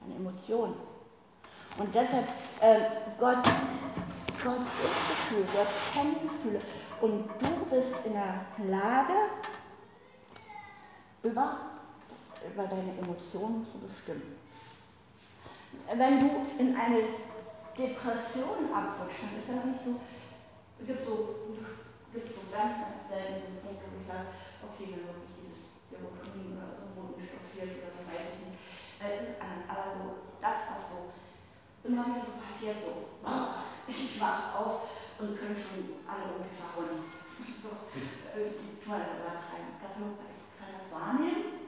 Eine 0.05 0.17
Emotion. 0.17 0.75
Und 1.77 1.95
deshalb, 1.95 2.29
äh, 2.61 2.81
Gott, 3.19 3.47
Gott 4.45 4.61
ist 4.61 5.09
Gefühl, 5.09 5.47
Gott 5.57 5.73
kennt 5.95 6.21
Gefühle. 6.21 6.61
Und 7.01 7.29
du 7.41 7.65
bist 7.73 7.97
in 8.05 8.13
der 8.13 8.45
Lage, 8.69 9.15
über, 11.23 11.57
über 12.53 12.65
deine 12.69 12.93
Emotionen 13.01 13.67
zu 13.73 13.79
bestimmen. 13.81 14.37
Wenn 15.97 16.21
du 16.21 16.29
in 16.59 16.77
eine 16.77 17.09
Depression 17.73 18.69
abrutscht, 18.69 19.25
dann 19.25 19.41
ist 19.41 19.49
das 19.49 19.65
nicht 19.65 19.81
so, 19.81 19.97
es 20.79 20.87
gibt 20.87 21.07
so, 21.09 21.57
gibt 22.13 22.29
so 22.29 22.45
ganz, 22.53 22.85
ganz 22.85 23.01
selten 23.09 23.65
Punkte, 23.65 23.89
wo 23.89 23.97
ich 23.97 24.07
sage, 24.07 24.29
okay, 24.61 24.93
wenn 24.93 25.09
wirklich 25.09 25.33
dieses 25.41 25.73
Serotonin 25.89 26.61
oder 26.61 26.85
so 26.85 26.93
Bodenstoff 26.93 27.49
fehlt 27.49 27.81
oder 27.81 27.97
so, 27.97 28.05
weiß 28.13 28.29
ich 28.29 28.41
nicht. 28.45 28.61
Äh, 29.01 29.41
aber 29.41 29.97
so, 29.97 30.37
das, 30.45 30.69
was 30.69 30.85
so 30.93 31.14
immer 31.85 32.05
wieder 32.09 32.25
so 32.25 32.33
passiert, 32.41 32.77
so, 32.81 33.13
ich 33.87 34.21
wach 34.21 34.57
auf 34.57 34.89
und 35.21 35.37
können 35.37 35.57
schon 35.57 36.01
alle 36.09 36.33
irgendwie 36.33 36.57
verhauen. 36.57 37.05
So, 37.65 37.73
äh, 38.37 38.53
toll, 38.85 39.01
aber 39.01 39.41
dafür 39.81 40.21
kann 40.61 40.77
das 40.77 40.87
wahrnehmen. 40.93 41.65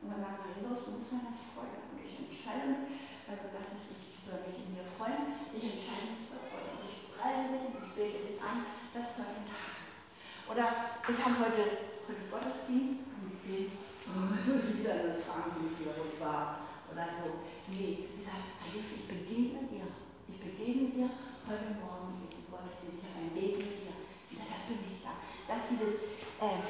Und 0.00 0.08
dann 0.08 0.24
sagt 0.24 0.48
Jesus, 0.56 0.88
du 0.88 0.90
musst 0.96 1.12
mir 1.12 1.28
das 1.28 1.52
freuen. 1.52 1.84
Und 1.92 2.00
ich 2.00 2.16
entscheide 2.16 2.72
mich, 2.72 2.96
weil 3.28 3.36
du 3.36 3.52
sagtest, 3.52 3.92
ich 3.92 4.24
soll 4.24 4.40
mich 4.48 4.56
in 4.56 4.72
mir 4.72 4.88
freuen. 4.96 5.36
Ich 5.52 5.64
entscheide 5.64 6.16
mich 6.16 6.32
dafür. 6.32 6.80
Und 6.80 6.88
ich 6.88 7.12
preise 7.12 7.52
dich 7.52 7.64
und 7.76 7.76
ich 7.76 7.92
bete 7.92 8.20
dich 8.24 8.40
an, 8.40 8.64
das 8.96 9.12
zu 9.12 9.20
Tag. 9.20 9.76
Oder 10.48 10.66
ich 11.04 11.18
habe 11.20 11.36
heute, 11.44 11.92
ist 12.08 12.30
Gottesdienst 12.32 13.04
und 13.12 13.36
ich 13.36 13.40
sehe, 13.44 13.68
oh, 14.08 14.32
das 14.32 14.46
ist 14.48 14.80
wieder 14.80 14.96
eine 14.96 15.20
Frage, 15.20 15.60
wie 15.60 15.76
ich 15.76 16.20
war. 16.20 16.64
Oder 16.88 17.04
so. 17.20 17.44
Nee, 17.68 18.06
ich 18.06 18.22
sage, 18.22 18.46
Jesus, 18.70 19.02
ich 19.02 19.06
begegne 19.10 19.66
dir. 19.66 19.90
Ich 20.30 20.38
begegne 20.38 20.86
dir 20.94 21.10
heute 21.50 21.74
Morgen 21.82 22.22
mit 22.22 22.30
dem 22.30 22.46
Gottesdienst. 22.46 23.02
Ich 23.02 23.10
habe 23.10 23.26
ein 23.26 23.34
Leben 23.34 23.58
mit 23.58 23.82
dir. 23.82 23.94
Und 24.30 24.38
deshalb 24.38 24.70
bin 24.70 24.78
ich 24.86 25.02
da. 25.02 25.18
Dass 25.50 25.66
dieses 25.66 26.14
äh, 26.38 26.62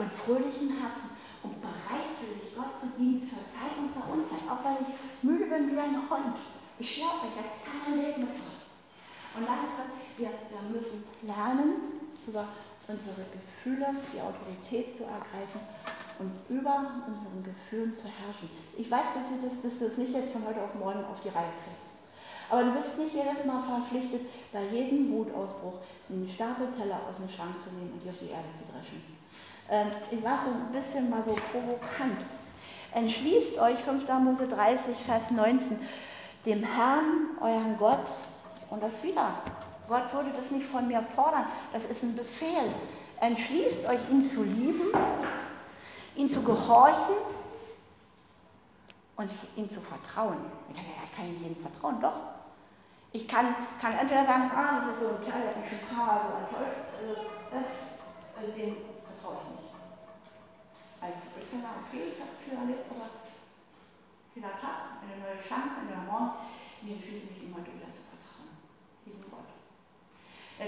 mit 0.00 0.08
fröhlichen 0.24 0.80
Herzen 0.80 1.12
und 1.44 1.60
bereitwillig 1.60 2.56
Gott 2.56 2.72
zu 2.80 2.88
dienen 2.96 3.20
zur 3.20 3.44
Zeit 3.52 3.76
und 3.76 3.92
zur 3.92 4.08
Unzeit, 4.08 4.40
auch 4.48 4.64
wenn 4.64 4.80
ich 4.80 4.96
müde 5.20 5.44
bin 5.44 5.76
wie 5.76 5.76
ein 5.76 6.08
Hund. 6.08 6.40
Ich 6.80 6.88
schlafe, 6.88 7.28
ich 7.28 7.36
sage, 7.36 7.52
kann 7.60 7.84
mein 7.84 8.00
Leben 8.00 8.20
mit 8.24 8.32
Gott. 8.32 8.64
Und 9.36 9.44
das 9.44 9.60
ist 9.68 9.76
das, 9.76 9.88
wir, 10.16 10.32
wir 10.32 10.64
müssen 10.72 11.04
lernen, 11.20 12.00
über 12.24 12.48
unsere 12.88 13.28
Gefühle 13.28 13.92
die 14.08 14.20
Autorität 14.24 14.96
zu 14.96 15.04
ergreifen 15.04 15.60
und 16.20 16.30
über 16.48 17.00
unseren 17.08 17.42
Gefühlen 17.42 17.96
zu 17.96 18.04
herrschen. 18.04 18.50
Ich 18.76 18.90
weiß, 18.90 19.16
dass 19.16 19.26
du 19.32 19.48
das, 19.48 19.62
dass 19.62 19.78
du 19.78 19.88
das 19.88 19.96
nicht 19.96 20.12
jetzt 20.12 20.32
von 20.32 20.46
heute 20.46 20.62
auf 20.62 20.74
morgen 20.74 21.02
auf 21.04 21.20
die 21.24 21.32
Reihe 21.32 21.52
kriegst. 21.64 21.88
Aber 22.50 22.64
du 22.64 22.72
bist 22.72 22.98
nicht 22.98 23.14
jedes 23.14 23.44
Mal 23.46 23.62
verpflichtet, 23.62 24.22
bei 24.52 24.64
jedem 24.68 25.12
Wutausbruch 25.12 25.80
einen 26.08 26.28
Stapel 26.28 26.68
Teller 26.76 27.00
aus 27.08 27.16
dem 27.16 27.28
Schrank 27.30 27.54
zu 27.64 27.70
nehmen 27.74 27.92
und 27.94 28.04
die 28.04 28.10
auf 28.10 28.18
die 28.20 28.30
Erde 28.30 28.50
zu 28.58 28.66
dreschen. 28.68 29.00
Ähm, 29.70 29.86
ich 30.10 30.22
war 30.22 30.44
so 30.44 30.50
ein 30.50 30.72
bisschen 30.72 31.08
mal 31.08 31.22
so 31.24 31.34
provokant. 31.52 32.20
Entschließt 32.92 33.58
euch, 33.58 33.78
5. 33.78 34.08
Mose 34.20 34.48
30, 34.48 34.96
Vers 35.06 35.30
19, 35.30 35.78
dem 36.44 36.64
Herrn, 36.64 37.38
euren 37.40 37.78
Gott, 37.78 38.06
und 38.68 38.82
das 38.82 39.02
wieder. 39.02 39.30
Gott 39.88 40.12
würde 40.12 40.30
das 40.36 40.50
nicht 40.50 40.66
von 40.66 40.86
mir 40.88 41.02
fordern, 41.02 41.46
das 41.72 41.84
ist 41.84 42.02
ein 42.02 42.16
Befehl. 42.16 42.74
Entschließt 43.20 43.86
euch, 43.88 44.00
ihn 44.10 44.28
zu 44.28 44.42
lieben, 44.42 44.92
ihn 46.20 46.30
zu 46.30 46.42
gehorchen 46.42 47.16
und 49.16 49.30
ihm 49.56 49.70
zu 49.70 49.80
vertrauen. 49.80 50.36
Ich 50.68 50.76
kann, 50.76 50.84
ich 51.04 51.16
kann 51.16 51.26
jedem 51.40 51.56
vertrauen, 51.56 52.00
doch. 52.00 52.20
Ich 53.12 53.26
kann, 53.26 53.54
kann 53.80 53.94
entweder 53.94 54.26
sagen, 54.26 54.50
ah, 54.54 54.80
das 54.80 54.94
ist 54.94 55.00
so 55.00 55.08
ein 55.08 55.24
der 55.24 55.32
schon 55.32 55.80
ein 55.80 55.96
paar 55.96 56.20
so 56.22 56.30
enttäuscht, 56.44 56.86
also 56.94 57.10
das, 57.50 57.66
also 58.36 58.52
dem 58.52 58.76
vertraue 59.08 59.40
ich 59.40 59.48
nicht. 59.64 59.74
Also 61.00 61.16
ich 61.40 61.50
kann 61.50 61.62
sagen, 61.64 61.80
okay, 61.88 62.02
ich 62.12 62.20
habe 62.20 62.36
viel 62.44 62.54
erlebt, 62.54 62.86
aber 62.92 63.08
jeder 64.36 64.54
Tag 64.60 65.00
eine 65.00 65.16
neue 65.24 65.40
Chance, 65.40 65.74
ein 65.80 65.88
neuer 65.88 66.04
Morgen, 66.04 66.52
mir 66.82 67.00
entschließe 67.00 67.32
mich 67.32 67.42
immer 67.48 67.64
wieder 67.64 67.88
zu 67.96 68.04
vertrauen. 68.12 68.52
Diesem 69.08 69.24
Gott. 69.32 69.48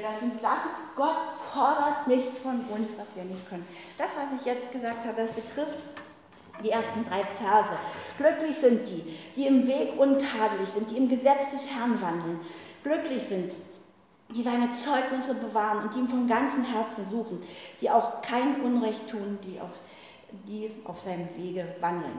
Das 0.01 0.21
sind 0.21 0.41
Sachen, 0.41 0.71
Gott 0.97 1.17
fordert 1.53 2.07
nichts 2.07 2.39
von 2.39 2.61
uns, 2.71 2.91
was 2.97 3.07
wir 3.15 3.25
nicht 3.25 3.47
können. 3.49 3.67
Das, 3.99 4.09
was 4.17 4.41
ich 4.41 4.47
jetzt 4.47 4.73
gesagt 4.73 5.05
habe, 5.05 5.27
das 5.27 5.33
betrifft 5.33 5.79
die 6.63 6.71
ersten 6.71 7.05
drei 7.07 7.23
Verse. 7.39 7.77
Glücklich 8.17 8.57
sind 8.59 8.89
die, 8.89 9.19
die 9.37 9.47
im 9.47 9.67
Weg 9.67 9.99
untadelig 9.99 10.69
sind, 10.75 10.91
die 10.91 10.97
im 10.97 11.09
Gesetz 11.11 11.51
des 11.53 11.69
Herrn 11.71 12.01
wandeln. 12.01 12.41
Glücklich 12.83 13.25
sind, 13.29 13.53
die 14.31 14.43
seine 14.43 14.71
Zeugnisse 14.73 15.35
bewahren 15.35 15.83
und 15.83 15.95
die 15.95 15.99
ihn 15.99 16.09
von 16.09 16.27
ganzem 16.27 16.65
Herzen 16.65 17.07
suchen, 17.11 17.43
die 17.81 17.91
auch 17.91 18.23
kein 18.23 18.63
Unrecht 18.63 19.11
tun, 19.11 19.39
die 19.45 19.61
auf, 19.61 19.71
die 20.47 20.71
auf 20.85 21.03
seinem 21.03 21.29
Wege 21.37 21.67
wandeln. 21.81 22.19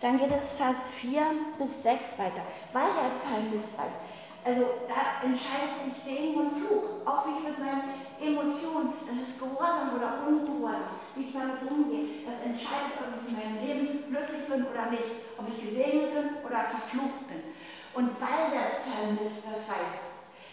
Dann 0.00 0.18
geht 0.18 0.30
es 0.30 0.52
Vers 0.52 0.76
4 1.00 1.22
bis 1.58 1.82
6 1.82 2.18
weiter. 2.18 2.42
Weil 2.72 2.86
der 2.86 3.18
Psalmist 3.18 3.76
sagt, 3.76 4.07
also 4.48 4.64
da 4.88 5.20
entscheidet 5.28 5.76
sich 5.84 6.02
Segen 6.04 6.40
und 6.40 6.56
Fluch, 6.56 7.04
auch 7.04 7.26
wie 7.26 7.36
ich 7.36 7.44
mit 7.44 7.58
meinen 7.58 8.00
Emotionen, 8.18 8.94
das 9.04 9.28
ist 9.28 9.38
Gehorsam 9.38 9.92
oder 9.94 10.24
Ungehorsam, 10.26 10.96
wie 11.14 11.24
ich 11.24 11.32
damit 11.34 11.60
umgehe, 11.68 12.24
das 12.24 12.40
entscheidet, 12.40 12.96
ob 12.96 13.20
ich 13.20 13.28
in 13.28 13.36
meinem 13.36 13.60
Leben 13.60 14.08
glücklich 14.08 14.48
bin 14.48 14.64
oder 14.64 14.88
nicht, 14.90 15.20
ob 15.36 15.44
ich 15.52 15.68
gesegnet 15.68 16.14
bin 16.14 16.46
oder 16.46 16.64
verflucht 16.64 17.28
bin. 17.28 17.44
Und 17.92 18.16
weil 18.20 18.48
der 18.48 18.80
Psalmist 18.80 19.44
das 19.44 19.68
weiß, 19.68 20.00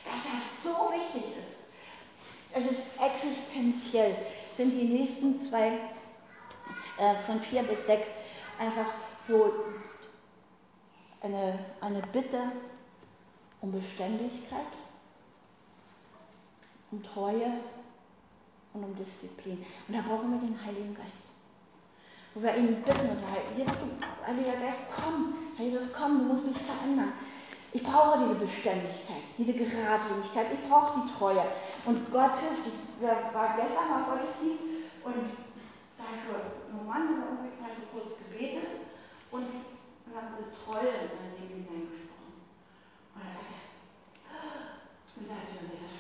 dass 0.04 0.20
das 0.28 0.44
so 0.60 0.92
wichtig 0.92 1.32
ist, 1.40 1.56
es 2.52 2.72
ist 2.72 2.84
existenziell, 3.00 4.16
sind 4.58 4.72
die 4.72 4.88
nächsten 4.88 5.42
zwei 5.42 5.80
äh, 6.98 7.16
von 7.26 7.40
vier 7.40 7.64
bis 7.64 7.86
sechs 7.86 8.10
einfach 8.60 8.92
so 9.28 9.54
eine, 11.22 11.60
eine 11.80 12.02
Bitte 12.12 12.52
um 13.66 13.72
Beständigkeit, 13.72 14.74
um 16.92 17.04
Treue 17.04 17.52
und 18.74 18.84
um 18.84 18.96
Disziplin. 18.96 19.66
Und 19.88 19.94
da 19.96 20.02
brauchen 20.02 20.32
wir 20.32 20.40
den 20.40 20.64
Heiligen 20.64 20.94
Geist. 20.94 21.26
Wo 22.36 22.44
wir 22.44 22.56
ihn 22.56 22.84
bitten 22.84 23.10
und 23.10 23.20
sagen, 23.26 24.06
Heiliger 24.28 24.58
Geist, 24.62 24.82
komm, 24.96 25.34
Jesus, 25.58 25.92
komm, 25.98 26.20
du 26.20 26.24
musst 26.26 26.46
mich 26.46 26.58
verändern. 26.58 27.14
Ich 27.74 27.82
brauche 27.82 28.20
diese 28.24 28.36
Beständigkeit, 28.36 29.26
diese 29.38 29.54
Geradlinigkeit, 29.54 30.48
ich 30.54 30.70
brauche 30.70 31.02
die 31.02 31.12
Treue. 31.18 31.44
Und 31.86 32.12
Gott 32.12 32.38
hilft. 32.38 32.70
Ich 32.70 33.04
war 33.04 33.58
gestern 33.58 33.92
auf 33.92 34.08
Gottesdienst 34.08 34.64
und 35.04 35.28
da 35.98 36.06
ist 36.14 36.24
so 36.30 36.38
ein 36.38 36.86
Mann, 36.86 37.08
der 37.10 37.18
irgendwie 37.34 37.60
mal 37.60 37.72
so 37.74 37.84
kurz 37.92 38.14
gebetet 38.16 38.86
und 39.32 39.44
haben 40.14 40.32
eine 40.38 40.54
Treue 40.54 40.88
in 40.88 41.10
sein 41.10 41.34
Leben 41.42 41.66
hineingesprochen. 41.66 42.05
Sagte, 45.28 45.56
ist 45.56 45.70
mir 45.72 45.80
das. 45.82 45.92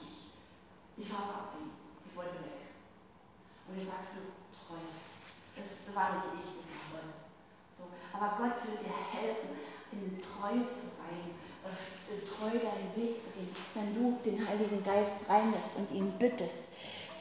Ich. 0.00 1.04
Ich 1.04 2.16
wollte 2.16 2.34
weg. 2.40 2.72
Und 3.68 3.78
ich 3.78 3.86
sagst 3.86 4.16
du, 4.16 4.20
Treue. 4.56 4.92
Das 5.56 5.94
war 5.94 6.08
nicht 6.16 6.44
ich. 6.44 6.50
So. 7.76 7.84
Aber 8.12 8.36
Gott 8.38 8.56
wird 8.66 8.80
dir 8.80 8.96
helfen, 9.12 9.50
in 9.92 10.22
Treue 10.22 10.64
zu 10.76 10.88
weilen 11.00 11.36
und 11.64 11.76
in 12.08 12.20
Treue 12.28 12.58
deinen 12.60 12.96
Weg 12.96 13.22
zu 13.22 13.30
gehen, 13.30 13.54
wenn 13.74 13.94
du 13.94 14.18
den 14.24 14.46
Heiligen 14.46 14.82
Geist 14.84 15.16
reinlässt 15.28 15.76
und 15.76 15.90
ihn 15.92 16.12
bittest 16.18 16.58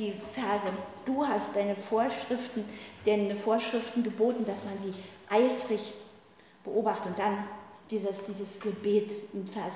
die 0.02 0.14
Verse, 0.34 0.74
du 1.06 1.26
hast 1.26 1.54
deine 1.54 1.76
Vorschriften, 1.76 2.66
deine 3.06 3.36
Vorschriften 3.36 4.04
geboten, 4.04 4.46
dass 4.46 4.58
man 4.64 4.92
sie 4.92 5.00
eifrig 5.30 5.94
beobachtet. 6.64 7.08
Und 7.08 7.20
dann 7.20 7.44
dieses, 7.90 8.26
dieses 8.26 8.60
Gebet 8.60 9.12
in 9.34 9.48
Vers 9.48 9.74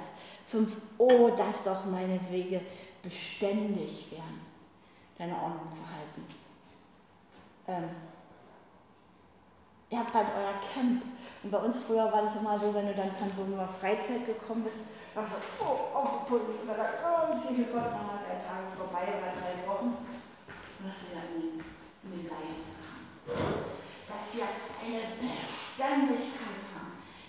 Fünf, 0.48 0.78
oh, 1.00 1.32
dass 1.36 1.64
doch 1.64 1.86
meine 1.86 2.20
Wege 2.30 2.62
beständig 3.02 4.12
wären, 4.12 4.42
deine 5.18 5.34
Ordnung 5.34 5.68
zu 5.76 5.82
halten. 5.82 6.26
Ähm, 7.68 7.90
ihr 9.90 10.00
habt 10.00 10.14
bald 10.14 10.28
euer 10.38 10.54
Camp. 10.74 11.02
Und 11.44 11.52
bei 11.52 11.58
uns 11.58 11.80
früher 11.82 12.12
war 12.12 12.24
das 12.24 12.36
immer 12.36 12.60
so, 12.60 12.74
wenn 12.74 12.88
du 12.88 12.94
dann 12.94 13.12
von 13.12 13.32
so 13.36 13.54
einer 13.54 13.68
Freizeit 13.68 14.26
gekommen 14.26 14.64
bist, 14.64 14.78
dann 15.14 15.26
so, 15.28 15.66
oh, 15.66 15.98
aufgeputzt, 15.98 16.64
oder 16.64 16.76
dann, 16.78 16.94
oh, 17.04 17.54
viel 17.54 17.66
Gott, 17.66 17.86
dann 17.86 18.08
hat 18.08 18.26
drei 18.26 18.40
Tage 18.46 18.70
vorbei 18.78 19.04
oder 19.18 19.34
drei 19.34 19.68
Wochen. 19.68 19.98
Und 20.80 20.88
das 20.88 21.02
ist 21.02 21.14
ja 21.14 21.22
in, 21.36 21.60
den 22.12 22.30
Leiden 22.30 22.64
Dass 23.28 24.26
wir 24.34 24.46
eine 24.82 25.16
Beständigkeit 25.18 26.65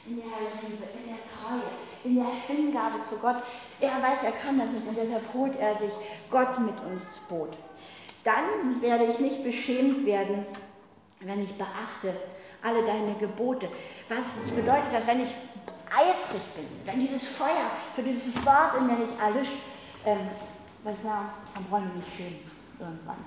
in 0.06 0.16
der 0.16 0.26
Liebe, 0.62 0.84
in 0.94 1.08
der 1.08 1.18
Treue, 1.34 1.70
in 2.04 2.14
der 2.16 2.32
Hingabe 2.46 3.02
zu 3.08 3.16
Gott. 3.16 3.42
Er 3.80 4.02
weiß, 4.02 4.18
er 4.24 4.32
kann 4.32 4.56
das 4.56 4.68
nicht 4.70 4.86
und 4.86 4.96
deshalb 4.96 5.22
holt 5.34 5.58
er 5.58 5.76
sich 5.78 5.92
Gott 6.30 6.58
mit 6.60 6.74
ins 6.90 7.20
Boot. 7.28 7.56
Dann 8.24 8.80
werde 8.80 9.04
ich 9.04 9.18
nicht 9.18 9.44
beschämt 9.44 10.04
werden, 10.06 10.46
wenn 11.20 11.42
ich 11.42 11.54
beachte 11.56 12.14
alle 12.62 12.84
deine 12.84 13.14
Gebote. 13.14 13.68
Was 14.08 14.26
bedeutet 14.54 14.92
das, 14.92 15.06
wenn 15.06 15.22
ich 15.22 15.30
eifrig 15.90 16.42
bin, 16.54 16.66
wenn 16.84 17.00
dieses 17.00 17.28
Feuer 17.28 17.70
für 17.94 18.02
dieses 18.02 18.34
Wort 18.44 18.76
in 18.78 18.86
mir 18.86 18.94
nicht 18.94 19.20
erlischt, 19.20 19.62
ähm, 20.04 20.28
was 20.82 20.96
dann 21.02 21.64
brauchen 21.70 21.90
wir 21.94 22.02
nicht 22.02 22.16
schön 22.16 22.36
irgendwann. 22.78 23.24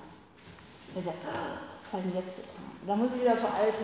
Er 0.94 1.02
sagt, 1.02 1.18
was 1.24 1.92
habe 1.92 2.08
ich 2.08 2.14
jetzt 2.14 2.36
getan? 2.36 2.70
Da 2.86 2.96
muss 2.96 3.10
ich 3.14 3.20
wieder 3.22 3.36
vor 3.36 3.52
allem, 3.54 3.74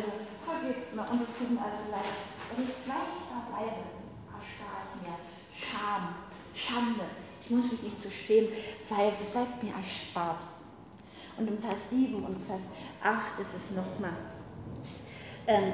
Gott 0.46 0.61
gibt 0.66 0.94
mir 0.94 1.02
unbefrieden 1.02 1.59
als 1.59 1.90
leicht. 1.90 2.36
Wenn 2.50 2.64
ich 2.64 2.85
gleich 2.85 3.16
da 3.28 3.38
bleibe, 3.50 3.82
erspare 4.30 4.87
ich 4.94 5.09
mir 5.09 5.16
Scham, 5.52 6.14
Schande. 6.54 7.04
Ich 7.42 7.50
muss 7.50 7.70
mich 7.70 7.82
nicht 7.82 8.02
zu 8.02 8.11
schämen, 8.11 8.50
weil 8.88 9.12
es 9.22 9.30
bleibt 9.30 9.62
mir 9.62 9.72
erspart. 9.72 10.42
Und 11.37 11.48
im 11.48 11.59
Vers 11.59 11.76
7 11.90 12.14
und 12.14 12.46
Vers 12.46 12.62
8 13.02 13.40
ist 13.40 13.54
es 13.54 13.76
nochmal. 13.76 14.16
Ähm, 15.46 15.72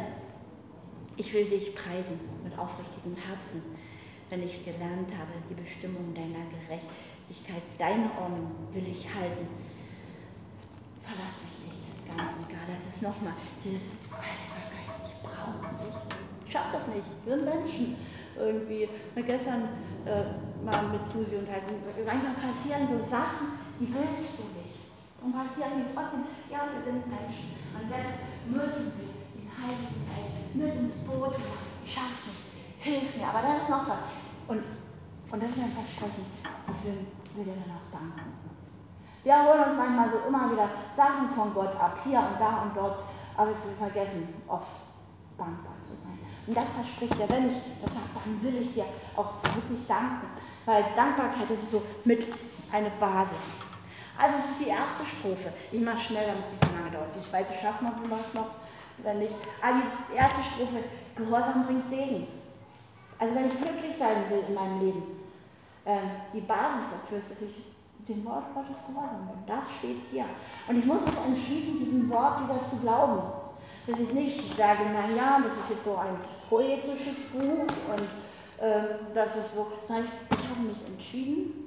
ich 1.17 1.33
will 1.33 1.45
dich 1.45 1.75
preisen 1.75 2.19
mit 2.43 2.59
aufrichtigem 2.59 3.17
Herzen, 3.17 3.63
wenn 4.29 4.43
ich 4.43 4.65
gelernt 4.65 5.11
habe, 5.13 5.33
die 5.49 5.55
Bestimmung 5.55 6.15
deiner 6.15 6.45
Gerechtigkeit, 6.51 7.63
deine 7.79 8.11
Ordnung 8.21 8.51
will 8.73 8.89
ich 8.89 9.07
halten. 9.15 9.47
Verlass 11.03 11.35
mich 11.45 11.73
nicht, 11.73 12.07
ganz 12.09 12.33
und 12.37 12.49
gar. 12.49 12.67
Das 12.67 12.95
ist 12.95 13.03
nochmal 13.03 13.35
dieses 13.63 13.89
Heiliger 14.11 14.69
Geist, 14.73 15.13
ich 15.13 15.23
brauche 15.23 15.85
dich. 15.85 16.12
Ich 16.53 16.59
schaffe 16.61 16.77
das 16.77 16.87
nicht. 16.93 17.09
Wir 17.25 17.33
sind 17.33 17.49
Menschen. 17.49 17.97
Irgendwie, 18.37 18.85
gestern 19.17 19.73
äh, 20.05 20.37
mal 20.61 20.85
mit 20.93 21.01
Susi 21.09 21.41
unterhalten, 21.41 21.81
manchmal 22.05 22.37
passieren 22.37 22.93
so 22.93 23.01
Sachen, 23.09 23.57
die 23.81 23.89
willst 23.89 24.37
du 24.37 24.45
nicht. 24.61 24.85
Und 25.25 25.33
passieren 25.33 25.81
die 25.81 25.89
trotzdem, 25.97 26.29
ja, 26.53 26.69
wir 26.69 26.85
sind 26.85 27.09
Menschen. 27.09 27.57
Und 27.73 27.89
das 27.89 28.05
müssen 28.45 28.93
wir 29.01 29.17
den 29.33 29.49
Heiligen 29.49 29.97
Geist 30.13 30.53
mit 30.53 30.77
ins 30.77 31.01
Boot 31.09 31.41
nicht. 31.41 31.97
Hilf 32.85 33.17
mir. 33.17 33.29
Aber 33.33 33.41
da 33.41 33.57
ist 33.57 33.73
noch 33.73 33.89
was. 33.89 34.13
Und, 34.53 34.61
und 34.61 35.39
das 35.41 35.49
ist 35.49 35.57
ein 35.57 35.73
Versprechen. 35.73 36.29
Will, 36.85 37.09
will 37.33 37.45
dir 37.49 37.57
dann 37.65 37.81
auch 37.81 37.89
danken. 37.89 38.29
Wir 39.25 39.41
holen 39.41 39.73
uns 39.73 39.79
manchmal 39.81 40.13
so 40.13 40.29
immer 40.29 40.53
wieder 40.53 40.69
Sachen 41.01 41.33
von 41.33 41.55
Gott 41.55 41.73
ab, 41.81 41.97
hier 42.05 42.21
und 42.21 42.37
da 42.37 42.69
und 42.69 42.77
dort, 42.77 43.09
aber 43.41 43.57
wir 43.57 43.77
vergessen 43.81 44.29
oft 44.49 44.93
dankbar 45.39 45.81
zu 45.89 45.97
sein. 45.97 46.02
Und 46.47 46.57
das 46.57 46.65
verspricht 46.71 47.19
er, 47.21 47.29
wenn 47.29 47.51
ich 47.51 47.57
das 47.83 47.95
sage, 47.95 48.07
dann 48.15 48.43
will 48.43 48.63
ich 48.63 48.75
dir 48.75 48.85
auch 49.17 49.35
wirklich 49.55 49.87
danken, 49.87 50.27
weil 50.65 50.85
Dankbarkeit 50.97 51.51
ist 51.51 51.71
so 51.71 51.83
mit 52.05 52.27
eine 52.73 52.91
Basis. 52.99 53.39
Also 54.19 54.35
es 54.41 54.51
ist 54.51 54.61
die 54.61 54.69
erste 54.69 55.05
Strophe. 55.05 55.53
Ich 55.71 55.81
mache 55.81 56.01
schnell, 56.01 56.27
damit 56.27 56.45
es 56.45 56.51
nicht 56.53 56.65
so 56.65 56.77
lange 56.77 56.91
dauert. 56.91 57.15
Die 57.17 57.23
zweite 57.23 57.55
schaffen 57.61 57.87
wir 57.87 57.95
vielleicht 58.05 58.35
noch, 58.35 58.51
wenn 58.99 59.19
nicht. 59.21 59.35
Also 59.61 59.81
die 60.13 60.17
erste 60.17 60.43
Strophe, 60.43 60.85
Gehorsam 61.17 61.67
bringt 61.67 61.89
Segen. 61.91 62.27
Also 63.19 63.35
wenn 63.35 63.47
ich 63.47 63.57
glücklich 63.57 63.97
sein 63.99 64.29
will 64.31 64.43
in 64.49 64.55
meinem 64.55 64.81
Leben, 64.81 65.03
äh, 65.85 65.99
die 66.33 66.41
Basis 66.41 66.91
dafür 66.91 67.19
ist, 67.19 67.31
dass 67.31 67.43
ich 67.43 67.73
dem 68.09 68.25
Wort 68.25 68.53
Gottes 68.55 68.77
gehorsam 68.87 69.29
bin. 69.29 69.47
Das 69.47 69.65
steht 69.79 69.99
hier. 70.11 70.25
Und 70.67 70.79
ich 70.79 70.85
muss 70.85 71.01
mich 71.03 71.17
entschließen, 71.17 71.79
diesem 71.79 72.11
Wort 72.11 72.43
wieder 72.43 72.59
zu 72.69 72.77
glauben. 72.77 73.42
Dass 73.87 73.99
ich 73.99 74.13
nicht 74.13 74.57
sage, 74.57 74.85
naja, 74.85 75.43
das 75.43 75.53
ist 75.55 75.71
jetzt 75.71 75.85
so 75.85 75.97
ein 75.97 76.17
poetisches 76.49 77.17
Buch 77.33 77.67
und 77.91 78.65
äh, 78.65 78.83
das 79.13 79.35
ist 79.37 79.55
so. 79.55 79.73
Nein, 79.89 80.05
ich, 80.05 80.39
ich 80.39 80.49
habe 80.49 80.61
mich 80.61 80.87
entschieden. 80.87 81.63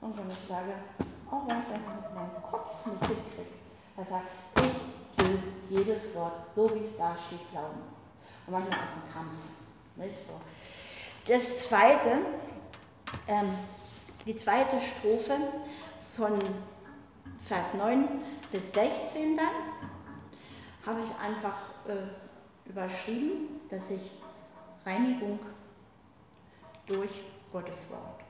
Und 0.00 0.16
wenn 0.18 0.30
ich 0.30 0.48
sage, 0.48 0.74
auch 1.30 1.48
wenn 1.48 1.58
ich 1.58 1.64
es 1.68 1.74
einfach 1.74 1.94
mit 2.02 2.14
meinem 2.14 2.42
Kopf 2.42 2.86
nicht 2.86 3.06
hinkriege. 3.06 3.50
Er 3.96 4.04
sagt, 4.04 4.26
ich 4.56 5.24
will 5.24 5.42
jedes 5.70 6.14
Wort, 6.14 6.34
so 6.54 6.70
wie 6.74 6.84
es 6.84 6.96
da 6.96 7.16
steht, 7.26 7.50
glauben. 7.50 7.82
Und 8.46 8.52
manchmal 8.52 8.78
ist 8.78 8.84
es 8.90 9.04
ein 9.04 9.12
Kampf. 9.12 9.32
Nicht 9.96 10.16
so. 10.26 11.32
Das 11.32 11.68
zweite, 11.68 12.18
ähm, 13.28 13.54
die 14.26 14.36
zweite 14.36 14.76
Strophe 14.80 15.36
von 16.16 16.38
Vers 17.46 17.74
9 17.76 18.08
bis 18.50 18.62
16 18.72 19.36
dann, 19.36 19.46
habe 20.86 21.00
ich 21.00 21.10
einfach 21.20 21.56
äh, 21.88 22.68
überschrieben, 22.68 23.60
dass 23.70 23.82
ich 23.90 24.10
Reinigung 24.84 25.38
durch 26.86 27.10
Gottes 27.52 27.78
Wort 27.90 28.22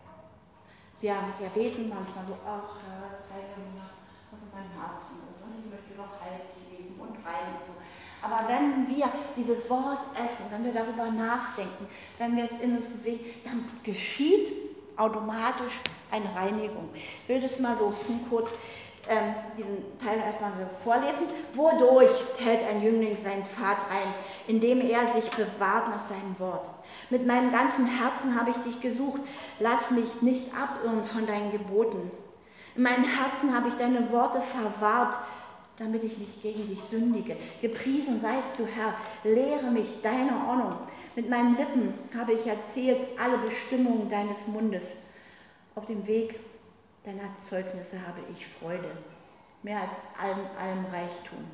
wir, 1.02 1.16
wir 1.40 1.48
beten 1.48 1.88
manchmal 1.88 2.24
so, 2.28 2.34
ach 2.46 2.78
Herr, 2.86 3.18
zeige 3.28 3.58
mir 3.58 3.82
was 4.30 4.40
in 4.40 4.50
meinem 4.54 4.70
Herzen 4.70 5.18
und 5.42 5.50
ich 5.58 5.68
möchte 5.68 5.98
noch 5.98 6.14
heilig 6.22 6.46
leben 6.70 6.94
und 7.00 7.16
rein 7.26 7.58
und 7.58 7.66
so. 7.66 7.74
Aber 8.22 8.48
wenn 8.48 8.86
wir 8.88 9.10
dieses 9.36 9.68
Wort 9.68 9.98
essen, 10.14 10.46
wenn 10.50 10.64
wir 10.64 10.72
darüber 10.72 11.10
nachdenken, 11.10 11.88
wenn 12.18 12.36
wir 12.36 12.44
es 12.44 12.60
in 12.60 12.76
uns 12.76 12.86
bewegen, 12.86 13.24
dann 13.44 13.68
geschieht 13.82 14.52
automatisch 14.96 15.80
eine 16.12 16.32
Reinigung. 16.36 16.88
Ich 16.94 17.28
will 17.28 17.40
das 17.40 17.58
mal 17.58 17.76
so 17.76 17.92
kurz 18.30 18.50
ähm, 19.08 19.34
diesen 19.58 19.98
Teil 19.98 20.18
erstmal 20.18 20.52
vorlesen. 20.84 21.26
Wodurch 21.54 22.10
hält 22.38 22.60
ein 22.68 22.82
Jüngling 22.82 23.16
seinen 23.22 23.44
Pfad 23.44 23.78
ein, 23.90 24.14
indem 24.46 24.80
er 24.80 25.08
sich 25.14 25.28
bewahrt 25.30 25.88
nach 25.88 26.08
deinem 26.08 26.38
Wort? 26.38 26.70
Mit 27.10 27.26
meinem 27.26 27.50
ganzen 27.50 27.86
Herzen 27.86 28.38
habe 28.38 28.50
ich 28.50 28.56
dich 28.58 28.80
gesucht. 28.80 29.20
Lass 29.58 29.90
mich 29.90 30.22
nicht 30.22 30.52
abirren 30.54 31.04
von 31.06 31.26
deinen 31.26 31.50
Geboten. 31.50 32.10
In 32.74 32.84
meinem 32.84 33.04
Herzen 33.04 33.54
habe 33.54 33.68
ich 33.68 33.74
deine 33.74 34.10
Worte 34.12 34.40
verwahrt, 34.40 35.18
damit 35.78 36.04
ich 36.04 36.18
nicht 36.18 36.42
gegen 36.42 36.68
dich 36.68 36.80
sündige. 36.90 37.36
Gepriesen 37.60 38.20
seist 38.20 38.58
du, 38.58 38.66
Herr, 38.66 38.94
lehre 39.24 39.70
mich 39.70 40.00
deine 40.02 40.32
Ordnung. 40.48 40.76
Mit 41.16 41.28
meinen 41.28 41.56
Lippen 41.56 41.92
habe 42.16 42.32
ich 42.32 42.46
erzählt 42.46 43.00
alle 43.18 43.38
Bestimmungen 43.38 44.08
deines 44.08 44.38
Mundes. 44.46 44.82
Auf 45.74 45.86
dem 45.86 46.06
Weg 46.06 46.38
deiner 47.04 47.28
Zeugnisse 47.48 47.96
habe 48.06 48.20
ich 48.32 48.46
Freude, 48.58 48.90
mehr 49.62 49.80
als 49.80 49.90
allem, 50.20 50.46
allem 50.58 50.84
Reichtum. 50.86 51.44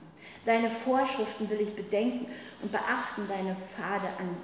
Deine 0.44 0.70
Vorschriften 0.70 1.48
will 1.48 1.60
ich 1.60 1.74
bedenken 1.74 2.26
und 2.62 2.70
beachten 2.70 3.26
deine 3.28 3.56
Pfade 3.74 4.08
an 4.18 4.36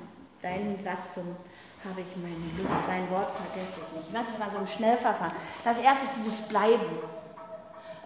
deinen 0.43 0.83
Satzungen 0.85 1.37
habe 1.85 2.01
ich 2.01 2.17
meine 2.17 2.49
Lust, 2.57 2.85
dein 2.87 3.11
Wort 3.11 3.31
vergesse 3.37 3.81
ich 3.85 3.97
nicht. 3.97 4.15
Das 4.15 4.29
ist 4.29 4.39
mal 4.39 4.51
so 4.51 4.59
ein 4.59 4.67
Schnellverfahren. 4.67 5.35
Das 5.65 5.77
erste 5.79 6.05
ist 6.07 6.17
dieses 6.17 6.41
Bleiben. 6.49 6.99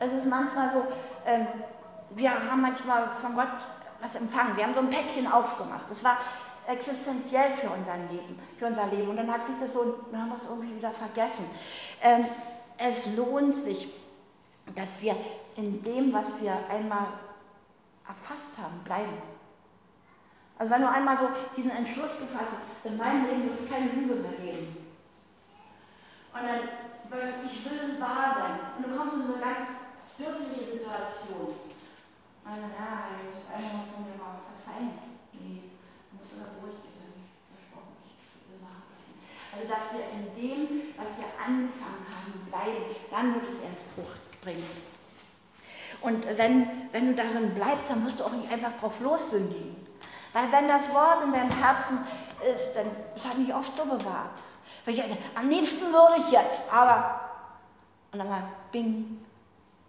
Es 0.01 0.12
ist 0.12 0.26
manchmal 0.26 0.72
so, 0.72 0.82
ähm, 1.26 1.46
wir 2.11 2.30
haben 2.32 2.61
manchmal 2.61 3.09
von 3.20 3.34
Gott 3.34 3.49
was 4.01 4.14
empfangen. 4.16 4.57
Wir 4.57 4.64
haben 4.64 4.74
so 4.74 4.80
ein 4.80 4.90
Päckchen 4.90 5.30
aufgemacht. 5.30 5.84
Das 5.88 6.03
war 6.03 6.18
existenziell 6.66 7.51
für 7.53 7.70
unser 7.70 7.96
Leben, 8.11 8.38
für 8.59 8.66
unser 8.66 8.86
Leben. 8.86 9.09
Und 9.09 9.16
dann 9.16 9.32
hat 9.32 9.46
sich 9.46 9.57
das 9.61 9.72
so, 9.72 9.96
wir 10.11 10.18
haben 10.18 10.30
das 10.30 10.42
irgendwie 10.49 10.76
wieder 10.76 10.90
vergessen. 10.90 11.44
Ähm, 12.03 12.26
es 12.78 13.06
lohnt 13.16 13.56
sich, 13.64 13.92
dass 14.74 15.00
wir 15.02 15.16
in 15.56 15.82
dem, 15.82 16.12
was 16.12 16.26
wir 16.40 16.56
einmal 16.70 17.08
erfasst 18.06 18.56
haben, 18.56 18.78
bleiben. 18.84 19.18
Also 20.58 20.72
wenn 20.72 20.82
du 20.82 20.90
einmal 20.90 21.18
so 21.18 21.28
diesen 21.56 21.70
Entschluss 21.70 22.18
gefasst 22.18 22.50
hast, 22.52 22.90
in 22.90 22.96
meinem 22.96 23.26
Leben 23.26 23.44
wird 23.44 23.60
es 23.60 23.70
keine 23.70 23.92
Lüge 23.92 24.14
mehr 24.14 24.32
geben. 24.32 24.76
Und 26.32 26.42
dann, 26.42 26.60
ich 27.46 27.64
will 27.64 28.00
wahr 28.00 28.36
sein. 28.38 28.58
Und 28.76 28.86
du 28.86 28.96
kommst 28.96 29.16
in 29.16 29.26
so 29.26 29.34
eine 29.34 29.42
ganz 29.42 29.68
plötzliche 30.16 30.72
Situation. 30.72 31.54
Und 32.44 32.50
dann, 32.50 32.70
ja, 32.74 33.18
einmal 33.54 33.86
muss 33.86 34.02
mir 34.02 34.18
mal 34.18 34.42
verzeihen. 34.50 34.98
Nee, 35.32 35.74
du 36.10 36.18
musst 36.18 36.34
ruhig 36.34 36.78
werden. 36.82 37.22
Versprochen, 37.54 37.94
ich 38.06 38.18
will 38.50 38.62
wahr 38.62 38.82
sein. 38.82 39.14
Also 39.59 39.72
dass 39.72 39.92
wir 39.92 40.04
in 40.12 40.40
dem, 40.40 40.82
was 40.96 41.09
wir 41.18 41.26
angefangen 41.44 42.06
haben, 42.14 42.46
bleiben, 42.46 42.94
dann 43.11 43.34
wird 43.34 43.48
es 43.48 43.61
erst 43.61 43.86
Frucht 43.94 44.40
bringen. 44.40 44.70
Und 46.00 46.24
wenn, 46.38 46.92
wenn 46.92 47.09
du 47.09 47.14
darin 47.14 47.54
bleibst, 47.54 47.90
dann 47.90 48.04
musst 48.04 48.20
du 48.20 48.24
auch 48.24 48.32
nicht 48.32 48.52
einfach 48.52 48.78
drauf 48.78 49.00
lossündigen. 49.00 49.74
Weil 50.32 50.52
wenn 50.52 50.68
das 50.68 50.82
Wort 50.92 51.24
in 51.24 51.32
deinem 51.32 51.50
Herzen 51.50 51.98
ist, 52.54 52.76
dann, 52.76 52.86
das 53.16 53.24
hat 53.24 53.38
mich 53.38 53.52
oft 53.52 53.76
so 53.76 53.84
bewahrt. 53.84 54.38
Ich, 54.86 55.02
am 55.34 55.48
liebsten 55.50 55.92
würde 55.92 56.22
ich 56.24 56.30
jetzt, 56.30 56.72
aber. 56.72 57.20
Und 58.12 58.20
dann 58.20 58.28
mal 58.28 58.44
bing. 58.70 59.24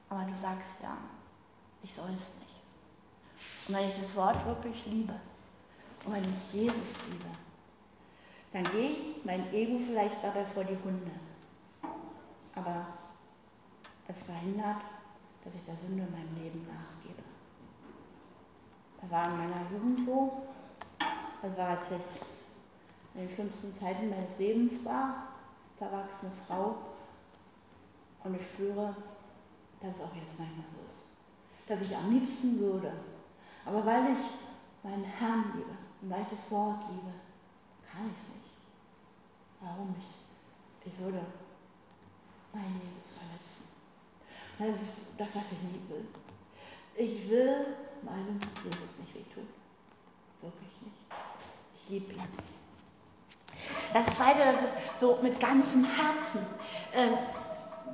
Aber 0.10 0.22
du 0.22 0.36
sagst 0.42 0.82
ja, 0.82 0.98
ich 1.84 1.94
soll 1.94 2.06
es 2.06 2.40
nicht. 2.40 3.68
Und 3.68 3.76
wenn 3.76 3.90
ich 3.90 3.96
das 4.02 4.16
Wort 4.16 4.44
wirklich 4.48 4.84
liebe 4.88 5.14
und 6.06 6.14
wenn 6.14 6.24
ich 6.24 6.54
Jesus 6.54 6.74
liebe, 7.08 7.30
dann 8.52 8.64
gehe 8.64 8.92
ich 8.92 9.26
mein 9.26 9.54
Ego 9.54 9.80
vielleicht 9.86 10.24
dabei 10.24 10.46
vor 10.46 10.64
die 10.64 10.78
Hunde. 10.84 11.12
Aber 12.56 12.88
es 14.08 14.18
verhindert, 14.22 14.82
dass 15.44 15.54
ich 15.54 15.64
der 15.66 15.76
Sünde 15.78 16.04
in 16.04 16.12
meinem 16.12 16.44
Leben 16.44 16.68
nachgebe. 16.68 17.24
Das 19.02 19.12
war 19.12 19.26
in 19.28 19.38
meiner 19.38 19.72
Jugend 19.72 20.06
so. 20.06 20.44
Das 21.42 21.58
war, 21.58 21.70
als 21.70 21.86
ich 21.92 22.22
in 23.16 23.28
den 23.28 23.36
schlimmsten 23.36 23.74
Zeiten 23.80 24.10
meines 24.10 24.38
Lebens 24.38 24.84
war, 24.84 25.28
als 25.72 25.92
erwachsene 25.92 26.32
Frau. 26.48 26.76
Und 28.24 28.36
ich 28.36 28.46
spüre, 28.48 28.96
dass 29.80 29.96
es 29.96 30.02
auch 30.02 30.14
jetzt 30.16 30.38
manchmal 30.38 30.66
so 30.74 30.82
ist. 30.82 31.70
Dass 31.70 31.82
ich 31.82 31.96
am 31.96 32.12
liebsten 32.12 32.60
würde. 32.60 32.92
Aber 33.66 33.86
weil 33.86 34.14
ich 34.14 34.84
meinen 34.84 35.06
Herrn 35.06 35.54
liebe 35.56 35.78
und 36.02 36.10
weil 36.10 36.22
ich 36.24 36.30
das 36.30 36.52
Wort 36.52 36.82
liebe, 36.90 37.14
kann 37.90 38.08
ich 38.08 38.18
es 38.18 38.36
nicht. 38.36 38.39
Warum 39.62 39.94
nicht? 39.94 40.08
Ich 40.86 40.98
würde 41.00 41.20
meinen 42.54 42.82
Jesus 42.82 43.12
verletzen. 43.18 43.64
Das 44.58 44.82
ist 44.82 44.98
das, 45.18 45.28
was 45.34 45.44
ich 45.52 45.62
nicht 45.72 45.90
will. 45.90 46.08
Ich 46.96 47.30
will 47.30 47.66
meinem 48.02 48.40
Jesus 48.64 48.98
nicht 49.00 49.16
wehtun. 49.16 49.48
Wirklich 50.42 50.82
nicht. 50.82 51.06
Ich 51.76 51.90
liebe 51.90 52.14
ihn. 52.14 52.24
Das 53.94 54.06
Zweite, 54.16 54.40
das 54.40 54.62
ist 54.62 55.00
so 55.00 55.18
mit 55.22 55.40
ganzem 55.40 55.84
Herzen. 55.84 56.46
Ähm, 56.94 57.18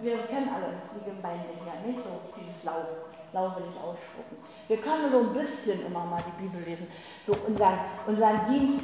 wir 0.02 0.18
kennen 0.28 0.50
alle 0.50 0.74
die 0.94 1.06
Gemeinde 1.06 1.46
hier, 1.64 1.92
nicht 1.92 2.04
so 2.04 2.20
dieses 2.40 2.64
Laub. 2.64 3.10
Laub 3.34 3.58
will 3.58 3.66
ich 3.70 3.82
ausspucken. 3.82 4.38
Wir 4.68 4.78
können 4.78 5.12
so 5.12 5.20
ein 5.20 5.34
bisschen 5.34 5.86
immer 5.86 6.06
mal 6.06 6.22
die 6.22 6.44
Bibel 6.44 6.62
lesen, 6.62 6.88
so 7.26 7.34
unseren, 7.48 7.80
unseren 8.08 8.52
Dienst. 8.52 8.84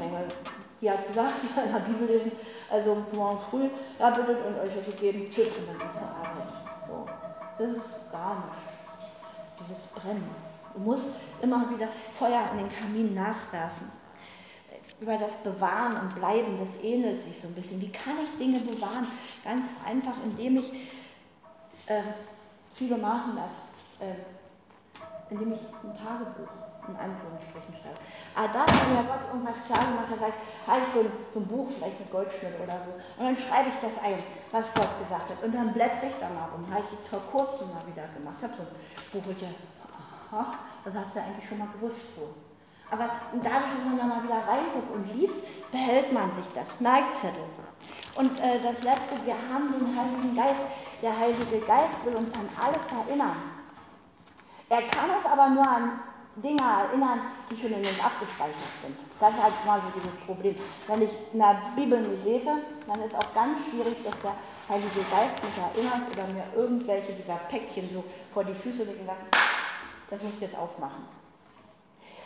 Die 0.81 0.89
hat 0.89 1.07
gesagt, 1.07 1.35
ich 1.43 1.51
soll 1.51 1.67
Bibel 1.81 2.07
lesen, 2.07 2.31
also 2.69 3.05
morgen 3.13 3.39
früh, 3.49 3.69
ja, 3.99 4.09
bittet 4.09 4.43
und 4.43 4.59
euch 4.59 4.75
was 4.75 4.85
gegeben, 4.85 5.29
tschüss 5.29 5.55
und 5.57 5.67
dann 5.67 5.77
zur 5.93 6.07
Arbeit. 6.07 6.47
So. 6.87 7.07
Das 7.59 7.69
ist 7.69 8.11
gar 8.11 8.35
nicht. 8.35 9.59
Dieses 9.59 9.81
Brennen. 9.93 10.27
Du 10.73 10.79
musst 10.79 11.05
immer 11.41 11.69
wieder 11.69 11.89
Feuer 12.17 12.49
in 12.53 12.59
den 12.59 12.69
Kamin 12.69 13.13
nachwerfen. 13.13 13.91
Über 14.99 15.17
das 15.17 15.35
Bewahren 15.37 15.97
und 15.97 16.15
Bleiben, 16.15 16.59
das 16.59 16.83
ähnelt 16.83 17.21
sich 17.21 17.39
so 17.39 17.47
ein 17.47 17.53
bisschen. 17.53 17.79
Wie 17.81 17.91
kann 17.91 18.15
ich 18.23 18.37
Dinge 18.39 18.59
bewahren? 18.59 19.07
Ganz 19.43 19.65
einfach, 19.85 20.13
indem 20.23 20.57
ich, 20.57 20.71
äh, 21.85 22.01
viele 22.73 22.97
machen 22.97 23.35
das, 23.35 24.07
äh, 24.07 24.13
indem 25.29 25.53
ich 25.53 25.59
ein 25.59 25.97
Tagebuch 25.97 26.60
in 26.87 26.97
Anführungsstrichen 26.97 27.73
schreibe. 27.77 27.99
Aber 28.33 28.49
da 28.53 28.59
hat 28.65 28.87
mir 28.89 29.03
Gott 29.05 29.25
irgendwas 29.29 29.59
klar 29.67 29.83
gemacht, 29.85 30.09
da 30.09 30.17
sage 30.17 30.33
ich, 30.33 30.67
habe 30.67 30.81
ich 30.81 30.89
so 30.93 30.99
ein, 31.01 31.11
so 31.33 31.39
ein 31.39 31.47
Buch, 31.47 31.67
vielleicht 31.69 31.99
mit 31.99 32.11
Goldschnitt 32.11 32.55
oder 32.57 32.77
so, 32.85 32.91
und 32.95 33.23
dann 33.25 33.37
schreibe 33.37 33.69
ich 33.69 33.77
das 33.81 33.95
ein, 34.01 34.19
was 34.51 34.65
Gott 34.73 34.93
gesagt 35.03 35.27
hat. 35.29 35.39
Und 35.43 35.53
dann 35.53 35.73
blättere 35.73 36.07
ich 36.07 36.17
da 36.19 36.27
mal 36.29 36.49
rum. 36.51 36.65
Habe 36.69 36.83
ich 36.85 36.97
jetzt 36.97 37.09
vor 37.09 37.23
kurzem 37.31 37.69
mal 37.69 37.85
wieder 37.87 38.07
gemacht. 38.13 38.41
Habe 38.41 38.53
so 38.57 38.63
ein 38.63 38.73
Buch, 39.13 39.23
wo 39.25 39.31
ich 39.31 39.43
aha, 39.45 40.59
das 40.83 40.93
hast 40.95 41.15
du 41.15 41.19
eigentlich 41.19 41.47
schon 41.47 41.59
mal 41.59 41.69
gewusst 41.73 42.15
so. 42.15 42.33
Aber 42.91 43.09
dadurch, 43.31 43.71
dass 43.71 43.85
man 43.87 43.97
da 43.97 44.03
mal 44.03 44.23
wieder 44.23 44.43
reinguckt 44.43 44.91
und 44.91 45.15
liest, 45.15 45.39
behält 45.71 46.11
man 46.11 46.31
sich 46.33 46.45
das. 46.53 46.67
Merkzettel. 46.79 47.47
Und 48.15 48.37
äh, 48.39 48.59
das 48.59 48.83
Letzte, 48.83 49.15
wir 49.23 49.35
haben 49.35 49.71
den 49.79 49.95
Heiligen 49.95 50.35
Geist. 50.35 50.61
Der 51.01 51.17
Heilige 51.17 51.59
Geist 51.65 52.05
will 52.05 52.15
uns 52.15 52.33
an 52.35 52.49
alles 52.59 53.07
erinnern. 53.07 53.37
Er 54.69 54.81
kann 54.83 55.09
uns 55.09 55.25
aber 55.25 55.49
nur 55.49 55.67
an 55.67 55.99
Dinge 56.35 56.61
erinnern, 56.61 57.19
die 57.49 57.59
schon 57.59 57.71
in 57.71 57.79
uns 57.79 57.99
abgespeichert 57.99 58.71
sind. 58.81 58.97
Das 59.19 59.33
ist 59.33 59.43
halt 59.43 59.65
mal 59.65 59.81
so 59.81 59.99
dieses 59.99 60.17
Problem. 60.25 60.55
Wenn 60.87 61.01
ich 61.01 61.11
in 61.33 61.39
der 61.39 61.61
Bibel 61.75 61.99
nicht 62.01 62.23
lese, 62.23 62.51
dann 62.87 63.01
ist 63.01 63.15
auch 63.15 63.33
ganz 63.33 63.59
schwierig, 63.65 63.95
dass 64.03 64.17
der 64.21 64.35
Heilige 64.69 65.03
Geist 65.11 65.43
mich 65.43 65.57
erinnert 65.57 66.09
oder 66.11 66.27
mir 66.27 66.45
irgendwelche 66.55 67.11
dieser 67.13 67.35
Päckchen 67.49 67.89
so 67.93 68.03
vor 68.33 68.45
die 68.45 68.53
Füße 68.53 68.83
legt 68.83 69.01
und 69.01 69.07
sagt, 69.07 69.35
das 70.09 70.23
muss 70.23 70.33
ich 70.35 70.41
jetzt 70.41 70.57
aufmachen. 70.57 71.03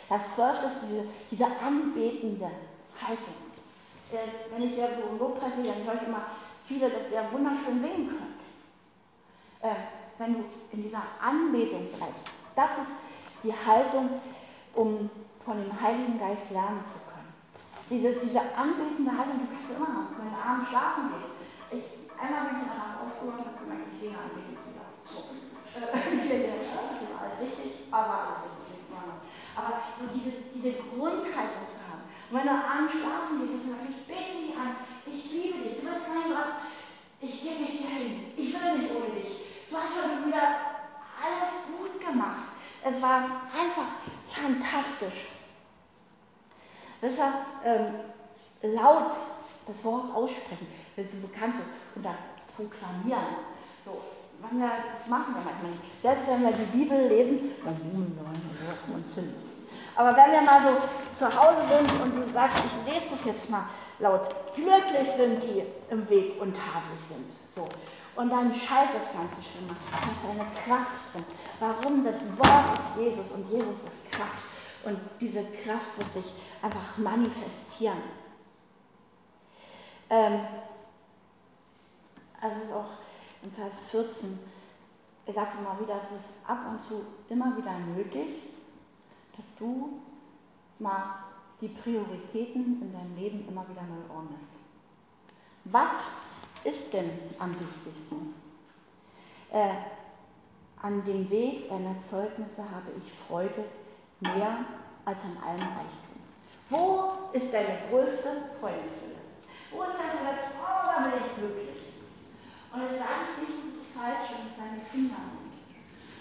Das 0.08 0.20
zwölfte 0.36 0.66
ist 0.66 0.82
diese, 0.88 1.08
diese 1.32 1.46
anbetende 1.60 2.50
Haltung. 3.02 3.34
Wenn 4.54 4.62
ich 4.62 4.76
ja 4.76 4.86
so 4.86 5.08
im 5.10 5.18
Lobpreis 5.18 5.54
sehe, 5.56 5.64
dann 5.64 5.84
höre 5.84 6.00
ich 6.00 6.06
immer 6.06 6.22
viele, 6.66 6.88
dass 6.88 7.10
ihr 7.10 7.24
wunderschön 7.32 7.82
singen 7.82 8.08
könnt. 8.08 8.36
Äh, 9.62 9.74
wenn 10.18 10.34
du 10.34 10.44
in 10.72 10.84
dieser 10.84 11.02
Anbetung 11.20 11.88
bleibst, 11.96 12.30
das 12.54 12.70
ist 12.70 13.05
die 13.46 13.54
Haltung, 13.54 14.18
um 14.74 15.08
von 15.44 15.62
dem 15.62 15.70
Heiligen 15.70 16.18
Geist 16.18 16.50
lernen 16.50 16.82
zu 16.82 16.98
können. 17.06 17.30
Diese, 17.86 18.18
diese 18.18 18.42
anbetende 18.58 19.14
Haltung, 19.14 19.46
du 19.46 19.48
kannst 19.54 19.70
immer 19.70 19.86
haben, 19.86 20.10
wenn 20.18 20.34
du 20.34 20.38
abends 20.42 20.68
schlafen 20.68 21.14
gehst. 21.14 21.38
Ich, 21.70 21.86
einmal 22.18 22.50
bin 22.50 22.58
ich 22.58 22.66
danach 22.66 23.06
aufgewacht 23.06 23.38
und 23.38 23.46
habe 23.46 23.62
gemerkt, 23.62 23.86
ich 23.94 23.98
singe 24.02 24.18
anbeten 24.18 24.58
wieder. 24.66 24.90
So. 25.06 25.30
ist 25.78 27.14
alles 27.14 27.38
richtig, 27.38 27.86
aber 27.94 28.14
alles 28.26 28.42
richtig. 28.50 28.66
Aber 29.56 29.80
so 29.96 30.04
diese, 30.12 30.42
diese 30.52 30.82
Grundhaltung 30.90 31.64
zu 31.72 31.80
haben. 31.86 32.04
Und 32.28 32.34
wenn 32.34 32.44
du 32.44 32.52
abends 32.52 32.92
schlafen 32.92 33.40
gehst, 33.40 33.62
dann 33.62 33.72
sagst 33.72 33.88
ich 33.88 34.02
bete 34.04 34.36
dich 34.36 34.52
an, 34.52 34.84
ich 35.06 35.22
liebe 35.30 35.62
dich, 35.64 35.80
du 35.80 35.86
bist 35.86 36.10
mein 36.10 36.28
Gott, 36.28 36.66
ich 37.22 37.34
gebe 37.40 37.64
mich 37.64 37.80
dir 37.80 37.88
hin, 37.88 38.36
ich 38.36 38.52
will 38.52 38.68
nicht 38.76 38.90
ohne 38.92 39.16
dich. 39.16 39.32
Du 39.70 39.76
hast 39.78 39.96
heute 39.96 40.26
wieder 40.26 40.76
alles 41.16 41.70
gut 41.72 41.96
gemacht. 42.02 42.55
Es 42.88 43.02
war 43.02 43.24
einfach 43.52 43.90
fantastisch. 44.30 45.26
Deshalb 47.02 47.34
ähm, 47.64 47.94
laut 48.62 49.16
das 49.66 49.84
Wort 49.84 50.14
aussprechen, 50.14 50.68
das 50.94 51.06
ist 51.06 51.20
bekannt 51.20 51.56
und 51.96 52.04
dann 52.04 52.14
proklamieren. 52.54 53.34
So, 53.84 54.00
wir, 54.40 54.70
das 54.96 55.08
machen 55.08 55.34
wir 55.34 55.42
manchmal 55.42 55.72
nicht. 55.72 56.00
Selbst 56.00 56.28
wenn 56.28 56.42
wir 56.42 56.52
die 56.52 56.76
Bibel 56.76 57.08
lesen. 57.08 57.52
Aber 59.96 60.16
wenn 60.16 60.32
wir 60.32 60.42
mal 60.42 60.62
so 60.62 61.26
zu 61.26 61.36
Hause 61.36 61.62
sind 61.68 62.02
und 62.02 62.22
du 62.22 62.32
sagst, 62.32 62.62
ich 62.64 62.92
lese 62.92 63.06
das 63.10 63.24
jetzt 63.24 63.50
mal 63.50 63.64
laut, 63.98 64.54
glücklich 64.54 65.10
sind 65.16 65.42
die 65.42 65.64
im 65.90 66.08
Weg 66.08 66.40
und 66.40 66.54
tadelig 66.54 67.00
sind. 67.08 67.26
So. 67.52 67.68
Und 68.16 68.30
dann 68.30 68.54
schallt 68.54 68.94
das 68.94 69.12
Ganze 69.12 69.36
schon 69.42 69.66
mal. 69.66 69.76
Da 69.92 69.98
ist 69.98 70.40
eine 70.40 70.50
Kraft 70.54 71.12
drin. 71.12 71.24
Warum? 71.60 72.04
Das 72.04 72.38
Wort 72.38 72.78
ist 72.78 72.96
Jesus 72.98 73.30
und 73.32 73.50
Jesus 73.50 73.76
ist 73.84 74.12
Kraft. 74.12 74.44
Und 74.84 74.98
diese 75.20 75.44
Kraft 75.44 75.98
wird 75.98 76.12
sich 76.12 76.32
einfach 76.62 76.96
manifestieren. 76.96 77.98
Ähm, 80.08 80.40
also 82.40 82.74
auch 82.74 82.90
in 83.42 83.52
Vers 83.52 83.74
14, 83.90 84.38
er 85.26 85.34
sagt 85.34 85.58
immer 85.58 85.78
wieder, 85.80 86.00
es 86.04 86.20
ist 86.20 86.30
ab 86.46 86.60
und 86.70 86.82
zu 86.84 87.04
immer 87.28 87.56
wieder 87.56 87.78
nötig, 87.78 88.42
dass 89.36 89.44
du 89.58 90.00
mal 90.78 91.16
die 91.60 91.68
Prioritäten 91.68 92.80
in 92.82 92.92
deinem 92.92 93.16
Leben 93.16 93.48
immer 93.48 93.66
wieder 93.68 93.82
neu 93.82 94.14
ordnest. 94.14 94.44
Was 95.64 96.25
ist 96.66 96.92
denn 96.92 97.10
am 97.38 97.50
wichtigsten? 97.50 98.34
Äh, 99.52 99.74
an 100.82 101.04
dem 101.04 101.30
Weg 101.30 101.68
deiner 101.68 101.96
Zeugnisse 102.10 102.62
habe 102.62 102.90
ich 102.98 103.12
Freude 103.26 103.64
mehr 104.20 104.64
als 105.04 105.18
an 105.22 105.36
allem 105.42 105.60
Reichtum. 105.60 106.18
Wo 106.68 107.30
ist 107.32 107.52
deine 107.54 107.78
größte 107.88 108.50
Freudesfülle? 108.60 109.22
Wo 109.70 109.82
ist 109.82 109.94
das, 109.94 110.18
wo 110.18 110.26
du 110.26 110.46
oh, 110.60 110.86
da 110.86 111.08
bin 111.08 111.20
ich 111.24 111.34
glücklich. 111.36 111.82
Und 112.72 112.82
das 112.82 112.98
sage 112.98 113.22
ich 113.30 113.48
nicht, 113.48 113.76
es 113.76 113.82
ist 113.82 113.94
falsch, 113.94 114.34
wenn 114.34 114.50
es 114.50 114.56
deine 114.58 114.82
Kinder 114.90 115.22
sind 115.30 115.54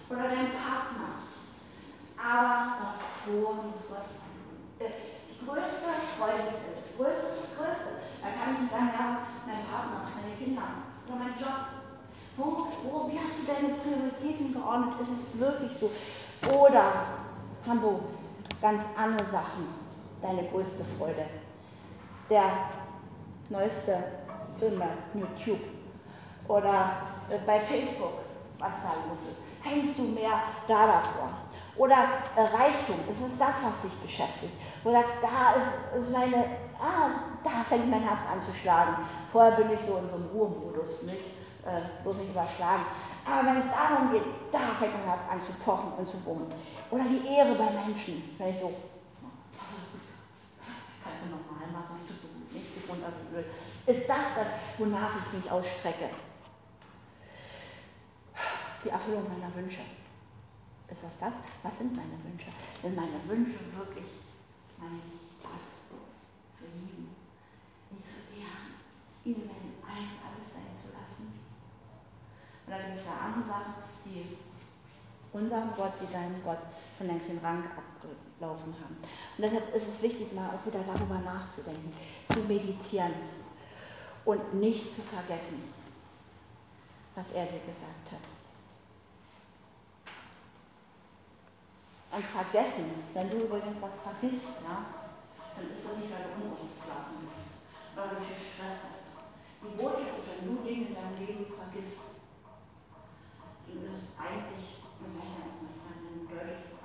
oder 0.10 0.30
dein 0.30 0.54
Partner. 0.54 1.26
Aber 2.16 2.94
davor 3.26 3.54
muss 3.56 3.90
Gott 3.90 4.08
sein. 4.14 4.88
Äh, 4.88 4.92
die 5.30 5.46
größte 5.46 5.90
Freude, 6.18 6.54
das 6.54 6.96
größte 6.96 7.26
ist 7.34 7.42
das 7.42 7.58
größte. 7.58 7.92
Da 8.22 8.28
kann 8.30 8.54
ich 8.54 8.62
nicht 8.62 8.72
sagen, 8.72 8.92
ja, 8.94 9.35
mein 9.46 9.66
Partner, 9.66 10.10
meine 10.16 10.36
Kinder 10.36 10.64
oder 11.08 11.16
mein 11.18 11.38
Job. 11.40 11.76
Wo, 12.38 12.68
wo, 12.84 13.10
wie 13.10 13.18
hast 13.18 13.40
du 13.40 13.46
deine 13.46 13.76
Prioritäten 13.76 14.54
geordnet? 14.54 15.00
Ist 15.02 15.12
es 15.12 15.40
wirklich 15.40 15.72
so? 15.80 15.90
Oder 16.50 16.84
haben 17.66 17.82
du 17.82 18.00
ganz 18.62 18.82
andere 18.98 19.26
Sachen 19.32 19.68
deine 20.22 20.44
größte 20.50 20.84
Freude? 20.98 21.26
Der 22.30 22.44
neueste 23.50 24.04
Film 24.60 24.80
bei 24.80 24.88
YouTube 25.14 25.62
oder 26.48 26.92
äh, 27.30 27.38
bei 27.46 27.60
Facebook, 27.62 28.14
was 28.60 28.74
da 28.84 28.94
los 29.08 29.20
ist. 29.30 29.38
Hängst 29.64 29.98
du 29.98 30.04
mehr 30.04 30.42
da 30.68 30.88
davor? 30.88 31.30
Oder 31.78 31.96
Reichtum, 32.38 32.96
ist 33.12 33.22
es 33.22 33.38
das, 33.38 33.56
was 33.62 33.82
dich 33.84 34.00
beschäftigt? 34.00 34.54
Wo 34.84 34.90
du 34.90 34.96
sagst, 34.96 35.16
da 35.22 35.56
ist, 35.56 36.04
ist 36.04 36.12
meine, 36.12 36.46
ah, 36.80 37.10
da 37.44 37.64
fängt 37.68 37.90
mein 37.90 38.04
Herz 38.04 38.22
an 38.32 38.44
zu 38.44 38.54
schlagen. 38.54 39.06
Vorher 39.32 39.52
bin 39.58 39.72
ich 39.72 39.80
so 39.88 39.98
in 39.98 40.10
so 40.10 40.16
einem 40.16 40.30
Ruhemodus, 40.34 41.04
nicht? 41.04 41.36
Äh, 41.66 41.82
bloß 42.04 42.18
nicht 42.18 42.30
überschlagen. 42.30 42.84
Aber 43.26 43.48
wenn 43.48 43.58
es 43.58 43.72
darum 43.72 44.12
geht, 44.12 44.24
da 44.52 44.76
fängt 44.80 44.94
mein 44.94 45.08
Herz 45.08 45.22
an 45.30 45.42
zu 45.46 45.54
pochen 45.64 45.94
und 45.98 46.10
zu 46.10 46.18
bummen. 46.18 46.48
Oder 46.92 47.04
die 47.06 47.26
Ehre 47.28 47.56
bei 47.56 47.72
Menschen, 47.72 48.36
wenn 48.38 48.50
ich 48.50 48.60
so, 48.62 48.72
kannst 51.02 51.20
du 51.24 51.30
nochmal 51.34 51.68
machen, 51.74 51.98
es 51.98 52.08
tut 52.08 52.22
so 52.22 52.28
gut, 52.28 52.54
nicht? 52.54 52.68
Ich 52.78 53.96
Ist 53.96 54.10
das 54.10 54.26
das, 54.38 54.48
wonach 54.78 55.12
ich 55.26 55.34
mich 55.40 55.52
ausstrecke? 55.52 56.10
Die 58.84 58.90
Erfüllung 58.90 59.24
meiner 59.28 59.54
Wünsche. 59.56 59.82
Ist 60.88 61.02
das 61.02 61.18
das? 61.20 61.34
Was 61.64 61.78
sind 61.80 61.96
meine 61.96 62.14
Wünsche? 62.24 62.50
Sind 62.84 62.96
meine 62.96 63.20
Wünsche 63.28 63.58
wirklich 63.74 64.06
meine 64.78 65.02
lieben, 66.76 67.16
ihn 67.92 68.04
zu 68.04 68.20
ehren, 68.36 68.76
ihn 69.24 69.42
in 69.48 69.84
allen 69.84 70.16
alles 70.20 70.48
sein 70.52 70.76
zu 70.76 70.92
lassen? 70.92 71.40
Und 72.66 72.72
dann 72.72 72.86
gibt 72.86 73.00
es 73.00 73.06
da 73.06 73.16
andere 73.26 73.48
Sachen, 73.48 73.74
die 74.06 74.38
unserem 75.32 75.76
Gott, 75.76 75.94
wie 76.00 76.12
deinem 76.12 76.44
Gott, 76.44 76.60
von 76.98 77.08
längst 77.08 77.28
den 77.28 77.40
Rang 77.40 77.64
abgelaufen 77.64 78.74
haben. 78.80 78.98
Und 79.38 79.42
deshalb 79.42 79.76
ist 79.76 79.88
es 79.88 80.02
wichtig, 80.02 80.32
mal 80.34 80.50
auch 80.50 80.66
wieder 80.66 80.84
darüber 80.84 81.20
nachzudenken, 81.20 81.92
zu 82.32 82.40
meditieren 82.40 83.14
und 84.24 84.54
nicht 84.56 84.96
zu 84.96 85.02
vergessen, 85.02 85.74
was 87.16 87.26
er 87.34 87.46
dir 87.46 87.60
gesagt 87.60 88.12
hat. 88.12 88.36
und 92.16 92.26
vergessen. 92.26 92.86
Wenn 93.14 93.30
du 93.30 93.38
übrigens 93.38 93.76
was 93.82 93.92
vergisst, 94.04 94.46
ja, 94.64 94.86
dann 95.56 95.72
ist 95.72 95.84
das 95.84 95.98
nicht, 95.98 96.12
weil 96.12 96.28
du 96.28 96.32
unausgeschlafen 96.36 97.26
bist, 97.26 97.64
weil 97.96 98.10
du 98.12 98.16
viel 98.22 98.40
Stress 98.40 98.80
hast. 98.84 99.08
Die 99.64 99.74
Botschaft 99.80 100.20
ist, 100.20 100.30
wenn 100.30 100.46
du 100.46 100.62
Dinge 100.62 100.92
in 100.92 100.96
deinem 100.96 101.18
Leben 101.18 101.48
vergisst, 101.48 102.20
dann 103.66 103.82
ist 103.82 103.98
es 103.98 104.08
eigentlich, 104.20 104.84
man 105.02 105.12
sagt 105.16 105.32
ja 105.36 105.48
auch 105.48 105.60
manchmal, 105.64 105.96
dann 106.04 106.28
bedeutet 106.28 106.70
es 106.70 106.76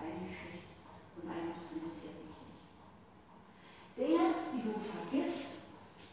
und 1.20 1.28
einfach, 1.28 1.60
es 1.60 1.76
interessiert 1.76 2.16
dich 2.16 2.32
nicht. 2.40 2.56
Dinge, 3.98 4.24
die 4.54 4.62
du 4.64 4.72
vergisst, 4.80 5.60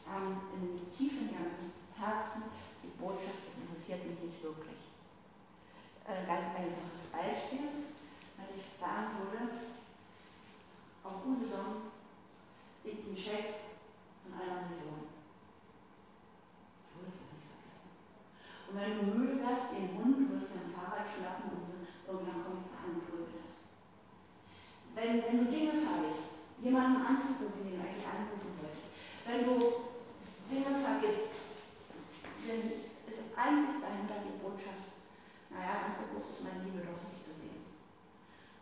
ähm, 0.04 0.36
in 0.58 0.92
tief 0.92 1.14
in 1.24 1.32
deinem 1.32 1.72
Herzen, 1.96 2.52
die 2.84 2.92
Botschaft, 3.00 3.48
das 3.48 3.56
interessiert 3.56 4.04
mich 4.04 4.20
nicht 4.20 4.44
wirklich. 4.44 4.82
Ein 6.04 6.24
äh, 6.24 6.28
ganz 6.28 6.52
einfaches 6.52 7.08
Beispiel 7.14 7.88
wenn 8.38 8.54
ich 8.54 8.80
sagen 8.80 9.18
würde, 9.32 9.58
auf 11.04 11.26
unserem 11.26 11.90
liegt 12.88 13.04
ein 13.12 13.20
Scheck 13.20 13.76
von 14.24 14.40
einer 14.40 14.72
Million. 14.72 15.12
Du 16.88 17.04
wirst 17.04 17.20
das 17.20 17.30
nicht 17.36 17.52
vergessen. 17.52 17.92
Und 18.68 18.74
wenn 18.80 18.96
du 18.96 19.04
müde 19.12 19.36
wärst, 19.44 19.76
den 19.76 19.92
Hund, 20.00 20.32
wirst 20.32 20.56
du 20.56 20.64
ein 20.64 20.72
Fahrrad 20.72 21.12
schnappen 21.12 21.52
und 21.52 21.84
irgendwann 22.08 22.48
kommt 22.48 22.72
der 22.72 22.80
an 22.80 22.96
und 22.96 23.08
holt 23.12 23.32
das. 23.36 23.52
Wenn, 24.96 25.20
wenn 25.20 25.38
du 25.44 25.52
Dinge 25.52 25.84
vergisst, 25.84 26.40
jemanden 26.64 27.04
anzurufen, 27.04 27.68
den 27.68 27.76
du 27.76 27.84
eigentlich 27.84 28.08
anrufen 28.08 28.56
wolltest, 28.58 28.88
wenn 29.28 29.44
du 29.44 29.56
Dinge 30.48 30.72
vergisst, 30.80 31.28
dann 32.48 32.72
ist 33.12 33.22
eigentlich 33.36 33.78
dahinter 33.84 34.24
die 34.24 34.40
Botschaft, 34.40 34.88
naja, 35.52 35.92
so 36.00 36.08
groß 36.08 36.40
ist 36.40 36.44
meine 36.48 36.64
Liebe 36.64 36.88
doch 36.88 37.04
nicht 37.12 37.18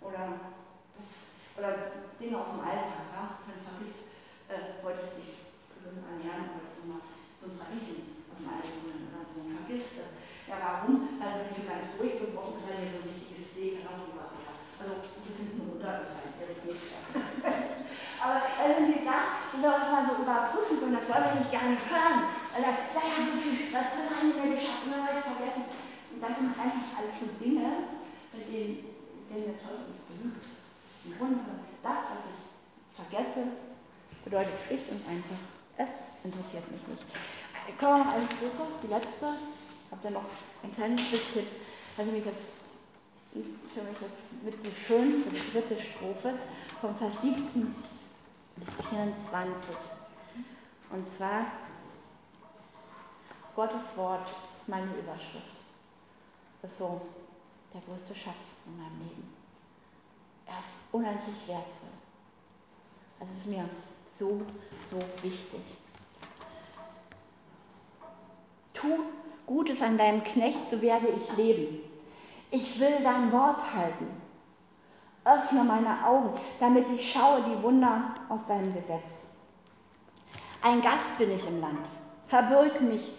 oder, 0.06 0.54
das, 0.98 1.10
oder 1.58 1.72
Dinge 2.20 2.38
aus 2.38 2.52
dem 2.54 2.62
Alltag. 2.62 3.10
Ja? 3.10 3.42
Man 3.50 3.60
vergisst, 3.66 4.06
äh, 4.50 4.82
wolltest 4.86 5.18
dich 5.18 5.50
gesund 5.74 6.06
ernähren, 6.06 6.54
wolltest 6.54 6.78
du 6.82 6.84
mal 6.90 7.04
so 7.42 7.46
ein 7.50 7.58
Vergessen 7.58 8.26
aus 8.30 8.38
dem 8.38 8.50
Alltag 8.50 8.76
holen 8.86 9.02
oder 9.10 9.26
so. 9.26 9.38
Vergisst 9.42 9.94
das. 10.02 10.12
Ja, 10.46 10.56
warum? 10.62 11.18
Also 11.18 11.50
nicht 11.50 11.58
so 11.58 11.64
ganz 11.66 11.86
durchgebrochen 11.98 12.62
ist, 12.62 12.70
weil 12.70 12.86
hier 12.86 12.94
so 12.94 13.00
ein 13.02 13.10
richtiges 13.10 13.46
Steak 13.50 13.82
Kartoffel 13.82 14.14
war. 14.14 14.30
Ja. 14.46 14.54
Also 14.78 15.02
das 15.02 15.26
ist 15.26 15.40
hinten 15.42 15.66
runtergefallen, 15.66 16.38
direkt 16.38 16.64
nicht. 16.66 16.86
Aber 18.22 18.42
also 18.42 18.78
die 18.86 19.06
sagt, 19.06 19.54
du 19.54 19.58
sollst 19.62 19.90
mal 19.90 20.06
so 20.06 20.14
überprüfen 20.22 20.78
können, 20.82 20.98
das 20.98 21.10
wollen 21.10 21.26
wir 21.30 21.38
nicht 21.42 21.54
nicht 21.54 21.86
hören. 21.90 22.20
Weil 22.54 22.64
er 22.66 22.74
sagt, 22.74 22.94
ja, 22.94 23.06
so 23.22 23.34
viel, 23.38 23.70
was 23.74 23.90
haben 23.98 24.34
wir 24.34 24.50
geschafft, 24.54 24.86
wir 24.86 24.98
haben 24.98 25.22
vergessen. 25.22 25.66
Und 26.14 26.20
das 26.22 26.34
sind 26.38 26.54
einfach 26.56 26.90
alles 26.96 27.16
so 27.20 27.28
Dinge, 27.38 27.92
mit 28.34 28.46
denen 28.50 28.96
denn 29.30 29.46
der 29.46 29.58
Teufel 29.62 29.94
uns 29.94 30.06
belügt. 30.10 30.46
Im 31.06 31.14
Grunde, 31.18 31.42
das, 31.84 32.00
was 32.10 32.22
ich 32.30 32.40
vergesse, 32.96 33.42
bedeutet 34.26 34.54
schlicht 34.68 34.90
und 34.90 35.08
einfach, 35.08 35.38
es 35.78 35.90
interessiert 36.24 36.70
mich 36.72 36.82
nicht. 36.88 37.06
Kommen 37.80 38.00
wir 38.00 38.06
noch 38.06 38.14
eine 38.14 38.26
Strophe, 38.26 38.68
die 38.84 38.88
letzte. 38.88 39.38
Habt 39.92 40.04
ihr 40.04 40.12
noch 40.12 40.26
ein 40.64 40.74
kleines 40.76 41.10
bisschen, 41.10 41.48
also 41.98 42.12
mich 42.12 42.24
das, 42.26 42.34
für 43.32 43.82
mich 43.82 43.98
das 44.02 44.12
mit 44.44 44.66
die 44.66 44.86
schönste, 44.86 45.30
die 45.30 45.52
dritte 45.52 45.78
Strophe, 45.80 46.34
vom 46.82 46.96
Vers 46.98 47.14
17 47.22 47.76
bis 48.58 48.90
24. 48.90 49.76
Und 50.92 51.18
zwar, 51.18 51.46
Gottes 53.56 53.96
Wort 53.96 54.28
ist 54.58 54.68
meine 54.68 54.92
Überschrift. 54.94 55.56
Das 56.62 56.72
ist 56.72 56.78
so 56.80 57.02
der 57.74 57.82
größte 57.82 58.16
Schatz 58.16 58.62
in 58.66 58.78
meinem 58.78 59.00
Leben. 59.00 59.34
Er 60.48 60.60
ist 60.60 60.70
unendlich 60.92 61.48
wertvoll. 61.48 61.96
Es 63.20 63.40
ist 63.40 63.48
mir 63.48 63.70
so, 64.20 64.42
so 64.92 65.00
wichtig. 65.22 65.62
Tu 68.74 68.88
Gutes 69.46 69.82
an 69.82 69.98
deinem 69.98 70.24
Knecht, 70.24 70.72
so 70.72 70.82
werde 70.82 71.08
ich 71.08 71.38
leben. 71.38 71.80
Ich 72.52 72.80
will 72.80 72.98
dein 73.04 73.32
Wort 73.32 73.74
halten. 73.74 74.08
Öffne 75.24 75.64
meine 75.64 76.06
Augen, 76.06 76.40
damit 76.60 76.86
ich 76.90 77.12
schaue 77.12 77.44
die 77.44 77.64
Wunder 77.64 78.14
aus 78.30 78.46
deinem 78.48 78.74
Gesetz. 78.74 79.08
Ein 80.62 80.82
Gast 80.82 81.18
bin 81.18 81.32
ich 81.32 81.46
im 81.48 81.62
Land. 81.62 81.80
Verbirg 82.28 82.82
mich, 82.82 83.12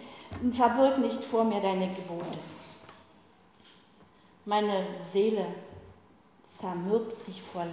verbirg 0.53 0.97
nicht 0.97 1.23
vor 1.25 1.43
mir 1.43 1.61
deine 1.61 1.93
Gebote. 1.93 2.37
Meine 4.45 4.85
Seele 5.11 5.45
zermürbt 6.59 7.25
sich 7.25 7.41
vor 7.41 7.65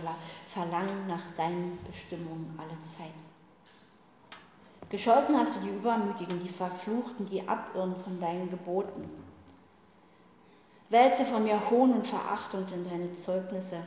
Verlangen 0.53 1.07
nach 1.07 1.22
deinen 1.37 1.78
Bestimmungen 1.85 2.59
alle 2.59 2.76
Zeit. 2.97 3.14
Gescholten 4.91 5.37
hast 5.37 5.57
du 5.57 5.61
die 5.61 5.76
Übermütigen, 5.76 6.43
die 6.43 6.51
Verfluchten, 6.51 7.28
die 7.28 7.47
abirren 7.49 7.97
von 8.05 8.20
deinen 8.20 8.51
Geboten. 8.51 9.11
Wälze 10.91 11.24
von 11.24 11.45
mir 11.45 11.59
Hohn 11.70 11.95
und 11.95 12.07
Verachtung, 12.07 12.66
denn 12.70 12.89
deine 12.89 13.09
Zeugnisse 13.24 13.82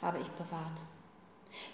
habe 0.00 0.18
ich 0.18 0.28
bewahrt. 0.28 0.78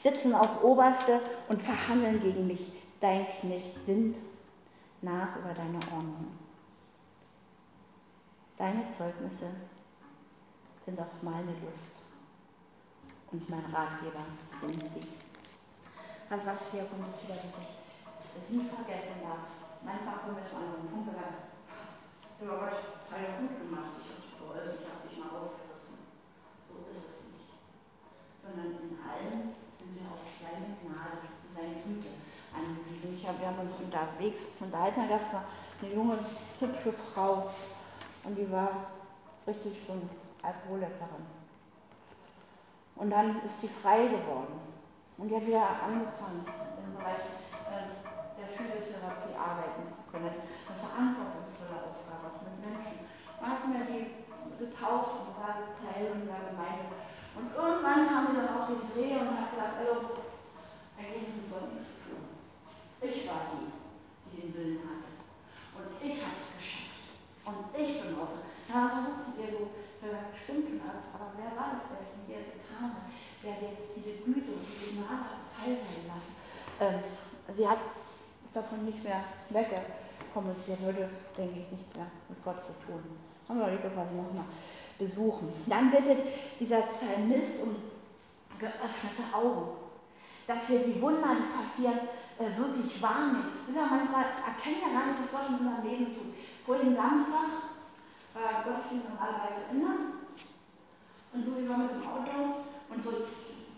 Sitzen 0.02 0.34
auch 0.34 0.62
Oberste 0.62 1.20
und 1.48 1.62
verhandeln 1.62 2.20
gegen 2.20 2.46
mich. 2.46 2.72
Dein 3.00 3.26
Knecht 3.28 3.84
sind 3.84 4.16
nach 5.02 5.36
über 5.36 5.52
deine 5.54 5.78
Ordnung. 5.94 6.28
Deine 8.56 8.84
Zeugnisse 8.96 9.50
sind 10.84 10.98
auch 10.98 11.22
meine 11.22 11.52
Lust 11.64 12.01
und 13.32 13.48
mein 13.48 13.64
Ratgeber 13.72 14.24
sind 14.60 14.82
sie. 14.92 15.08
Also 16.28 16.46
was 16.46 16.70
hier 16.70 16.84
kommt, 16.84 17.08
ist 17.08 17.24
wieder, 17.24 17.36
dass 17.36 18.44
ich 18.44 18.48
nie 18.52 18.68
vergessen 18.68 19.24
darf. 19.24 19.48
Manchmal 19.84 20.20
kommt 20.20 20.38
es 20.44 20.52
an 20.52 20.68
so 20.68 20.76
einen 20.78 20.88
Punkt, 20.92 21.08
wo 21.08 22.44
du 22.44 22.60
hat 22.60 23.20
ja 23.20 23.40
gut 23.40 23.54
gemacht, 23.56 24.00
ich 24.00 24.08
habe 24.08 24.20
dich 24.20 24.36
geholfen, 24.36 24.78
ich 24.80 24.88
habe 24.88 25.08
dich 25.08 25.16
mal 25.18 25.32
rausgerissen. 25.32 25.96
So 26.68 26.72
ist 26.92 27.04
es 27.04 27.18
nicht. 27.32 27.52
Sondern 28.40 28.72
in 28.82 28.96
allem 29.00 29.52
sind 29.80 29.92
wir 29.96 30.08
auf 30.12 30.24
seine 30.40 30.76
Gnade 30.80 31.28
und 31.28 31.52
seine 31.56 31.76
Güte 31.84 32.12
angewiesen. 32.52 33.16
Ich 33.16 33.24
hab, 33.24 33.40
wir 33.40 33.48
haben 33.48 33.60
uns 33.64 33.76
unterwegs 33.80 34.42
unterhalten, 34.60 35.08
da 35.08 35.16
gab 35.16 35.22
es 35.24 35.84
eine 35.84 35.94
junge, 35.94 36.18
hübsche 36.60 36.92
Frau 36.92 37.52
und 38.24 38.34
die 38.36 38.50
war 38.50 38.92
richtig 39.46 39.84
schon 39.86 40.08
Alkoholikerin. 40.42 41.41
Und 42.96 43.10
dann 43.10 43.42
ist 43.44 43.60
sie 43.60 43.68
frei 43.68 44.06
geworden. 44.06 44.60
Und 45.18 45.28
die 45.28 45.36
hat 45.36 45.46
wieder 45.46 45.68
angefangen, 45.82 46.44
im 46.82 46.96
Bereich 46.96 47.24
äh, 47.70 47.94
der 48.38 48.48
Physiotherapie 48.52 49.36
arbeiten 49.38 49.86
zu 49.94 50.02
können. 50.10 50.34
Eine 50.34 50.78
verantwortungsvolle 50.82 51.78
Aufgabe 51.78 52.26
auch 52.26 52.42
mit 52.42 52.56
Menschen. 52.58 53.06
Man 53.40 53.50
hat 53.50 53.68
mir 53.68 53.84
die 53.86 54.22
getauft 54.58 55.26
und 55.26 55.34
war 55.38 55.74
Teil 55.78 56.14
unserer 56.14 56.52
Gemeinde. 56.52 56.94
Und 57.34 57.48
irgendwann 57.54 58.06
haben 58.06 58.34
wir 58.34 58.44
dann 58.44 58.54
auch 58.54 58.68
den 58.68 58.82
Dreh 58.92 59.18
und 59.18 59.34
hat 59.34 59.50
gesagt, 59.50 59.78
also, 59.78 60.26
eigentlich 60.98 61.32
müssen 61.32 61.50
wir 61.50 61.74
nichts 61.74 61.96
tun. 62.04 62.22
Ich 63.00 63.26
war 63.26 63.50
die, 63.56 63.72
die 64.30 64.40
den 64.42 64.54
Willen 64.54 64.80
hatte. 64.84 65.10
Und 65.74 65.88
ich 65.98 66.20
habe 66.20 66.36
es 66.36 66.54
geschafft. 66.54 67.14
Und 67.46 67.72
ich 67.74 68.02
bin 68.02 68.14
offen. 68.20 68.44
Da 68.68 68.78
versuchten 68.88 69.32
wir 69.38 69.48
so 69.48 69.70
gesagt, 69.70 69.91
stimmt 69.91 69.91
schon 70.08 70.80
hat. 70.82 71.02
Aber 71.14 71.30
wer 71.38 71.52
war 71.54 71.82
das 71.86 72.10
der 72.26 72.42
getan 72.50 72.96
hat, 72.98 73.06
der 73.42 73.54
diese 73.94 74.24
Güte 74.24 74.50
und 74.58 74.66
diese 74.66 74.98
Gnade 74.98 75.30
hat 75.30 75.42
teilhaben 75.54 76.06
lassen? 76.10 76.34
Ähm, 76.80 76.98
sie 77.56 77.68
hat, 77.68 77.78
ist 78.44 78.56
davon 78.56 78.84
nicht 78.84 79.02
mehr 79.04 79.24
weggekommen. 79.50 80.54
Sie 80.66 80.78
würde, 80.82 81.08
denke 81.36 81.60
ich, 81.60 81.70
nichts 81.70 81.94
mehr 81.94 82.10
mit 82.28 82.42
Gott 82.44 82.58
zu 82.66 82.74
tun. 82.86 83.02
Haben 83.48 83.60
wir 83.60 83.78
quasi 83.78 84.14
nochmal 84.14 84.48
besuchen. 84.98 85.52
Dann 85.66 85.90
bittet 85.90 86.26
dieser 86.58 86.82
Psalmist 86.82 87.60
um 87.62 87.76
geöffnete 88.58 89.24
Augen, 89.34 89.76
dass 90.46 90.68
wir 90.68 90.78
die 90.80 91.00
Wunder, 91.00 91.34
die 91.34 91.50
passieren, 91.50 92.08
äh, 92.38 92.56
wirklich 92.56 93.02
wahrnehmen. 93.02 93.66
Das 93.66 93.74
ist 93.74 93.76
ja 93.76 93.86
manchmal 93.90 94.24
erkennen 94.46 94.82
ja 94.82 94.90
gar 94.94 95.06
nicht, 95.10 95.20
was 95.22 95.30
Gott 95.30 95.48
in 95.48 95.66
unserem 95.66 95.84
Leben 95.84 96.06
tut. 96.14 96.34
Vor 96.64 96.76
dem 96.76 96.94
Samstag 96.94 97.71
war 98.34 98.64
Gottesdienst 98.64 99.08
normalerweise 99.08 99.68
immer. 99.72 100.24
Und 101.32 101.40
so 101.44 101.56
wie 101.56 101.68
wir 101.68 101.76
mit 101.76 101.92
dem 101.92 102.04
Auto 102.04 102.68
und 102.92 103.00
so 103.04 103.24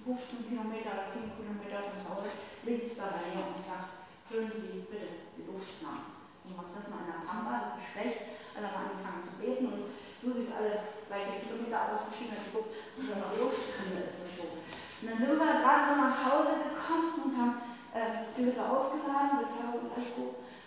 15 0.04 0.48
Kilometer 0.50 0.90
oder 0.94 1.10
10 1.14 1.32
Kilometer 1.38 1.86
von 1.90 2.02
Hause 2.10 2.30
links 2.66 2.98
da 2.98 3.14
mir 3.22 3.40
und 3.40 3.62
sagt, 3.62 4.04
füllen 4.26 4.50
Sie 4.52 4.84
bitte 4.90 5.30
die 5.38 5.46
Luft 5.46 5.80
nach. 5.80 6.18
Ich 6.44 6.52
mache 6.52 6.76
das 6.76 6.90
mal 6.92 7.06
in 7.06 7.10
der 7.14 7.24
Pampa, 7.24 7.52
das 7.56 7.80
ist 7.80 7.90
schlecht. 7.94 8.20
Also 8.52 8.68
haben 8.68 8.74
wir 8.74 8.90
angefangen 8.90 9.24
zu 9.24 9.34
beten 9.40 9.66
und 9.70 9.82
so 10.20 10.26
wie 10.36 10.44
es 10.44 10.52
alle 10.52 10.92
bei 11.08 11.24
den 11.24 11.40
Kilometer 11.40 11.94
ausgeschieden 11.94 12.36
hat, 12.36 12.44
geguckt, 12.46 12.74
und 12.98 13.06
so 13.06 13.12
eine 13.16 13.32
Luft 13.38 13.64
drin 13.74 13.96
ist 14.02 14.18
und 14.22 14.32
so. 14.36 14.44
Und 14.44 15.04
dann 15.08 15.18
sind 15.18 15.34
wir 15.34 15.52
gerade 15.62 15.84
so 15.88 15.94
nach 15.96 16.18
Hause 16.20 16.52
gekommen 16.68 17.10
und 17.24 17.32
haben 17.34 17.56
äh, 17.96 18.28
die 18.36 18.50
Hütte 18.50 18.62
ausgeladen, 18.62 19.46
Gitarre 19.46 19.78
und 19.78 19.90
alles. 19.94 20.10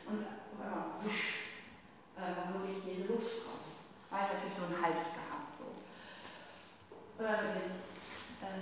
Und 0.08 0.24
auf 0.24 0.60
einmal, 0.60 0.98
wusch, 1.04 1.62
äh, 2.16 2.32
war 2.32 2.48
wirklich 2.58 2.82
die 2.84 3.06
Luft 3.06 3.44
raus. 3.46 3.67
Weil 4.10 4.24
natürlich 4.24 4.58
nur 4.58 4.68
einen 4.68 4.82
Hals 4.82 5.12
gehabt. 5.12 5.52
So. 5.60 5.68
Äh, 7.20 7.84
äh, 8.40 8.62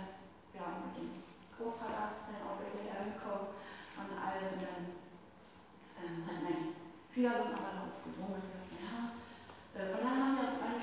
ja, 0.55 0.65
dem 0.95 1.23
Großvater, 1.53 2.25
sein 2.25 2.41
Auto 2.41 2.65
hierher 2.71 3.13
gekommen 3.13 3.53
und 3.99 4.11
alles. 4.17 4.57
Und 4.57 4.63
dann 4.65 4.81
ähm, 6.01 6.25
hat 6.25 6.39
mein 6.41 6.75
Schwiegersohn 7.11 7.53
aber 7.53 7.71
noch 7.77 8.01
gesungen 8.01 8.35
und 8.35 8.41
gesagt, 8.41 8.71
ja. 8.73 9.21
Äh, 9.75 9.93
und 9.93 10.01
dann 10.01 10.17
haben 10.17 10.35
wir 10.39 10.49
meine 10.57 10.81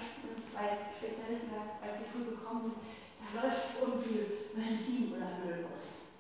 zwei 0.52 0.78
Spezialisten 0.94 1.50
gesagt, 1.50 1.82
als 1.82 1.98
sie 1.98 2.08
früh 2.12 2.24
gekommen 2.36 2.76
sind, 2.76 2.86
da 3.18 3.26
läuft 3.40 3.74
irgendwie 3.80 4.52
Benzin 4.54 5.16
oder 5.16 5.42
Öl 5.42 5.64
aus. 5.66 6.12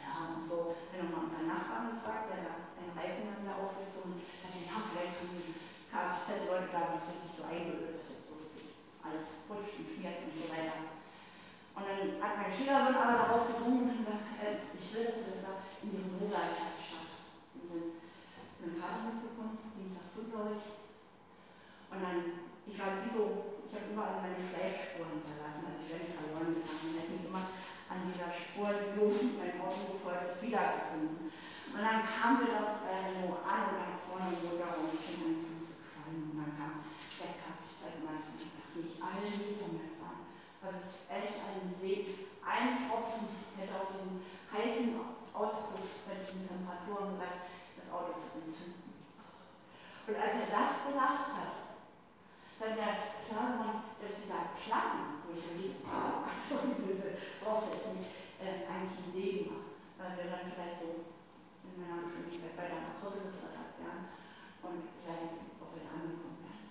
Ja, 0.00 0.34
und 0.34 0.48
so, 0.48 0.74
wenn 0.90 1.12
man 1.12 1.28
unseren 1.28 1.46
Nachbarn 1.46 2.00
gefragt, 2.00 2.32
der 2.32 2.48
da 2.48 2.54
einen 2.80 2.96
Reifen 2.96 3.28
dann 3.28 3.44
da 3.44 3.60
aufgezogen 3.60 4.16
hat, 4.42 4.56
ja, 4.56 4.76
vielleicht 4.88 5.20
von 5.20 5.28
diesen 5.36 5.67
Kfz-Leute 5.88 6.68
da, 6.68 7.00
das 7.00 7.08
richtig 7.08 7.32
so 7.32 7.42
eingeölt, 7.48 7.96
das 7.96 8.12
ist 8.12 8.28
so 8.28 8.36
alles 9.00 9.24
rutscht 9.48 9.80
und 9.80 9.88
schmiert 9.88 10.20
und 10.28 10.36
so 10.36 10.44
weiter. 10.52 10.84
Und 11.72 11.82
dann 11.88 12.20
hat 12.20 12.34
mein 12.36 12.52
Schülerin 12.52 12.92
aber 12.92 13.16
darauf 13.16 13.48
gedrungen 13.48 13.88
und 13.88 14.04
gesagt, 14.04 14.36
äh, 14.36 14.68
ich 14.76 14.86
will, 14.92 15.08
dass 15.08 15.24
du 15.24 15.32
das 15.40 15.64
in 15.80 15.96
die 15.96 16.04
Mosa-Stadt 16.12 16.76
schaffst. 16.76 17.24
Und 17.56 17.72
dann 17.72 17.88
ist 17.88 18.60
mein 18.60 18.76
Vater 18.76 19.00
mitgekommen, 19.08 19.56
Dienstag 19.80 20.12
früh, 20.12 20.28
glaube 20.28 20.60
ich. 20.60 20.66
Und 21.88 21.98
dann, 22.04 22.18
ich 22.68 22.76
war 22.76 23.00
wie 23.00 23.12
so, 23.16 23.56
ich 23.64 23.72
habe 23.72 23.88
überall 23.88 24.20
meine 24.20 24.44
Schleifspuren 24.44 25.24
hinterlassen, 25.24 25.64
also 25.64 25.80
ich 25.80 25.88
wäre 25.88 26.04
nicht 26.04 26.18
verloren 26.20 26.52
gegangen. 26.52 27.00
Ich 27.00 27.08
mich 27.08 27.24
immer 27.24 27.48
an 27.88 28.12
dieser 28.12 28.28
Spur 28.28 28.68
gelogen, 28.68 29.40
mein 29.40 29.56
Auto 29.56 29.96
gefolgt, 29.96 30.36
es 30.36 30.44
wiedergefunden. 30.44 31.32
Und 31.72 31.80
dann 31.80 32.04
kamen 32.04 32.44
wir 32.44 32.52
dort 32.52 32.84
bei 32.84 33.08
Renault 33.08 33.40
an 33.40 33.72
und 33.72 33.76
dann 33.80 33.96
vorne 34.04 34.36
wurde 34.44 34.60
darum, 34.60 34.92
ich 34.92 35.04
bin 35.04 35.48
und 36.08 36.40
dann 36.40 36.56
kam 36.56 36.80
der 37.20 37.36
Kfz-Meister 37.36 38.32
und 38.40 38.52
dachte, 38.56 38.76
nicht 38.80 38.96
alle 38.96 39.28
Meter 39.28 39.68
mehr 39.68 39.92
fahren. 40.00 40.24
Weil 40.64 40.80
es 40.80 41.04
echt 41.12 41.36
einen 41.44 41.76
See, 41.80 42.24
ein 42.40 42.88
Tropfen 42.88 43.28
hätte 43.60 43.76
auf 43.76 43.92
diesen 43.92 44.24
heißen 44.48 44.96
Auspuff 45.36 46.08
bei 46.08 46.16
diesen 46.24 46.48
Temperaturen 46.48 47.20
gereicht, 47.20 47.52
das 47.76 47.92
Auto 47.92 48.16
zu 48.24 48.40
entzünden. 48.40 48.88
Und 50.08 50.16
als 50.16 50.40
er 50.40 50.47
das 50.58 50.90
gesagt 50.90 51.26
hat, 51.38 51.54
dass 52.58 52.74
er 52.74 52.92
klar 53.30 53.50
war, 53.62 53.74
dass 54.02 54.18
dieser 54.18 54.50
Klang, 54.58 55.22
wo 55.22 55.30
ich 55.30 55.46
nicht, 55.54 55.78
oh, 55.86 56.26
brauchst 56.26 57.70
du 57.70 57.78
jetzt 57.78 57.94
nicht, 57.94 58.10
äh, 58.42 58.66
eigentlich 58.66 58.98
ein 58.98 59.14
Segen 59.14 59.46
war, 59.54 59.62
weil 59.98 60.18
wir 60.18 60.30
dann 60.30 60.50
vielleicht 60.50 60.82
so 60.82 61.06
in 61.62 61.74
meiner 61.78 62.02
Geschwindigkeit 62.02 62.58
weiter 62.58 62.82
nach 62.82 62.98
Hause 62.98 63.30
gebracht 63.30 63.78
haben. 63.78 64.10
Und 64.66 64.82
ich 64.82 65.02
weiß 65.06 65.22
nicht, 65.30 65.54
ob 65.62 65.70
wir 65.74 65.86
da 65.86 65.90
angekommen 65.94 66.42
wären. 66.42 66.66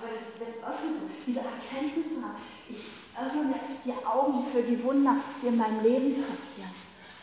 Aber 0.00 0.08
das, 0.16 0.24
das 0.40 0.52
öffnet 0.64 0.94
so, 0.96 1.04
diese 1.28 1.44
Erkenntnis 1.44 2.08
zu 2.16 2.18
haben. 2.24 2.40
Ich 2.68 2.84
öffne 3.12 3.56
die 3.84 3.96
Augen 4.04 4.48
für 4.48 4.62
die 4.64 4.80
Wunder, 4.84 5.20
die 5.42 5.48
in 5.48 5.56
meinem 5.56 5.84
Leben 5.84 6.24
passieren. 6.24 6.47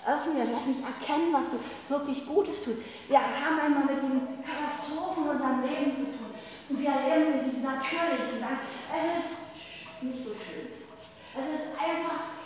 Öffne 0.06 0.34
mir, 0.34 0.46
lass 0.54 0.66
mich 0.70 0.78
erkennen, 0.86 1.34
was 1.34 1.50
du 1.50 1.58
wirklich 1.90 2.26
Gutes 2.28 2.62
tust. 2.64 2.78
Wir 3.10 3.18
haben 3.18 3.58
einmal 3.58 3.90
mit 3.90 4.06
diesen 4.06 4.38
Katastrophen 4.46 5.26
in 5.26 5.30
unserem 5.34 5.62
Leben 5.66 5.98
zu 5.98 6.06
tun. 6.14 6.30
Und 6.70 6.80
wir 6.80 6.90
erleben 6.94 7.42
mit 7.42 7.46
diesem 7.50 7.64
Natürlichen. 7.66 8.38
Es 8.38 9.26
ist 9.26 9.34
nicht 10.06 10.22
so 10.22 10.38
schön. 10.38 10.70
Es 11.34 11.46
ist 11.58 11.68
einfach, 11.74 12.38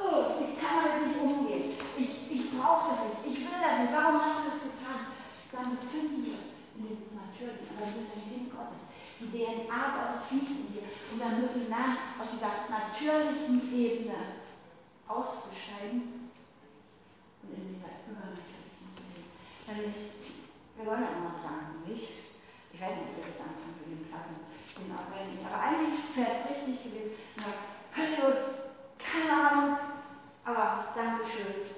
oh, 0.00 0.40
ich 0.48 0.56
kann 0.56 0.80
damit 0.80 1.12
nicht 1.12 1.20
umgehen. 1.20 1.76
Ich, 2.00 2.24
ich 2.32 2.44
brauche 2.56 2.96
das 2.96 3.00
nicht. 3.04 3.36
Ich 3.36 3.38
will 3.44 3.60
das 3.60 3.84
nicht. 3.84 3.92
Warum 3.92 4.24
hast 4.24 4.40
du 4.40 4.48
das 4.48 4.60
getan? 4.64 5.12
Dann 5.52 5.76
finden 5.92 6.24
wir 6.24 6.40
in 6.80 6.88
dem 6.88 7.04
Natürlichen. 7.12 7.68
Aber 7.76 7.84
das 7.84 8.00
ist 8.00 8.16
ein 8.16 8.28
Kind 8.32 8.48
Gottes. 8.48 8.80
Die 9.20 9.28
DNA 9.28 9.80
Gottes 9.92 10.24
fließt 10.32 10.56
in 10.56 10.72
dir. 10.72 10.88
Und 11.12 11.20
dann 11.20 11.36
müssen 11.40 11.68
wir 11.68 11.70
lernen, 11.70 12.00
aus 12.16 12.32
dieser 12.32 12.64
natürlichen 12.72 13.60
Ebene 13.68 14.40
auszusteigen 15.06 16.00
und 16.16 16.23
in 17.52 17.76
dieser 17.76 17.92
übernatürlichen 18.06 18.88
leben. 18.96 19.28
Nämlich, 19.66 19.98
wir 20.76 20.84
wollen 20.86 21.04
ja 21.04 21.12
immer 21.18 21.36
danken, 21.42 21.84
nicht? 21.88 22.32
Ich 22.72 22.80
weiß 22.80 22.96
nicht, 22.96 23.18
ob 23.18 23.28
wir 23.28 23.44
anfangen 23.44 23.76
für 23.78 23.88
den 23.90 24.04
Platten, 24.08 24.36
den 24.78 24.90
Abweisen. 24.90 25.38
Aber 25.44 25.58
eigentlich 25.60 26.00
wäre 26.16 26.34
es 26.38 26.42
richtig 26.50 26.76
gewesen. 26.84 27.14
Halleluja, 27.94 28.64
keine 28.98 29.30
Ahnung, 29.30 29.76
aber 30.44 30.90
Dankeschön, 30.94 31.70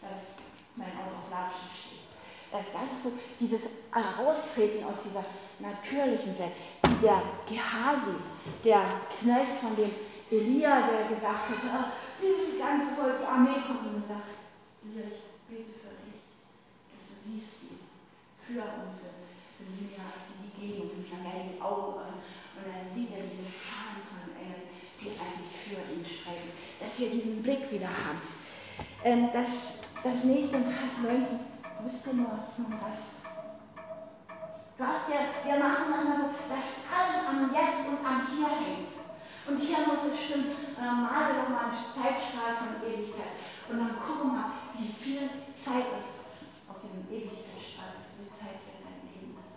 dass 0.00 0.38
mein 0.76 0.92
Auto 0.94 1.18
auf 1.24 1.30
Latschen 1.30 1.70
steht. 1.74 2.06
Äh, 2.52 2.62
das 2.72 2.92
ist 2.92 3.02
so 3.02 3.12
dieses 3.40 3.62
Heraustreten 3.90 4.84
aus 4.84 5.02
dieser 5.02 5.24
natürlichen 5.58 6.38
Welt, 6.38 6.52
wie 6.86 7.06
der 7.06 7.22
Gehasi, 7.48 8.16
der 8.64 8.84
Knecht 9.18 9.58
von 9.60 9.74
dem 9.74 9.90
Elia, 10.30 10.88
der 10.88 11.08
gesagt 11.08 11.50
hat, 11.50 11.58
ah, 11.72 11.92
dieses 12.22 12.58
ganze 12.58 12.94
Volk, 12.94 13.20
die 13.20 13.26
Armee 13.26 13.60
kommt 13.66 13.86
und 13.86 14.06
sagt, 14.06 14.45
Elia, 14.86 15.10
ich 15.10 15.26
bete 15.50 15.74
für 15.82 15.98
dich, 15.98 16.22
dass 16.94 17.02
du 17.10 17.14
siehst 17.26 17.58
ihn, 17.66 17.82
für 18.46 18.62
uns 18.62 19.02
sind 19.02 19.66
Linie, 19.66 19.98
als 19.98 20.30
sie 20.30 20.38
die 20.46 20.54
gehen 20.54 20.90
und 20.94 21.10
dann 21.10 21.26
die 21.26 21.58
Augen 21.60 22.06
öffnen 22.06 22.22
und 22.54 22.64
dann 22.70 22.86
sieht 22.94 23.10
er 23.10 23.26
diese 23.26 23.50
Scharen 23.50 23.98
von 24.06 24.30
Engeln, 24.38 24.70
die 25.02 25.10
eigentlich 25.18 25.58
für 25.66 25.82
ihn 25.90 26.06
streiten, 26.06 26.54
dass 26.78 26.94
wir 26.98 27.10
diesen 27.10 27.42
Blick 27.42 27.66
wieder 27.72 27.90
haben. 27.90 28.22
Ähm, 29.02 29.30
das, 29.34 29.82
das 30.06 30.22
nächste 30.22 30.62
Vers 30.62 30.94
19, 31.02 31.34
wisst 31.82 32.06
ihr 32.06 32.14
nur, 32.14 32.46
nur 32.54 32.78
was? 32.78 33.18
Du 34.78 34.84
hast 34.84 35.08
ja, 35.10 35.34
wir 35.42 35.58
machen 35.58 35.90
dann 35.90 36.06
so, 36.06 36.22
dass 36.46 36.86
alles 36.86 37.26
am 37.26 37.50
Jetzt 37.50 37.88
und 37.90 38.06
am 38.06 38.28
Hier 38.30 38.54
hängt. 38.54 39.05
Und 39.46 39.58
hier 39.62 39.78
muss 39.86 40.02
es 40.10 40.18
stimmen. 40.26 40.50
Und 40.74 40.82
dann 40.82 41.06
male 41.06 41.38
doch 41.38 41.48
mal 41.48 41.70
einen 41.70 41.86
Zeitstrahl 41.94 42.58
von 42.58 42.82
Ewigkeit. 42.82 43.38
Und 43.70 43.78
dann 43.78 43.94
gucken 44.02 44.34
wir 44.34 44.42
mal, 44.42 44.52
wie 44.74 44.90
viel 44.90 45.30
Zeit 45.62 45.86
es 45.94 46.26
auf 46.66 46.82
diesem 46.82 47.06
Ewigkeitsstrahl, 47.06 48.02
wie 48.18 48.26
viel 48.26 48.34
Zeit 48.34 48.58
in 48.66 48.82
deinem 48.82 49.06
Leben 49.06 49.30
ist. 49.38 49.54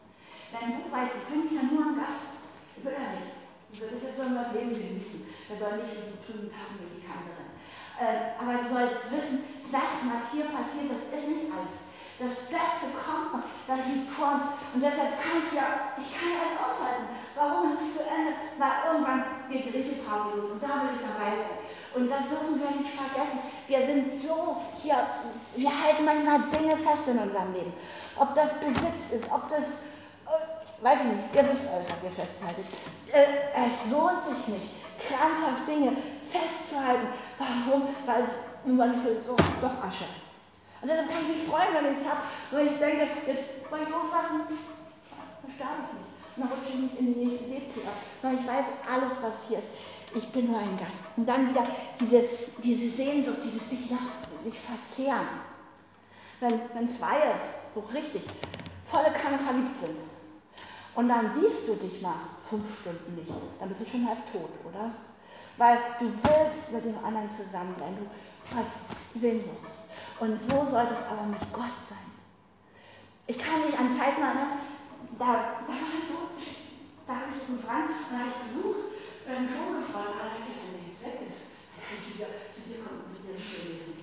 Dein 0.54 0.78
Buch 0.78 0.90
weiß, 0.94 1.10
ich 1.18 1.26
bin 1.26 1.50
ja 1.50 1.66
nur 1.66 1.84
ein 1.90 1.98
Gast. 1.98 2.38
Ich 2.78 2.86
will 2.86 2.94
ja 2.94 3.18
nicht. 3.18 3.34
Also 3.70 3.98
das 3.98 4.18
sollen 4.18 4.34
wir 4.34 4.46
das 4.46 4.54
Leben 4.54 4.74
genießen. 4.74 5.26
Wir 5.26 5.58
sollen 5.58 5.82
nicht 5.82 5.98
so 5.98 6.18
tun, 6.26 6.50
tassen 6.54 6.86
wie 6.86 7.02
die 7.02 7.10
anderen. 7.10 7.50
Äh, 7.98 8.38
aber 8.38 8.62
du 8.62 8.66
sollst 8.70 9.10
wissen, 9.10 9.44
das, 9.74 10.06
was 10.06 10.32
hier 10.32 10.48
passiert, 10.50 10.90
das 10.90 11.04
ist 11.10 11.28
nicht 11.28 11.50
alles. 11.50 11.89
Das 12.20 12.36
Beste 12.52 12.92
kommt 13.00 13.32
noch, 13.32 13.48
das 13.64 13.80
liegt 13.88 14.12
vor 14.12 14.36
uns. 14.36 14.52
Und 14.76 14.84
deshalb 14.84 15.24
kann 15.24 15.40
ich 15.40 15.56
ja, 15.56 15.96
ich 15.96 16.12
kann 16.12 16.36
ja 16.36 16.44
alles 16.44 16.60
aushalten. 16.60 17.08
Warum 17.32 17.72
ist 17.72 17.80
es 17.80 17.96
zu 17.96 18.04
Ende? 18.04 18.36
Weil 18.60 18.76
irgendwann 18.92 19.24
geht 19.48 19.72
die 19.72 19.78
richtige 19.80 20.04
Party 20.04 20.36
los 20.36 20.52
und 20.52 20.60
da 20.60 20.84
will 20.84 21.00
ich 21.00 21.04
dabei 21.08 21.32
sein. 21.40 21.64
Und 21.96 22.12
das 22.12 22.28
dürfen 22.28 22.60
wir 22.60 22.76
nicht 22.76 22.92
vergessen. 22.92 23.40
Wir 23.72 23.88
sind 23.88 24.20
so 24.20 24.60
hier, 24.84 25.00
wir 25.56 25.72
halten 25.72 26.04
manchmal 26.04 26.44
Dinge 26.52 26.76
fest 26.84 27.08
in 27.08 27.24
unserem 27.24 27.56
Leben. 27.56 27.72
Ob 28.20 28.36
das 28.36 28.52
Besitz 28.60 29.00
ist, 29.16 29.32
ob 29.32 29.48
das, 29.48 29.64
äh, 30.28 30.84
weiß 30.84 31.00
ich 31.00 31.10
nicht, 31.16 31.32
ihr 31.40 31.46
wisst 31.48 31.72
alles, 31.72 31.88
was 31.88 32.04
ihr 32.04 32.16
festhaltet. 32.20 32.68
Äh, 33.16 33.64
es 33.64 33.80
lohnt 33.88 34.28
sich 34.28 34.60
nicht, 34.60 34.76
krankhaft 35.08 35.64
Dinge 35.72 35.96
festzuhalten. 36.28 37.16
Warum? 37.40 37.96
Weil 38.04 38.28
es 38.28 38.36
nun 38.68 38.76
mal 38.76 38.92
so 38.92 39.40
doch 39.64 39.80
Asche. 39.88 40.04
Und 40.82 40.88
deshalb 40.88 41.10
kann 41.10 41.22
ich 41.24 41.38
mich 41.38 41.48
freuen, 41.48 41.74
wenn 41.74 41.92
ich 41.92 42.00
es 42.00 42.08
habe, 42.08 42.22
weil 42.52 42.68
ich 42.68 42.78
denke, 42.80 43.08
jetzt 43.28 43.60
ich 43.70 43.90
loslassen, 43.90 44.48
dann 44.48 45.52
sterbe 45.56 45.84
ich 45.86 45.94
nicht. 46.00 46.12
und 46.36 46.44
dann 46.44 46.50
rutsche 46.50 46.70
ich 46.74 46.80
nicht 46.80 47.00
in 47.00 47.14
die 47.14 47.26
nächste 47.26 47.46
Lebtür 47.50 47.84
sondern 48.22 48.40
ich 48.42 48.48
weiß 48.48 48.66
alles, 48.90 49.14
was 49.22 49.34
hier 49.48 49.60
ist. 49.60 49.68
Ich 50.16 50.28
bin 50.30 50.52
nur 50.52 50.60
ein 50.60 50.78
Gast. 50.78 51.00
Und 51.16 51.28
dann 51.28 51.50
wieder 51.50 51.64
diese, 52.00 52.24
diese 52.64 52.90
Sehnsucht, 52.90 53.38
dieses 53.44 53.70
sich, 53.70 53.88
sich 54.44 54.56
verzehren. 54.60 55.28
Wenn, 56.40 56.62
wenn 56.74 56.90
zwei 56.90 57.20
so 57.76 57.82
richtig 57.94 58.24
volle 58.90 59.12
Kanne 59.12 59.38
verliebt 59.38 59.80
sind 59.80 59.98
und 60.96 61.10
dann 61.10 61.32
siehst 61.40 61.68
du 61.68 61.76
dich 61.76 62.02
nach 62.02 62.40
fünf 62.50 62.66
Stunden 62.80 63.16
nicht, 63.16 63.32
dann 63.60 63.70
bist 63.70 63.82
du 63.82 63.86
schon 63.86 64.08
halb 64.08 64.20
tot, 64.32 64.50
oder? 64.68 64.92
Weil 65.58 65.78
du 66.00 66.06
willst 66.06 66.72
mit 66.72 66.86
dem 66.86 67.04
anderen 67.04 67.30
zusammen 67.32 67.76
sein, 67.78 67.98
du 68.00 68.58
hast 68.58 69.22
Sehnsucht. 69.22 69.79
Und 70.20 70.36
so 70.52 70.68
sollte 70.68 70.94
es 71.00 71.06
aber 71.08 71.24
mit 71.32 71.40
Gott 71.54 71.80
sein. 71.88 72.12
Ich 73.28 73.38
kann 73.40 73.64
mich 73.64 73.78
an 73.78 73.96
Zeiten 73.96 74.20
erinnern, 74.20 74.60
da, 75.18 75.64
da 75.64 75.72
war 75.72 75.96
es 75.96 76.12
so, 76.12 76.36
da 77.08 77.24
habe 77.24 77.32
ich 77.32 77.48
gut 77.48 77.64
dran 77.64 77.88
da 77.88 78.16
habe 78.20 78.32
ich 78.32 78.40
Besuch 78.52 79.00
beim 79.24 79.48
Schon 79.48 79.80
gefragt, 79.80 80.20
da 80.20 80.28
habe 80.28 80.44
ich 80.44 80.50
gedacht, 80.50 80.76
wenn 80.76 80.92
jetzt 80.92 81.04
weg 81.08 81.24
ist, 81.24 81.56
dann 81.72 81.82
kann 81.88 81.96
ich 82.04 82.08
wieder 82.20 82.30
zu 82.52 82.60
dir 82.68 82.84
kommen 82.84 83.00
und 83.08 83.16
mit 83.16 83.22
dir 83.24 83.40
lesen. 83.40 83.96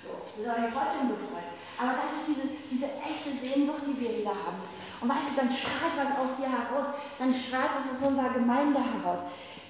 So, 0.00 0.24
das 0.24 0.46
habe 0.48 0.66
ich 0.66 0.72
trotzdem 0.72 1.12
gefreut. 1.12 1.52
Aber 1.76 1.92
das 2.00 2.10
ist 2.16 2.26
diese, 2.32 2.46
diese 2.72 2.88
echte 3.04 3.30
Sehnsucht, 3.36 3.84
die 3.84 3.98
wir 4.00 4.24
wieder 4.24 4.32
haben. 4.32 4.64
Und 5.04 5.08
weißt 5.10 5.30
du, 5.30 5.34
dann 5.36 5.52
strahlt 5.52 5.94
was 6.00 6.10
aus 6.16 6.32
dir 6.40 6.48
heraus, 6.48 6.96
dann 7.20 7.30
strahlt 7.34 7.76
was 7.76 7.86
aus 7.92 8.00
unserer 8.08 8.32
Gemeinde 8.32 8.80
heraus. 8.80 9.20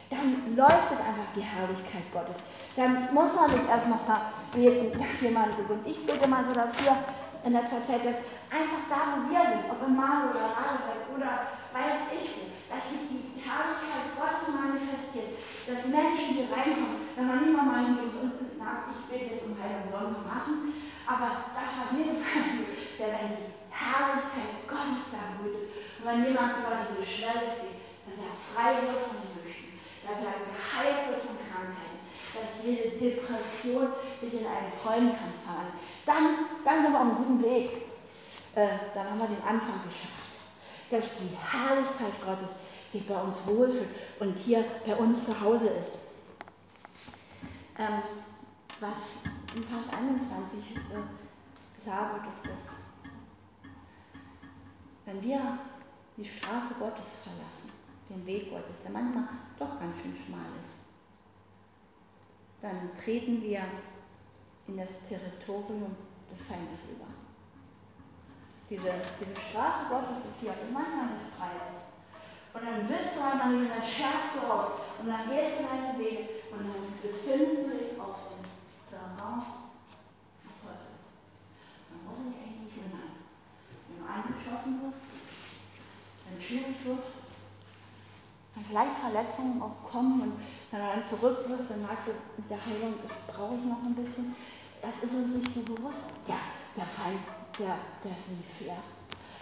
Dann 0.08 0.56
leuchtet 0.56 1.00
einfach 1.02 1.28
die 1.34 1.44
Herrlichkeit 1.44 2.06
Gottes. 2.14 2.38
Dann 2.78 3.10
muss 3.10 3.34
man 3.34 3.50
nicht 3.50 3.66
erst 3.66 3.90
noch 3.90 4.06
mal 4.06 4.30
beten, 4.54 4.94
dass 5.02 5.18
jemand 5.18 5.50
gesund. 5.58 5.82
Ich 5.82 5.98
bete 6.06 6.30
mal 6.30 6.46
so 6.46 6.54
dafür 6.54 6.94
in 7.42 7.50
letzter 7.50 7.82
Zeit, 7.82 8.06
dass 8.06 8.22
einfach 8.54 8.86
da, 8.86 9.18
wo 9.18 9.26
wir 9.26 9.42
sind, 9.50 9.66
ob 9.66 9.82
im 9.82 9.98
Mal 9.98 10.30
oder 10.30 10.54
Radeberg 10.54 11.10
oder 11.10 11.58
weiß 11.74 12.06
ich 12.14 12.38
wo, 12.38 12.46
dass 12.70 12.86
sich 12.86 13.02
die 13.10 13.42
Herrlichkeit 13.42 14.14
Gottes 14.14 14.54
manifestiert, 14.54 15.42
dass 15.66 15.90
Menschen 15.90 16.38
hier 16.38 16.46
reinkommen, 16.54 17.02
wenn 17.18 17.26
man 17.26 17.42
niemand 17.42 17.66
mal 17.66 17.82
hingeht 17.82 18.14
und 18.14 18.38
nach, 18.62 18.86
ich 18.94 19.02
will 19.10 19.26
jetzt 19.26 19.42
um 19.42 19.58
Heiligen 19.58 19.90
Sonntag 19.90 20.22
machen, 20.22 20.70
aber 21.02 21.50
das, 21.58 21.82
was 21.82 21.98
mir 21.98 22.14
gefallen 22.14 22.62
würde, 22.62 22.78
wäre, 22.94 23.26
wenn 23.26 23.42
die 23.42 23.74
Herrlichkeit 23.74 24.54
Gottes 24.70 25.10
da 25.10 25.34
brütet 25.34 25.66
und 25.98 26.04
wenn 26.06 26.30
jemand 26.30 26.62
über 26.62 26.86
diese 26.94 27.02
Schwelle 27.02 27.58
geht, 27.58 27.82
dass 28.06 28.22
er 28.22 28.34
frei 28.54 28.70
wird 28.86 29.02
von 29.02 29.18
Süchten, 29.34 29.74
dass 30.06 30.22
er 30.22 30.46
geheilt 30.46 31.10
wird 31.10 31.26
von 31.26 31.38
dass 32.40 32.64
jede 32.64 32.90
Depression 32.90 33.88
sich 34.20 34.32
in 34.32 34.46
einen 34.46 34.72
Freundenkranz 34.82 35.34
fallen. 35.44 35.72
Dann, 36.06 36.46
dann 36.64 36.82
sind 36.82 36.92
wir 36.92 37.00
auf 37.00 37.06
einem 37.06 37.16
guten 37.16 37.42
Weg. 37.42 37.70
Äh, 38.54 38.68
dann 38.94 39.10
haben 39.10 39.18
wir 39.18 39.26
den 39.28 39.42
Anfang 39.42 39.80
geschafft. 39.84 40.28
Dass 40.90 41.04
die 41.18 41.36
Herrlichkeit 41.36 42.14
Gottes 42.24 42.50
sich 42.92 43.06
bei 43.06 43.20
uns 43.20 43.36
wohlfühlt 43.46 43.88
und 44.20 44.34
hier 44.38 44.64
bei 44.86 44.96
uns 44.96 45.24
zu 45.24 45.38
Hause 45.40 45.68
ist. 45.68 45.92
Ähm, 47.78 48.02
was 48.80 48.96
in 49.54 49.62
Vers 49.64 49.84
21 49.96 50.76
äh, 50.76 51.82
klar 51.82 52.12
wird, 52.14 52.24
ist, 52.34 52.44
dass 52.44 52.78
wenn 55.06 55.22
wir 55.22 55.58
die 56.16 56.24
Straße 56.24 56.74
Gottes 56.78 57.06
verlassen, 57.22 57.72
den 58.10 58.26
Weg 58.26 58.50
Gottes, 58.50 58.76
der 58.82 58.90
manchmal 58.90 59.24
doch 59.58 59.78
ganz 59.78 59.96
schön 60.02 60.16
schmal 60.26 60.46
ist, 60.62 60.77
dann 62.60 62.90
treten 63.02 63.42
wir 63.42 63.62
in 64.66 64.76
das 64.76 64.88
Territorium 65.08 65.96
des 66.30 66.46
Feindes 66.46 66.80
über. 66.90 67.06
Diese, 68.68 68.92
diese 69.18 69.40
Straße 69.48 69.88
Gottes 69.88 70.28
ist 70.28 70.40
hier 70.40 70.54
manchmal 70.72 71.06
nicht 71.06 71.38
breit. 71.38 71.88
Und 72.52 72.62
dann 72.64 72.88
willst 72.88 73.16
du 73.16 73.20
einmal 73.22 73.56
hier, 73.56 73.68
dann 73.68 73.86
scherzt 73.86 74.34
du 74.34 74.44
raus 74.44 74.72
und 75.00 75.08
dann 75.08 75.28
gehst 75.28 75.60
du 75.60 75.64
deine 75.64 75.98
Wege 75.98 76.28
und 76.52 76.66
dann 76.66 76.84
befindest 77.00 77.64
du 77.64 77.70
dich 77.70 78.00
auf 78.00 78.28
dem 78.28 78.44
Terrain 78.90 79.40
des 80.42 80.54
Teufels. 80.60 81.04
Man 81.88 82.00
muss 82.04 82.18
sich 82.18 82.36
echt 82.44 82.58
nicht 82.60 82.76
wundern. 82.76 83.14
Wenn 83.88 83.98
du 84.00 84.04
eingeschossen 84.04 84.72
wirst, 84.84 85.04
wenn 86.26 86.36
es 86.36 86.44
schwierig 86.44 86.76
wird, 86.84 87.04
dann 88.54 88.64
vielleicht 88.64 88.98
Verletzungen 88.98 89.62
auch 89.62 89.78
kommen 89.88 90.20
und 90.20 90.34
wenn 90.70 90.80
du 90.80 90.86
dann 90.86 91.08
zurück 91.08 91.48
wirst, 91.48 91.70
dann 91.70 91.82
magst 91.82 92.08
du 92.08 92.12
mit 92.36 92.50
der 92.50 92.60
Heilung, 92.64 92.94
brauche 93.26 93.54
ich 93.56 93.64
noch 93.64 93.82
ein 93.82 93.94
bisschen. 93.94 94.36
Das 94.82 94.94
ist 95.02 95.14
uns 95.14 95.34
nicht 95.34 95.54
so 95.54 95.60
bewusst. 95.62 96.12
Ja, 96.26 96.38
der 96.76 96.86
Feind 96.86 97.20
der, 97.58 97.74
der 98.04 98.12
ist 98.12 98.28
nicht 98.30 98.52
fair. 98.58 98.78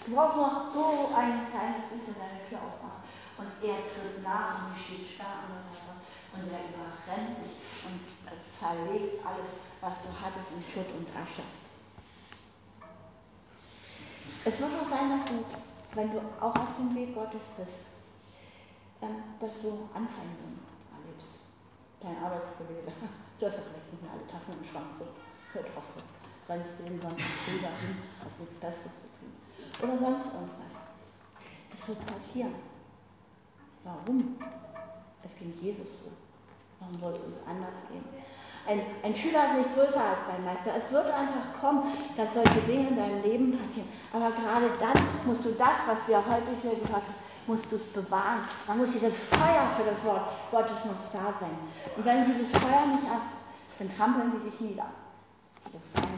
Du 0.07 0.15
brauchst 0.15 0.37
noch 0.37 0.73
so 0.73 1.13
ein 1.15 1.51
kleines 1.51 1.85
bisschen 1.93 2.15
deine 2.17 2.41
Tür 2.49 2.59
aufmachen. 2.63 3.05
Und 3.37 3.53
er 3.61 3.85
tritt 3.85 4.23
nach 4.23 4.71
und 4.71 4.79
steht 4.81 5.13
starr 5.13 5.45
der 5.45 5.61
Seite 5.69 5.93
und 6.33 6.49
er 6.49 6.65
überrennt 6.73 7.37
dich 7.45 7.59
und 7.85 8.01
zerlegt 8.59 9.25
alles, 9.25 9.61
was 9.81 9.95
du 10.03 10.09
hattest 10.09 10.53
in 10.53 10.65
Schutt 10.73 10.89
und 10.97 11.09
Asche. 11.13 11.45
Es 14.45 14.59
wird 14.59 14.71
auch 14.81 14.89
sein, 14.89 15.19
dass 15.19 15.25
du, 15.29 15.45
wenn 15.95 16.13
du 16.13 16.21
auch 16.41 16.55
auf 16.55 16.77
dem 16.79 16.95
Weg 16.95 17.15
Gottes 17.15 17.43
bist, 17.59 17.91
dass 19.01 19.53
du 19.61 19.89
Anfeindungen. 19.93 20.66
Dein 22.01 22.17
Arbeitskollege, 22.23 22.83
du 22.87 23.47
hast 23.47 23.57
ja 23.57 23.63
vielleicht 23.63 23.93
nicht 23.93 24.03
mehr 24.03 24.13
alle 24.13 24.27
Tassen 24.27 24.53
im 24.53 24.65
Schrank 24.69 24.87
so 24.99 25.07
getroffen 25.59 26.17
rennst 26.49 26.79
du 26.79 26.85
irgendwann 26.85 27.17
drüber 27.17 27.73
hin, 27.83 27.99
hast 28.23 28.39
nichts 28.39 28.57
Besseres 28.61 28.95
zu 29.03 29.09
tun. 29.19 29.31
Oder 29.83 29.99
sonst 29.99 30.27
irgendwas. 30.31 30.75
Das 31.71 31.89
wird 31.89 32.07
passieren. 32.07 32.55
Warum? 33.85 34.37
Es 35.23 35.37
ging 35.37 35.53
Jesus 35.61 35.91
so. 36.05 36.11
Warum 36.81 37.01
wollte 37.01 37.21
es 37.27 37.49
anders 37.49 37.75
gehen? 37.91 38.05
Ein, 38.67 38.83
ein, 39.03 39.15
Schüler 39.15 39.47
ist 39.47 39.59
nicht 39.59 39.75
größer 39.75 40.03
als 40.03 40.27
sein 40.27 40.45
Meister. 40.45 40.75
Es 40.77 40.91
wird 40.91 41.07
einfach 41.07 41.55
kommen, 41.61 41.95
dass 42.17 42.35
solche 42.35 42.61
Dinge 42.67 42.89
in 42.89 42.97
deinem 42.97 43.23
Leben 43.23 43.59
passieren. 43.59 43.89
Aber 44.13 44.31
gerade 44.31 44.71
dann 44.81 44.99
musst 45.25 45.45
du 45.45 45.53
das, 45.53 45.87
was 45.87 45.99
wir 46.07 46.19
heute 46.19 46.51
hier 46.63 46.75
gesagt 46.75 47.07
haben, 47.07 47.26
musst 47.47 47.71
du 47.71 47.77
es 47.77 47.93
bewahren. 47.93 48.41
Dann 48.67 48.79
muss 48.79 48.93
dieses 48.93 49.15
Feuer 49.31 49.71
für 49.77 49.91
das 49.91 50.03
Wort 50.05 50.29
Gottes 50.51 50.85
noch 50.85 51.13
da 51.13 51.35
sein. 51.41 51.57
Und 51.97 52.05
wenn 52.05 52.25
du 52.25 52.33
dieses 52.35 52.51
Feuer 52.59 52.87
nicht 52.87 53.09
hast, 53.09 53.33
dann 53.79 53.97
trampeln 53.97 54.33
sie 54.33 54.51
dich 54.51 54.61
nieder. 54.61 54.87
Diese 55.67 55.79
Feinde 55.95 56.17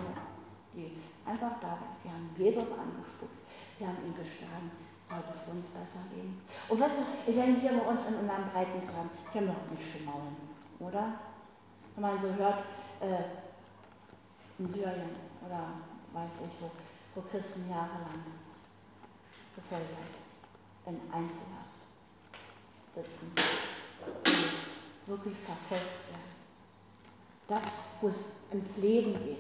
die 0.75 0.93
einfach 1.27 1.59
da 1.61 1.77
sind. 1.77 1.97
Wir 2.05 2.13
haben 2.13 2.31
Jesus 2.37 2.71
angespuckt, 2.71 3.39
wir 3.79 3.87
haben 3.89 3.99
ihn 4.07 4.15
geschlagen, 4.15 4.71
sollte 5.09 5.33
es 5.35 5.49
uns 5.51 5.67
besser 5.75 6.05
gehen. 6.15 6.41
Und 6.69 6.81
was 6.81 6.93
ist, 6.93 7.27
denke 7.27 7.61
hier 7.61 7.73
bei 7.73 7.87
uns 7.87 8.07
in 8.07 8.15
unserem 8.15 8.47
Breitengraben, 8.53 9.11
wir 9.33 9.41
haben 9.41 9.49
doch 9.49 9.71
nicht 9.71 9.91
für 9.91 10.05
Mauern, 10.05 10.37
oder? 10.79 11.19
Wenn 11.95 12.03
man 12.03 12.23
so 12.23 12.29
hört, 12.35 12.63
äh, 13.01 13.43
in 14.59 14.73
Syrien 14.73 15.15
oder 15.45 15.83
weiß 16.13 16.31
ich 16.47 16.55
wo, 16.61 16.71
wo 17.15 17.21
Christen 17.29 17.69
jahrelang 17.69 18.23
gefoltert 19.55 20.28
in 20.89 21.01
Einzelhaft 21.13 21.81
sitzen, 22.95 23.33
die 24.25 25.11
wirklich 25.11 25.37
verfolgt 25.45 26.09
werden. 26.09 26.29
Das, 27.47 27.63
wo 28.01 28.09
es 28.09 28.17
ins 28.51 28.77
Leben 28.79 29.13
geht, 29.25 29.39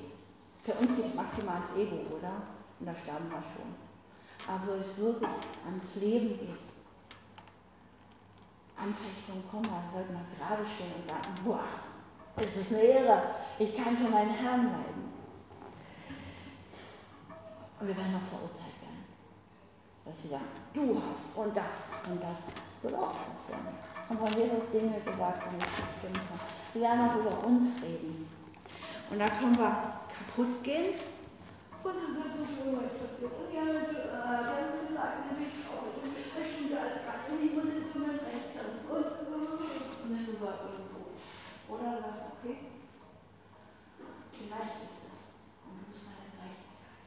für 0.62 0.72
uns 0.74 0.96
geht 0.96 1.06
es 1.06 1.14
maximal 1.14 1.62
ins 1.62 1.78
Ego, 1.78 1.96
oder? 2.16 2.42
Und 2.78 2.86
da 2.86 2.94
sterben 2.94 3.30
wir 3.30 3.42
schon. 3.42 3.74
Aber 4.46 4.66
wo 4.66 4.72
es 4.74 4.96
wirklich 4.96 5.30
ans 5.64 5.94
Leben 5.96 6.38
geht, 6.38 6.68
Anfechtungen 8.76 9.44
kommen, 9.50 9.64
dann 9.64 9.92
sollte 9.92 10.12
man 10.12 10.26
gerade 10.36 10.64
stehen 10.74 10.92
und 10.94 11.08
sagen, 11.08 11.34
boah, 11.44 11.64
es 12.36 12.56
ist 12.56 12.72
eine 12.72 12.82
Ehre, 12.82 13.34
ich 13.58 13.76
kann 13.76 13.96
für 13.96 14.08
meinen 14.08 14.30
Herrn 14.30 14.66
leiden. 14.66 15.12
Und 17.80 17.88
wir 17.88 17.96
werden 17.96 18.12
noch 18.12 18.28
verurteilt. 18.28 18.67
Dass 20.08 20.16
sie 20.24 20.28
sagen, 20.32 20.48
du 20.72 20.96
hast 20.96 21.36
und 21.36 21.52
das 21.52 21.76
und 22.08 22.16
das 22.16 22.40
wird 22.80 22.94
auch 22.96 23.12
passieren. 23.12 23.76
Und 24.08 24.16
von 24.16 24.32
Jesus 24.32 24.64
Dinge 24.72 24.96
gesagt, 25.04 25.44
die 25.44 25.56
nicht 25.60 25.76
bestimmt 25.76 26.24
haben. 26.32 26.40
Wir 26.72 26.80
werden 26.80 27.00
auch 27.04 27.16
über 27.20 27.44
uns 27.44 27.76
reden. 27.84 28.24
Und 29.10 29.18
da 29.18 29.26
können 29.28 29.56
wir 29.56 30.00
kaputt 30.08 30.64
gehen. 30.64 30.96
Und 31.84 31.92
dann 31.92 32.12
sind 32.16 32.32
so 32.36 32.44
schön, 32.48 32.72
und 32.72 33.52
ja, 33.52 33.64
dann 33.64 34.68
sind 34.72 34.96
wir 34.96 35.08
nämlich 35.28 35.52
traurig. 35.64 36.00
Und 36.00 36.12
das 36.16 36.48
stimmt 36.48 36.72
alles 36.72 37.04
gar 37.04 37.28
nicht. 37.28 37.44
Ich 37.44 37.52
muss 37.52 37.68
jetzt 37.68 37.92
für 37.92 38.00
mein 38.00 38.20
Recht 38.24 38.56
haben. 38.56 38.80
Und, 38.88 39.28
dann 40.08 40.24
wir 40.40 40.54
irgendwo. 40.64 41.12
Oder 41.68 42.00
sagst 42.00 42.32
okay, 42.32 42.56
vielleicht 44.32 44.76
ist 44.88 45.04
es. 45.04 45.20
Und 45.68 45.76
du 45.76 45.92
musst 45.92 46.04
meine 46.08 46.32
Gerechtigkeit. 46.32 47.04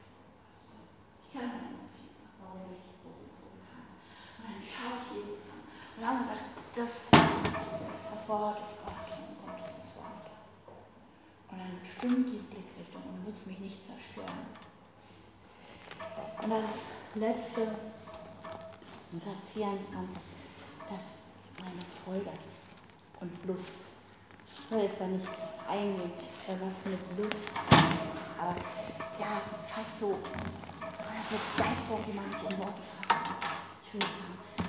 Ich 1.18 1.30
kann 1.34 1.50
nicht, 1.50 2.14
warum 2.38 2.70
ich 2.70 2.86
so 3.02 3.10
tun 3.10 3.58
kann. 3.66 3.90
Und 4.38 4.46
dann 4.46 4.61
schaue 4.72 4.98
ich 5.02 5.16
Jesus 5.16 5.38
an. 5.48 5.60
Und 5.96 6.02
dann 6.02 6.24
sagt, 6.26 6.44
das, 6.74 6.92
das 7.12 8.28
Wort 8.28 8.58
ist 8.58 8.78
Gott. 8.84 9.02
Und 11.50 11.58
dann 11.58 11.80
stimmt 11.96 12.26
die 12.32 12.38
Blickrichtung 12.38 13.02
und 13.02 13.26
wird 13.26 13.46
mich 13.46 13.58
nicht 13.58 13.78
zerstören. 13.86 14.46
Und 16.42 16.50
das 16.50 16.70
letzte, 17.14 17.62
Vers 19.20 19.42
24, 19.52 20.16
dass 20.88 21.06
meine 21.60 21.84
Freude 22.04 22.32
und 23.20 23.46
Lust, 23.46 23.76
ich 24.46 24.70
will 24.70 24.84
jetzt 24.84 25.00
da 25.00 25.06
nicht 25.06 25.28
eingehen, 25.68 26.12
was 26.46 26.90
mit 26.90 27.18
Lust 27.18 27.34
ist, 27.34 27.52
aber 28.38 28.56
ja, 29.20 29.42
fast 29.68 30.00
so 30.00 30.18
Begeisterung, 31.32 32.04
die 32.06 32.12
man 32.12 32.28
nicht 32.28 32.42
in 32.42 32.58
Worte 32.58 32.82
fassen 33.08 33.38
kann. 33.40 33.56
Ich 33.86 33.94
will 33.94 34.00
sagen, 34.02 34.61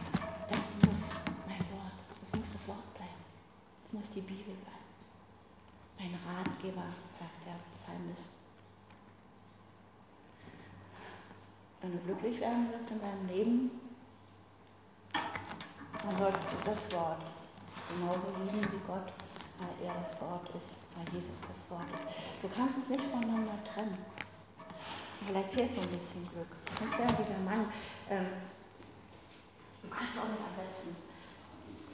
die 4.16 4.22
Bibel 4.22 4.54
bleiben. 4.54 4.84
Mein 5.98 6.20
Ratgeber, 6.26 6.86
sagt 7.20 7.46
der 7.46 7.58
Psalmist. 7.82 8.22
Wenn 11.82 11.92
du 11.94 11.98
glücklich 12.00 12.40
werden 12.40 12.70
willst 12.72 12.92
in 12.92 13.02
deinem 13.02 13.28
Leben, 13.28 13.72
dann 15.14 16.18
solltest 16.18 16.48
du 16.52 16.72
das 16.72 16.92
Wort 16.94 17.24
genauso 17.90 18.32
lieben 18.44 18.72
wie 18.72 18.88
Gott, 18.88 19.12
weil 19.60 19.88
er 19.88 19.94
das 19.94 20.22
Wort 20.22 20.48
ist, 20.50 20.80
weil 20.96 21.14
Jesus 21.14 21.40
das 21.42 21.72
Wort 21.72 21.88
ist. 21.92 22.08
Du 22.42 22.50
kannst 22.50 22.78
es 22.78 22.90
nicht 22.90 23.04
voneinander 23.04 23.58
trennen. 23.64 23.98
Vielleicht 25.26 25.54
fehlt 25.54 25.76
noch 25.76 25.84
ein 25.84 25.90
bisschen 25.90 26.30
Glück. 26.32 26.52
Das 26.66 26.82
ist 26.82 27.00
ja 27.00 27.24
dieser 27.24 27.40
Mann, 27.40 27.72
ähm, 28.10 28.28
du 29.82 29.90
kannst 29.90 30.16
es 30.16 30.22
auch 30.22 30.28
nicht 30.28 30.44
ersetzen. 30.44 30.96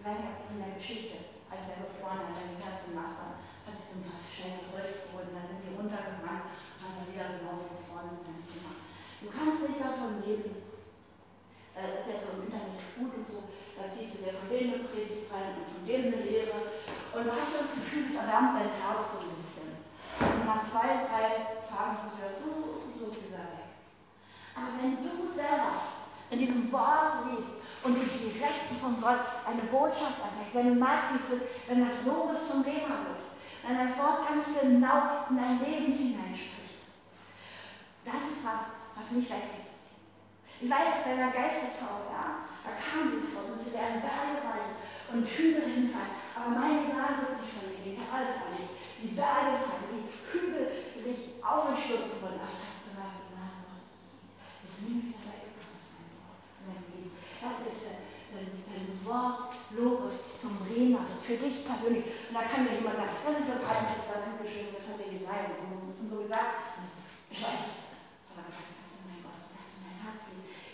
Vielleicht 0.02 0.50
in 0.50 0.60
der 0.60 0.76
Geschichte, 0.78 1.18
als 1.50 1.66
er 1.66 1.82
gefroren 1.82 2.30
hat, 2.30 2.38
dann 2.38 2.62
ganzen 2.62 2.94
Nachbarn, 2.94 3.42
hat 3.66 3.74
sich 3.78 3.90
so 3.90 3.96
ein 3.98 4.06
paar 4.06 4.22
schnelle 4.22 4.70
Holz 4.70 5.10
geholt, 5.10 5.34
dann 5.34 5.50
sind 5.50 5.62
die 5.66 5.74
runtergerannt 5.74 6.46
und 6.54 6.82
haben 6.86 7.06
wieder 7.10 7.38
genau 7.38 7.66
gefroren 7.70 8.18
in 8.18 8.22
seinem 8.22 8.46
Zimmer. 8.46 8.74
Du 9.20 9.28
kannst 9.34 9.66
nicht 9.66 9.82
davon 9.82 10.22
leben. 10.24 10.70
Das 11.76 12.04
ist 12.04 12.12
ja 12.12 12.18
so 12.20 12.36
im 12.36 12.48
Internet 12.48 12.80
gut 12.98 13.14
und 13.16 13.28
so. 13.28 13.40
Da 13.76 13.88
ziehst 13.88 14.20
du 14.20 14.28
dir 14.28 14.36
von 14.36 14.52
denen 14.52 14.84
eine 14.84 14.88
Predigt 14.92 15.32
rein 15.32 15.56
und 15.56 15.68
von 15.72 15.84
denen 15.88 16.12
eine 16.12 16.24
Lehre. 16.24 16.60
Und 17.16 17.24
du 17.24 17.32
hast 17.32 17.56
das 17.56 17.72
Gefühl, 17.72 18.12
es 18.12 18.20
erwärmt 18.20 18.60
dein 18.60 18.76
Herz 18.76 19.16
so 19.16 19.24
ein 19.24 19.36
bisschen. 19.40 19.80
Und 20.20 20.44
nach 20.44 20.68
zwei, 20.68 21.08
drei 21.08 21.64
Tagen 21.72 22.04
ist 22.04 22.12
es 22.12 22.16
wieder 22.20 22.34
so, 22.44 22.84
so 23.00 23.06
wieder 23.08 23.48
weg. 23.48 23.72
Aber 24.56 24.76
wenn 24.76 25.00
du 25.00 25.32
selber 25.32 26.04
in 26.32 26.40
diesem 26.40 26.72
Wort 26.72 27.26
liest 27.32 27.59
und 27.84 27.96
du 27.96 28.06
direkt 28.06 28.76
von 28.82 29.02
Gott 29.02 29.24
eine 29.48 29.64
Botschaft 29.72 30.20
erfährst, 30.20 30.54
wenn 30.54 30.68
du 30.68 30.76
magst, 30.76 31.20
wenn 31.68 31.88
das 31.88 32.06
Lobes 32.06 32.48
zum 32.50 32.64
Thema 32.64 33.08
wird, 33.08 33.24
wenn 33.64 33.78
das 33.78 33.98
Wort 33.98 34.28
ganz 34.28 34.46
genau 34.46 35.28
in 35.30 35.38
dein 35.38 35.60
Leben 35.60 35.94
hineinspricht, 35.94 36.84
das 38.06 38.22
ist 38.32 38.44
was, 38.44 38.72
was 38.96 39.12
mich 39.12 39.30
weggeht. 39.30 39.70
Ich 40.60 40.70
war 40.70 40.84
jetzt 40.84 41.06
bei 41.06 41.16
einer 41.16 41.32
Geistesfrau, 41.32 42.12
ja, 42.12 42.52
da 42.68 42.72
kam 42.76 43.16
dieses 43.16 43.32
Wort, 43.32 43.56
musste 43.56 43.72
werden 43.72 44.04
Berge 44.04 44.44
weichen 44.44 44.76
und 45.08 45.24
Hügel 45.24 45.64
hinfallen. 45.64 46.20
Aber 46.36 46.52
meine 46.52 46.84
Gnade 46.84 47.24
wird 47.24 47.40
nicht 47.40 47.56
von 47.56 47.72
mir 47.72 47.80
gehen, 47.80 48.04
alles 48.12 48.36
an 48.44 48.60
mich. 48.60 48.68
Die 49.00 49.16
Berge 49.16 49.64
fallen, 49.64 49.88
die 49.88 50.12
Hügel 50.28 50.68
sich 51.00 51.40
aufstürzen 51.40 52.20
wollen. 52.20 52.44
Aber 52.44 52.52
ich 52.52 52.68
habe 52.68 52.84
gerade 52.92 53.16
die 53.24 53.32
Gnade 53.32 53.58
Gottes 53.64 54.20
ist 54.68 54.84
nie 54.84 55.16
weggekommen 55.16 55.80
aus 56.28 56.60
meinem 56.68 56.86
Leben. 56.92 57.16
Das 57.40 57.58
ist 57.72 57.88
ein 58.36 59.06
Wort 59.06 59.56
Lobes 59.72 60.16
zum 60.42 60.60
also 60.60 61.16
für 61.24 61.38
dich 61.38 61.66
persönlich. 61.66 62.06
Und 62.30 62.36
da 62.36 62.44
kann 62.44 62.66
mir 62.66 62.76
jemand 62.76 62.98
sagen, 62.98 63.16
das 63.26 63.40
ist 63.40 63.48
so 63.48 63.58
peinlich, 63.64 63.96
das 63.96 64.08
war 64.12 64.22
Dankeschön, 64.28 64.76
das 64.76 64.86
hat 64.92 65.00
er 65.00 65.12
gesagt 65.12 65.56
und 65.64 66.10
so 66.10 66.24
gesagt. 66.24 66.76
Ich 67.32 67.42
weiß, 67.42 67.90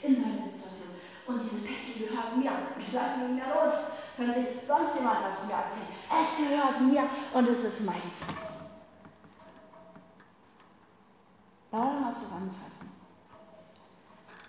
in 0.06 0.22
meine 0.22 0.52
Situation. 0.52 0.94
Und 1.28 1.42
dieses 1.42 1.66
Päckchen 1.66 2.08
gehört 2.08 2.38
mir. 2.38 2.52
Ich 2.80 2.94
lasse 2.94 3.20
mir 3.20 3.30
mehr 3.30 3.50
los. 3.50 3.74
Kann 4.18 4.34
sich 4.34 4.48
sonst 4.68 4.96
jemand 4.96 5.20
was 5.26 5.46
mir 5.46 5.54
erzählen. 5.54 5.92
Es 6.08 6.38
gehört 6.38 6.82
mir 6.82 7.04
und 7.34 7.50
es 7.50 7.64
ist 7.66 7.82
meins. 7.82 8.18
Wollen 11.72 11.84
wir 11.84 12.00
mal 12.00 12.16
zusammenfassen. 12.16 12.90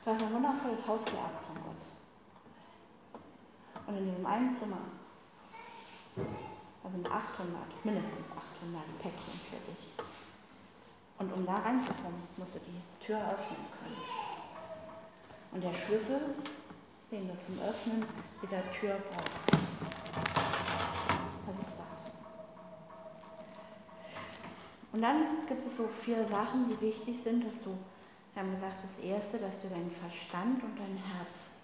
Du 0.05 0.11
hast 0.13 0.23
ein 0.23 0.33
wundervolles 0.33 0.87
Haus 0.87 1.05
geerbt 1.05 1.45
von 1.47 1.57
Gott. 1.65 1.76
Und 3.87 3.97
in 3.99 4.05
diesem 4.11 4.27
einen 4.27 4.59
Zimmer, 4.59 4.79
da 6.17 6.91
sind 6.91 7.07
800, 7.07 7.85
mindestens 7.85 8.27
800 8.31 8.99
Päckchen 8.99 9.41
für 9.49 9.71
dich. 9.71 9.93
Und 11.19 11.33
um 11.33 11.47
da 11.47 11.57
reinzukommen, 11.57 12.23
musst 12.37 12.55
du 12.55 12.59
die 12.61 13.05
Tür 13.05 13.19
öffnen 13.19 13.65
können. 13.81 13.97
Und 15.53 15.63
der 15.63 15.73
Schlüssel, 15.73 16.21
den 17.11 17.29
du 17.29 17.35
zum 17.47 17.59
Öffnen 17.63 18.05
dieser 18.43 18.63
Tür 18.73 18.97
brauchst, 19.11 19.57
was 21.47 21.69
ist 21.69 21.79
das? 21.79 21.97
Und 24.93 25.03
dann 25.03 25.47
gibt 25.47 25.65
es 25.67 25.77
so 25.77 25.89
vier 26.03 26.27
Sachen, 26.29 26.69
die 26.69 26.81
wichtig 26.81 27.23
sind, 27.23 27.47
dass 27.47 27.63
du, 27.63 27.79
wir 28.35 28.43
haben 28.43 28.55
gesagt, 28.55 28.77
das 28.83 29.05
erste, 29.05 29.39
dass 29.39 29.59
du 29.63 29.69
deinen 29.69 29.91
Verstand 29.93 30.63
und 30.63 30.77
dein 30.77 30.97
Herz 30.97 31.56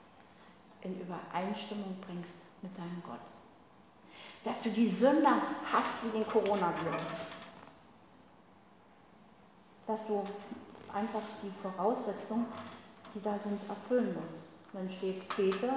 in 0.82 1.00
Übereinstimmung 1.00 1.96
bringst 2.06 2.36
mit 2.62 2.76
deinem 2.76 3.02
Gott. 3.06 3.20
Dass 4.44 4.60
du 4.62 4.70
die 4.70 4.88
Sünder 4.88 5.40
hast 5.64 6.04
wie 6.04 6.18
den 6.18 6.26
Coronavirus. 6.26 7.02
Dass 9.86 10.06
du 10.06 10.22
einfach 10.92 11.22
die 11.42 11.52
Voraussetzung 11.62 12.46
die 13.14 13.20
da 13.20 13.38
sind, 13.44 13.60
erfüllen 13.68 14.14
muss. 14.14 14.32
Dann 14.72 14.88
steht 14.90 15.28
bete, 15.36 15.68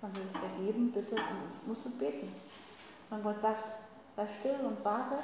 dann 0.00 0.14
will 0.14 0.24
ich 0.32 0.40
dir 0.40 0.64
geben, 0.66 0.92
bitte, 0.92 1.14
und 1.14 1.68
musst 1.68 1.84
du 1.84 1.90
beten. 1.90 2.32
Wenn 3.10 3.22
Gott 3.22 3.40
sagt, 3.40 3.64
sei 4.16 4.26
still 4.40 4.66
und 4.66 4.84
warte, 4.84 5.18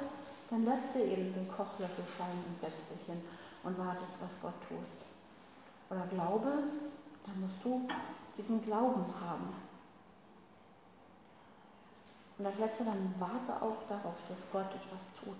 dann 0.49 0.65
lässt 0.65 0.93
du 0.93 0.99
eben 0.99 1.33
den 1.33 1.47
Kochlöffel 1.47 2.03
fallen 2.17 2.43
und 2.47 2.59
setzt 2.61 2.89
dich 2.89 3.05
hin 3.05 3.21
und 3.63 3.77
wartest, 3.77 4.13
was 4.21 4.31
Gott 4.41 4.57
tust. 4.67 4.99
Oder 5.89 6.07
Glaube, 6.07 6.63
dann 7.25 7.41
musst 7.41 7.63
du 7.63 7.87
diesen 8.37 8.63
Glauben 8.65 9.05
haben. 9.21 9.53
Und 12.37 12.45
das 12.45 12.57
letzte, 12.57 12.85
dann 12.85 13.13
warte 13.19 13.61
auch 13.61 13.77
darauf, 13.87 14.15
dass 14.27 14.37
Gott 14.51 14.65
etwas 14.73 15.01
tut. 15.23 15.37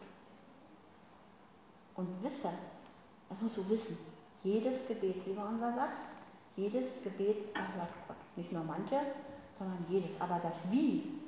Und 1.95 2.23
wisse, 2.23 2.49
das 3.29 3.41
musst 3.41 3.57
du 3.57 3.69
wissen, 3.69 3.97
jedes 4.43 4.87
Gebet, 4.87 5.25
lieber 5.25 5.45
unser 5.45 5.73
Satz, 5.73 5.97
jedes 6.55 7.03
Gebet 7.03 7.55
erhört 7.55 7.93
Gott. 8.07 8.17
Nicht 8.35 8.51
nur 8.51 8.63
manche, 8.63 8.99
sondern 9.57 9.85
jedes. 9.89 10.09
Aber 10.19 10.39
das 10.43 10.55
Wie, 10.71 11.19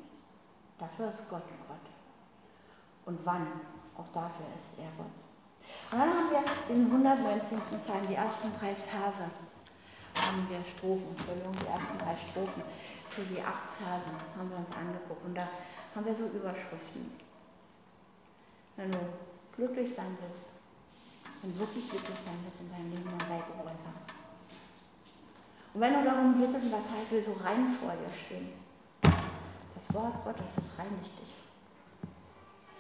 dafür 0.78 1.10
ist 1.10 1.30
Gott 1.30 1.44
Gott. 1.68 1.78
Und 3.06 3.20
wann, 3.26 3.48
auch 3.98 4.08
dafür 4.14 4.46
ist 4.60 4.80
er 4.80 4.90
Gott. 4.98 5.14
Und 5.92 6.00
dann 6.00 6.10
haben 6.10 6.30
wir 6.32 6.76
in 6.76 6.86
119. 6.92 7.60
Psalm 7.84 8.08
die 8.08 8.16
ersten 8.16 8.52
drei 8.60 8.76
Verse, 8.76 9.30
haben 10.36 10.50
wir 10.50 10.60
Strophen, 10.68 11.16
Entschuldigung, 11.16 11.56
die 11.56 11.68
ersten 11.72 11.98
drei 11.98 12.16
Strophen 12.28 12.62
für 13.10 13.24
die 13.24 13.40
acht 13.40 13.72
Verse 13.80 14.12
haben 14.36 14.50
wir 14.52 14.60
uns 14.60 14.76
angeguckt. 14.76 15.24
Und 15.24 15.36
da 15.36 15.48
haben 15.96 16.06
wir 16.06 16.16
so 16.16 16.28
Überschriften. 16.28 17.16
Wenn 18.76 18.92
du 18.92 19.00
glücklich 19.56 19.96
sein 19.96 20.18
willst, 20.20 20.52
und 21.46 21.60
wirklich 21.60 21.88
glücklich 21.90 22.18
sein 22.26 22.42
wird 22.42 22.58
in 22.60 22.70
deinem 22.74 22.90
Leben, 22.90 23.06
dann 23.06 23.30
sei 23.30 23.38
gehorsam. 23.46 23.98
Und 25.74 25.82
wenn 25.82 25.94
du 25.94 26.04
darum 26.04 26.42
bittest, 26.42 26.72
was 26.74 26.90
heißt, 26.90 27.12
will 27.12 27.24
so 27.24 27.34
rein 27.38 27.70
vor 27.78 27.94
dir 27.94 28.10
stehen. 28.26 28.50
Das 29.04 29.86
Wort 29.94 30.24
Gottes, 30.26 30.50
das 30.56 30.66
reinigt 30.80 31.14
dich. 31.22 31.34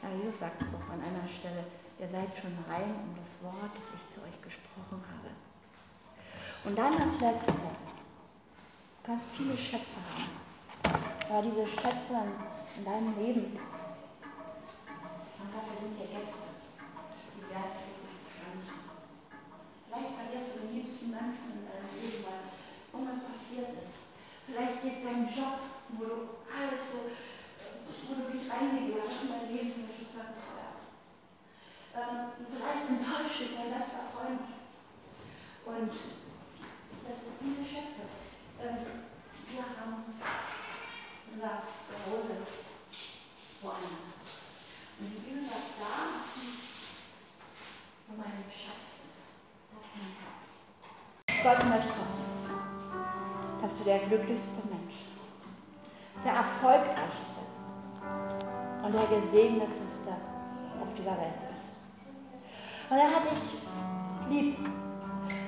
Ja, 0.02 0.10
Jesus 0.18 0.40
sagt 0.40 0.62
doch 0.62 0.90
an 0.90 0.98
einer 0.98 1.28
Stelle, 1.30 1.70
ihr 2.00 2.10
seid 2.10 2.34
schon 2.36 2.58
rein 2.66 2.90
um 3.06 3.14
das 3.14 3.30
Wort, 3.46 3.70
das 3.70 3.86
ich 3.94 4.04
zu 4.10 4.22
euch 4.26 4.42
gesprochen 4.42 4.98
habe. 4.98 5.30
Und 6.66 6.76
dann 6.76 6.94
das 6.94 7.22
Letzte. 7.22 7.54
Kannst 9.06 9.26
viele 9.38 9.56
Schätze 9.56 10.02
haben. 10.02 10.34
Aber 11.30 11.42
diese 11.44 11.68
Schätze 11.68 12.26
in 12.78 12.84
deinem 12.84 13.14
Leben, 13.22 13.54
man 15.38 15.48
sagt, 15.54 15.70
wir 15.70 15.78
sind 15.78 16.00
ja 16.02 16.06
Gäste. 16.10 16.50
Die 17.38 17.46
werden 17.54 17.86
Vielleicht 19.86 20.14
verlierst 20.18 20.48
du 20.56 20.60
den 20.66 20.74
liebsten 20.74 21.08
Menschen 21.12 21.54
in 21.54 21.70
deinem 21.70 21.94
Leben, 22.02 22.26
weil 22.26 22.50
irgendwas 22.90 23.22
passiert 23.30 23.70
ist. 23.78 24.02
Vielleicht 24.50 24.82
geht 24.82 25.06
dein 25.06 25.30
Job, 25.30 25.62
wo 25.94 26.04
du 26.04 26.18
alles 26.50 26.82
so, 26.90 27.14
wo 28.10 28.14
du 28.18 28.34
dich 28.34 28.50
reingegeben 28.50 29.06
hast, 29.06 29.22
in 29.22 29.30
dein 29.30 29.54
Leben 29.54 29.86
für. 29.86 30.06
Ähm, 31.96 32.28
vielleicht 32.52 32.90
enttäuscht 32.90 33.40
dich 33.40 33.56
dein 33.56 33.72
bester 33.72 34.10
Freund. 34.12 34.44
Und 35.66 35.94
das 37.08 37.18
ist 37.22 37.38
diese 37.42 37.64
Schätze. 37.64 38.10
Ähm, 38.62 39.06
wir 39.52 39.62
haben 39.62 40.04
unser 41.34 41.64
Zuhause 41.86 42.36
woanders. 43.62 44.16
Und 45.00 45.12
die 45.12 45.22
Bibel 45.22 45.44
sagt 45.44 45.78
da, 45.80 46.26
wo 48.08 48.18
mein 48.18 48.44
Schatz 48.50 48.96
Gott 51.44 51.64
möchte, 51.70 52.02
dass 53.62 53.78
du 53.78 53.84
der 53.84 54.00
glücklichste 54.00 54.62
Mensch, 54.68 54.96
der 56.24 56.34
erfolgreichste 56.34 57.42
und 58.84 58.94
der 58.94 59.06
gesegneteste 59.06 60.12
auf 60.82 60.88
dieser 60.98 61.12
Welt 61.12 61.42
ist. 61.54 62.90
Und 62.90 62.98
er 62.98 63.12
hat 63.12 63.24
dich 63.30 63.44
lieb, 64.30 64.58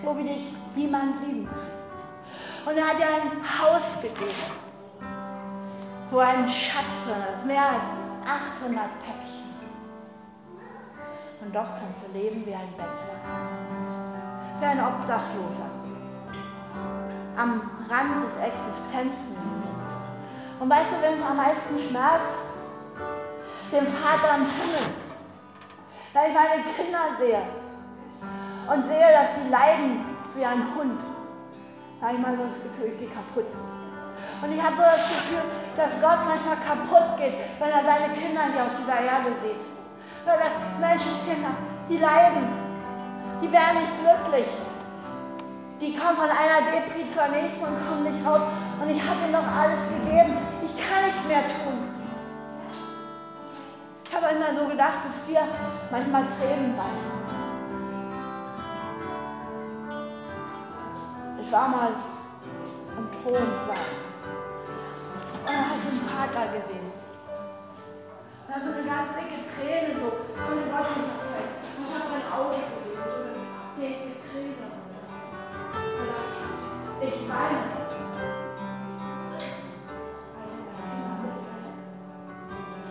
so 0.03 0.17
wie 0.19 0.23
dich 0.23 0.53
niemand 0.77 1.25
lieben 1.25 1.47
kann. 1.47 2.71
Und 2.71 2.77
er 2.77 2.87
hat 2.87 2.97
dir 2.99 3.07
ein 3.07 3.31
Haus 3.43 4.01
gegeben, 4.01 4.51
wo 6.11 6.19
ein 6.19 6.49
Schatz 6.49 6.93
drin 7.05 7.23
ist, 7.35 7.45
mehr 7.45 7.61
als 7.61 8.61
800 8.61 8.83
Päckchen. 9.03 9.47
Und 11.41 11.55
doch 11.55 11.67
kannst 11.79 11.99
du 12.05 12.17
leben 12.17 12.45
wie 12.45 12.53
ein 12.53 12.71
Bettler, 12.75 13.19
wie 14.59 14.65
ein 14.65 14.79
Obdachloser, 14.79 15.71
am 17.37 17.61
Rand 17.89 18.23
des 18.25 18.35
Existenzminimums. 18.43 19.89
Und 20.59 20.69
weißt 20.69 20.91
du, 20.91 21.01
wenn 21.01 21.19
es 21.19 21.25
am 21.25 21.37
meisten 21.37 21.79
schmerzt? 21.87 22.45
Dem 23.71 23.87
Vater 23.87 24.35
im 24.35 24.45
Himmel. 24.45 24.87
Wenn 26.13 26.29
ich 26.29 26.33
meine 26.33 26.63
Kinder 26.63 26.99
sehe 27.19 27.41
und 28.73 28.87
sehe, 28.87 29.11
dass 29.11 29.35
sie 29.35 29.49
leiden 29.49 30.16
wie 30.37 30.45
ein 30.45 30.63
Hund, 30.77 31.01
da 31.99 32.07
habe 32.07 32.15
ich 32.15 32.21
mal 32.21 32.37
so 32.37 32.45
das 32.45 32.61
Gefühl, 32.61 32.93
ich 32.93 32.99
gehe 32.99 33.09
kaputt. 33.09 33.49
Und 34.41 34.53
ich 34.53 34.61
habe 34.61 34.77
das 34.77 35.09
Gefühl, 35.09 35.41
dass 35.75 35.91
Gott 35.97 36.21
manchmal 36.29 36.61
kaputt 36.61 37.17
geht, 37.17 37.33
wenn 37.57 37.73
er 37.73 37.81
seine 37.81 38.13
Kinder 38.13 38.45
hier 38.53 38.69
auf 38.69 38.77
dieser 38.77 39.01
Erde 39.01 39.33
sieht. 39.41 39.65
Weil 40.25 40.37
er, 40.37 40.53
Menschenkinder, 40.77 41.57
die 41.89 41.97
leiden, 41.97 42.45
die 43.41 43.51
werden 43.51 43.81
nicht 43.81 43.97
glücklich. 43.97 44.47
Die 45.81 45.97
kommen 45.97 46.17
von 46.17 46.29
einer 46.29 46.61
Depri 46.69 47.05
zur 47.13 47.27
nächsten 47.33 47.65
und 47.65 47.77
kommen 47.85 48.03
nicht 48.05 48.21
raus. 48.25 48.41
Und 48.81 48.89
ich 48.89 49.01
habe 49.01 49.21
ihnen 49.25 49.33
noch 49.33 49.45
alles 49.45 49.81
gegeben. 49.89 50.37
Ich 50.65 50.73
kann 50.77 51.05
nicht 51.05 51.27
mehr 51.27 51.45
tun. 51.45 51.77
Ich 54.05 54.13
habe 54.13 54.33
immer 54.33 54.59
so 54.59 54.67
gedacht, 54.69 55.05
dass 55.05 55.27
wir 55.27 55.41
manchmal 55.91 56.23
Tränen 56.37 56.77
weinen. 56.77 57.16
War 61.49 61.69
mal 61.69 61.91
im 62.97 63.07
Thronplatz. 63.23 63.79
Und 65.45 65.53
er 65.53 65.69
hat 65.69 65.79
den 65.79 65.97
Vater 66.03 66.45
gesehen. 66.51 66.91
Und 68.43 68.49
er 68.49 68.55
hat 68.55 68.63
so 68.63 68.69
eine 68.71 68.83
ganz 68.83 69.15
dicke 69.15 69.47
Träne 69.55 69.95
so 69.95 70.07
von 70.35 70.59
dem 70.59 70.69
Gott 70.69 70.91
Und 70.91 71.87
ich 71.87 71.93
habe 71.95 72.11
mein 72.11 72.27
Auge 72.35 72.59
gesehen, 72.67 72.99
so 72.99 73.17
eine 73.23 73.39
dicke 73.79 74.19
Träne. 74.27 74.67
Ich 76.99 77.29
weine. 77.29 77.63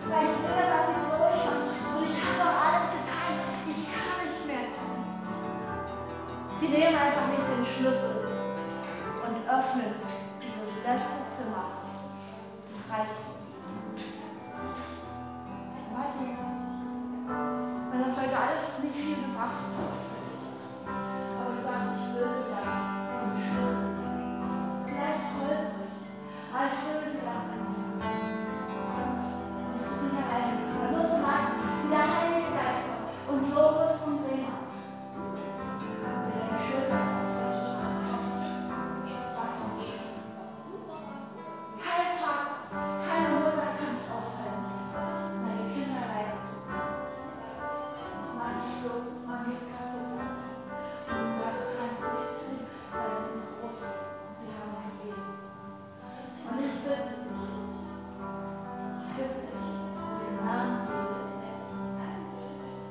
Weil 0.09 0.25
ich 0.25 0.35
sehe, 0.41 0.65
dass 0.65 0.87
ich 0.89 1.01
durchmache 1.13 1.61
und 1.93 2.03
ich 2.09 2.17
habe 2.25 2.41
alles 2.57 2.89
getan. 2.89 3.33
Ich 3.69 3.81
kann 3.85 4.17
nicht 4.25 4.43
mehr. 4.47 4.65
Sie 6.59 6.69
nehmen 6.69 6.97
einfach 6.97 7.27
nicht 7.27 7.45
den 7.53 7.65
Schlüssel 7.65 8.09
und 8.09 8.16
öffnen 9.59 9.95
dieses 10.39 10.83
letzte 10.85 11.25
Zimmer. 11.35 11.81
Das 12.69 12.83
reicht. 12.93 13.11
Ich 15.81 15.97
weiß 15.97 16.13
nicht, 16.21 16.37
wenn 17.91 18.01
das 18.01 18.17
heute 18.17 18.37
alles 18.37 18.83
nicht 18.83 18.95
viel 18.95 19.15
gebracht 19.15 19.65
hat. 19.77 20.06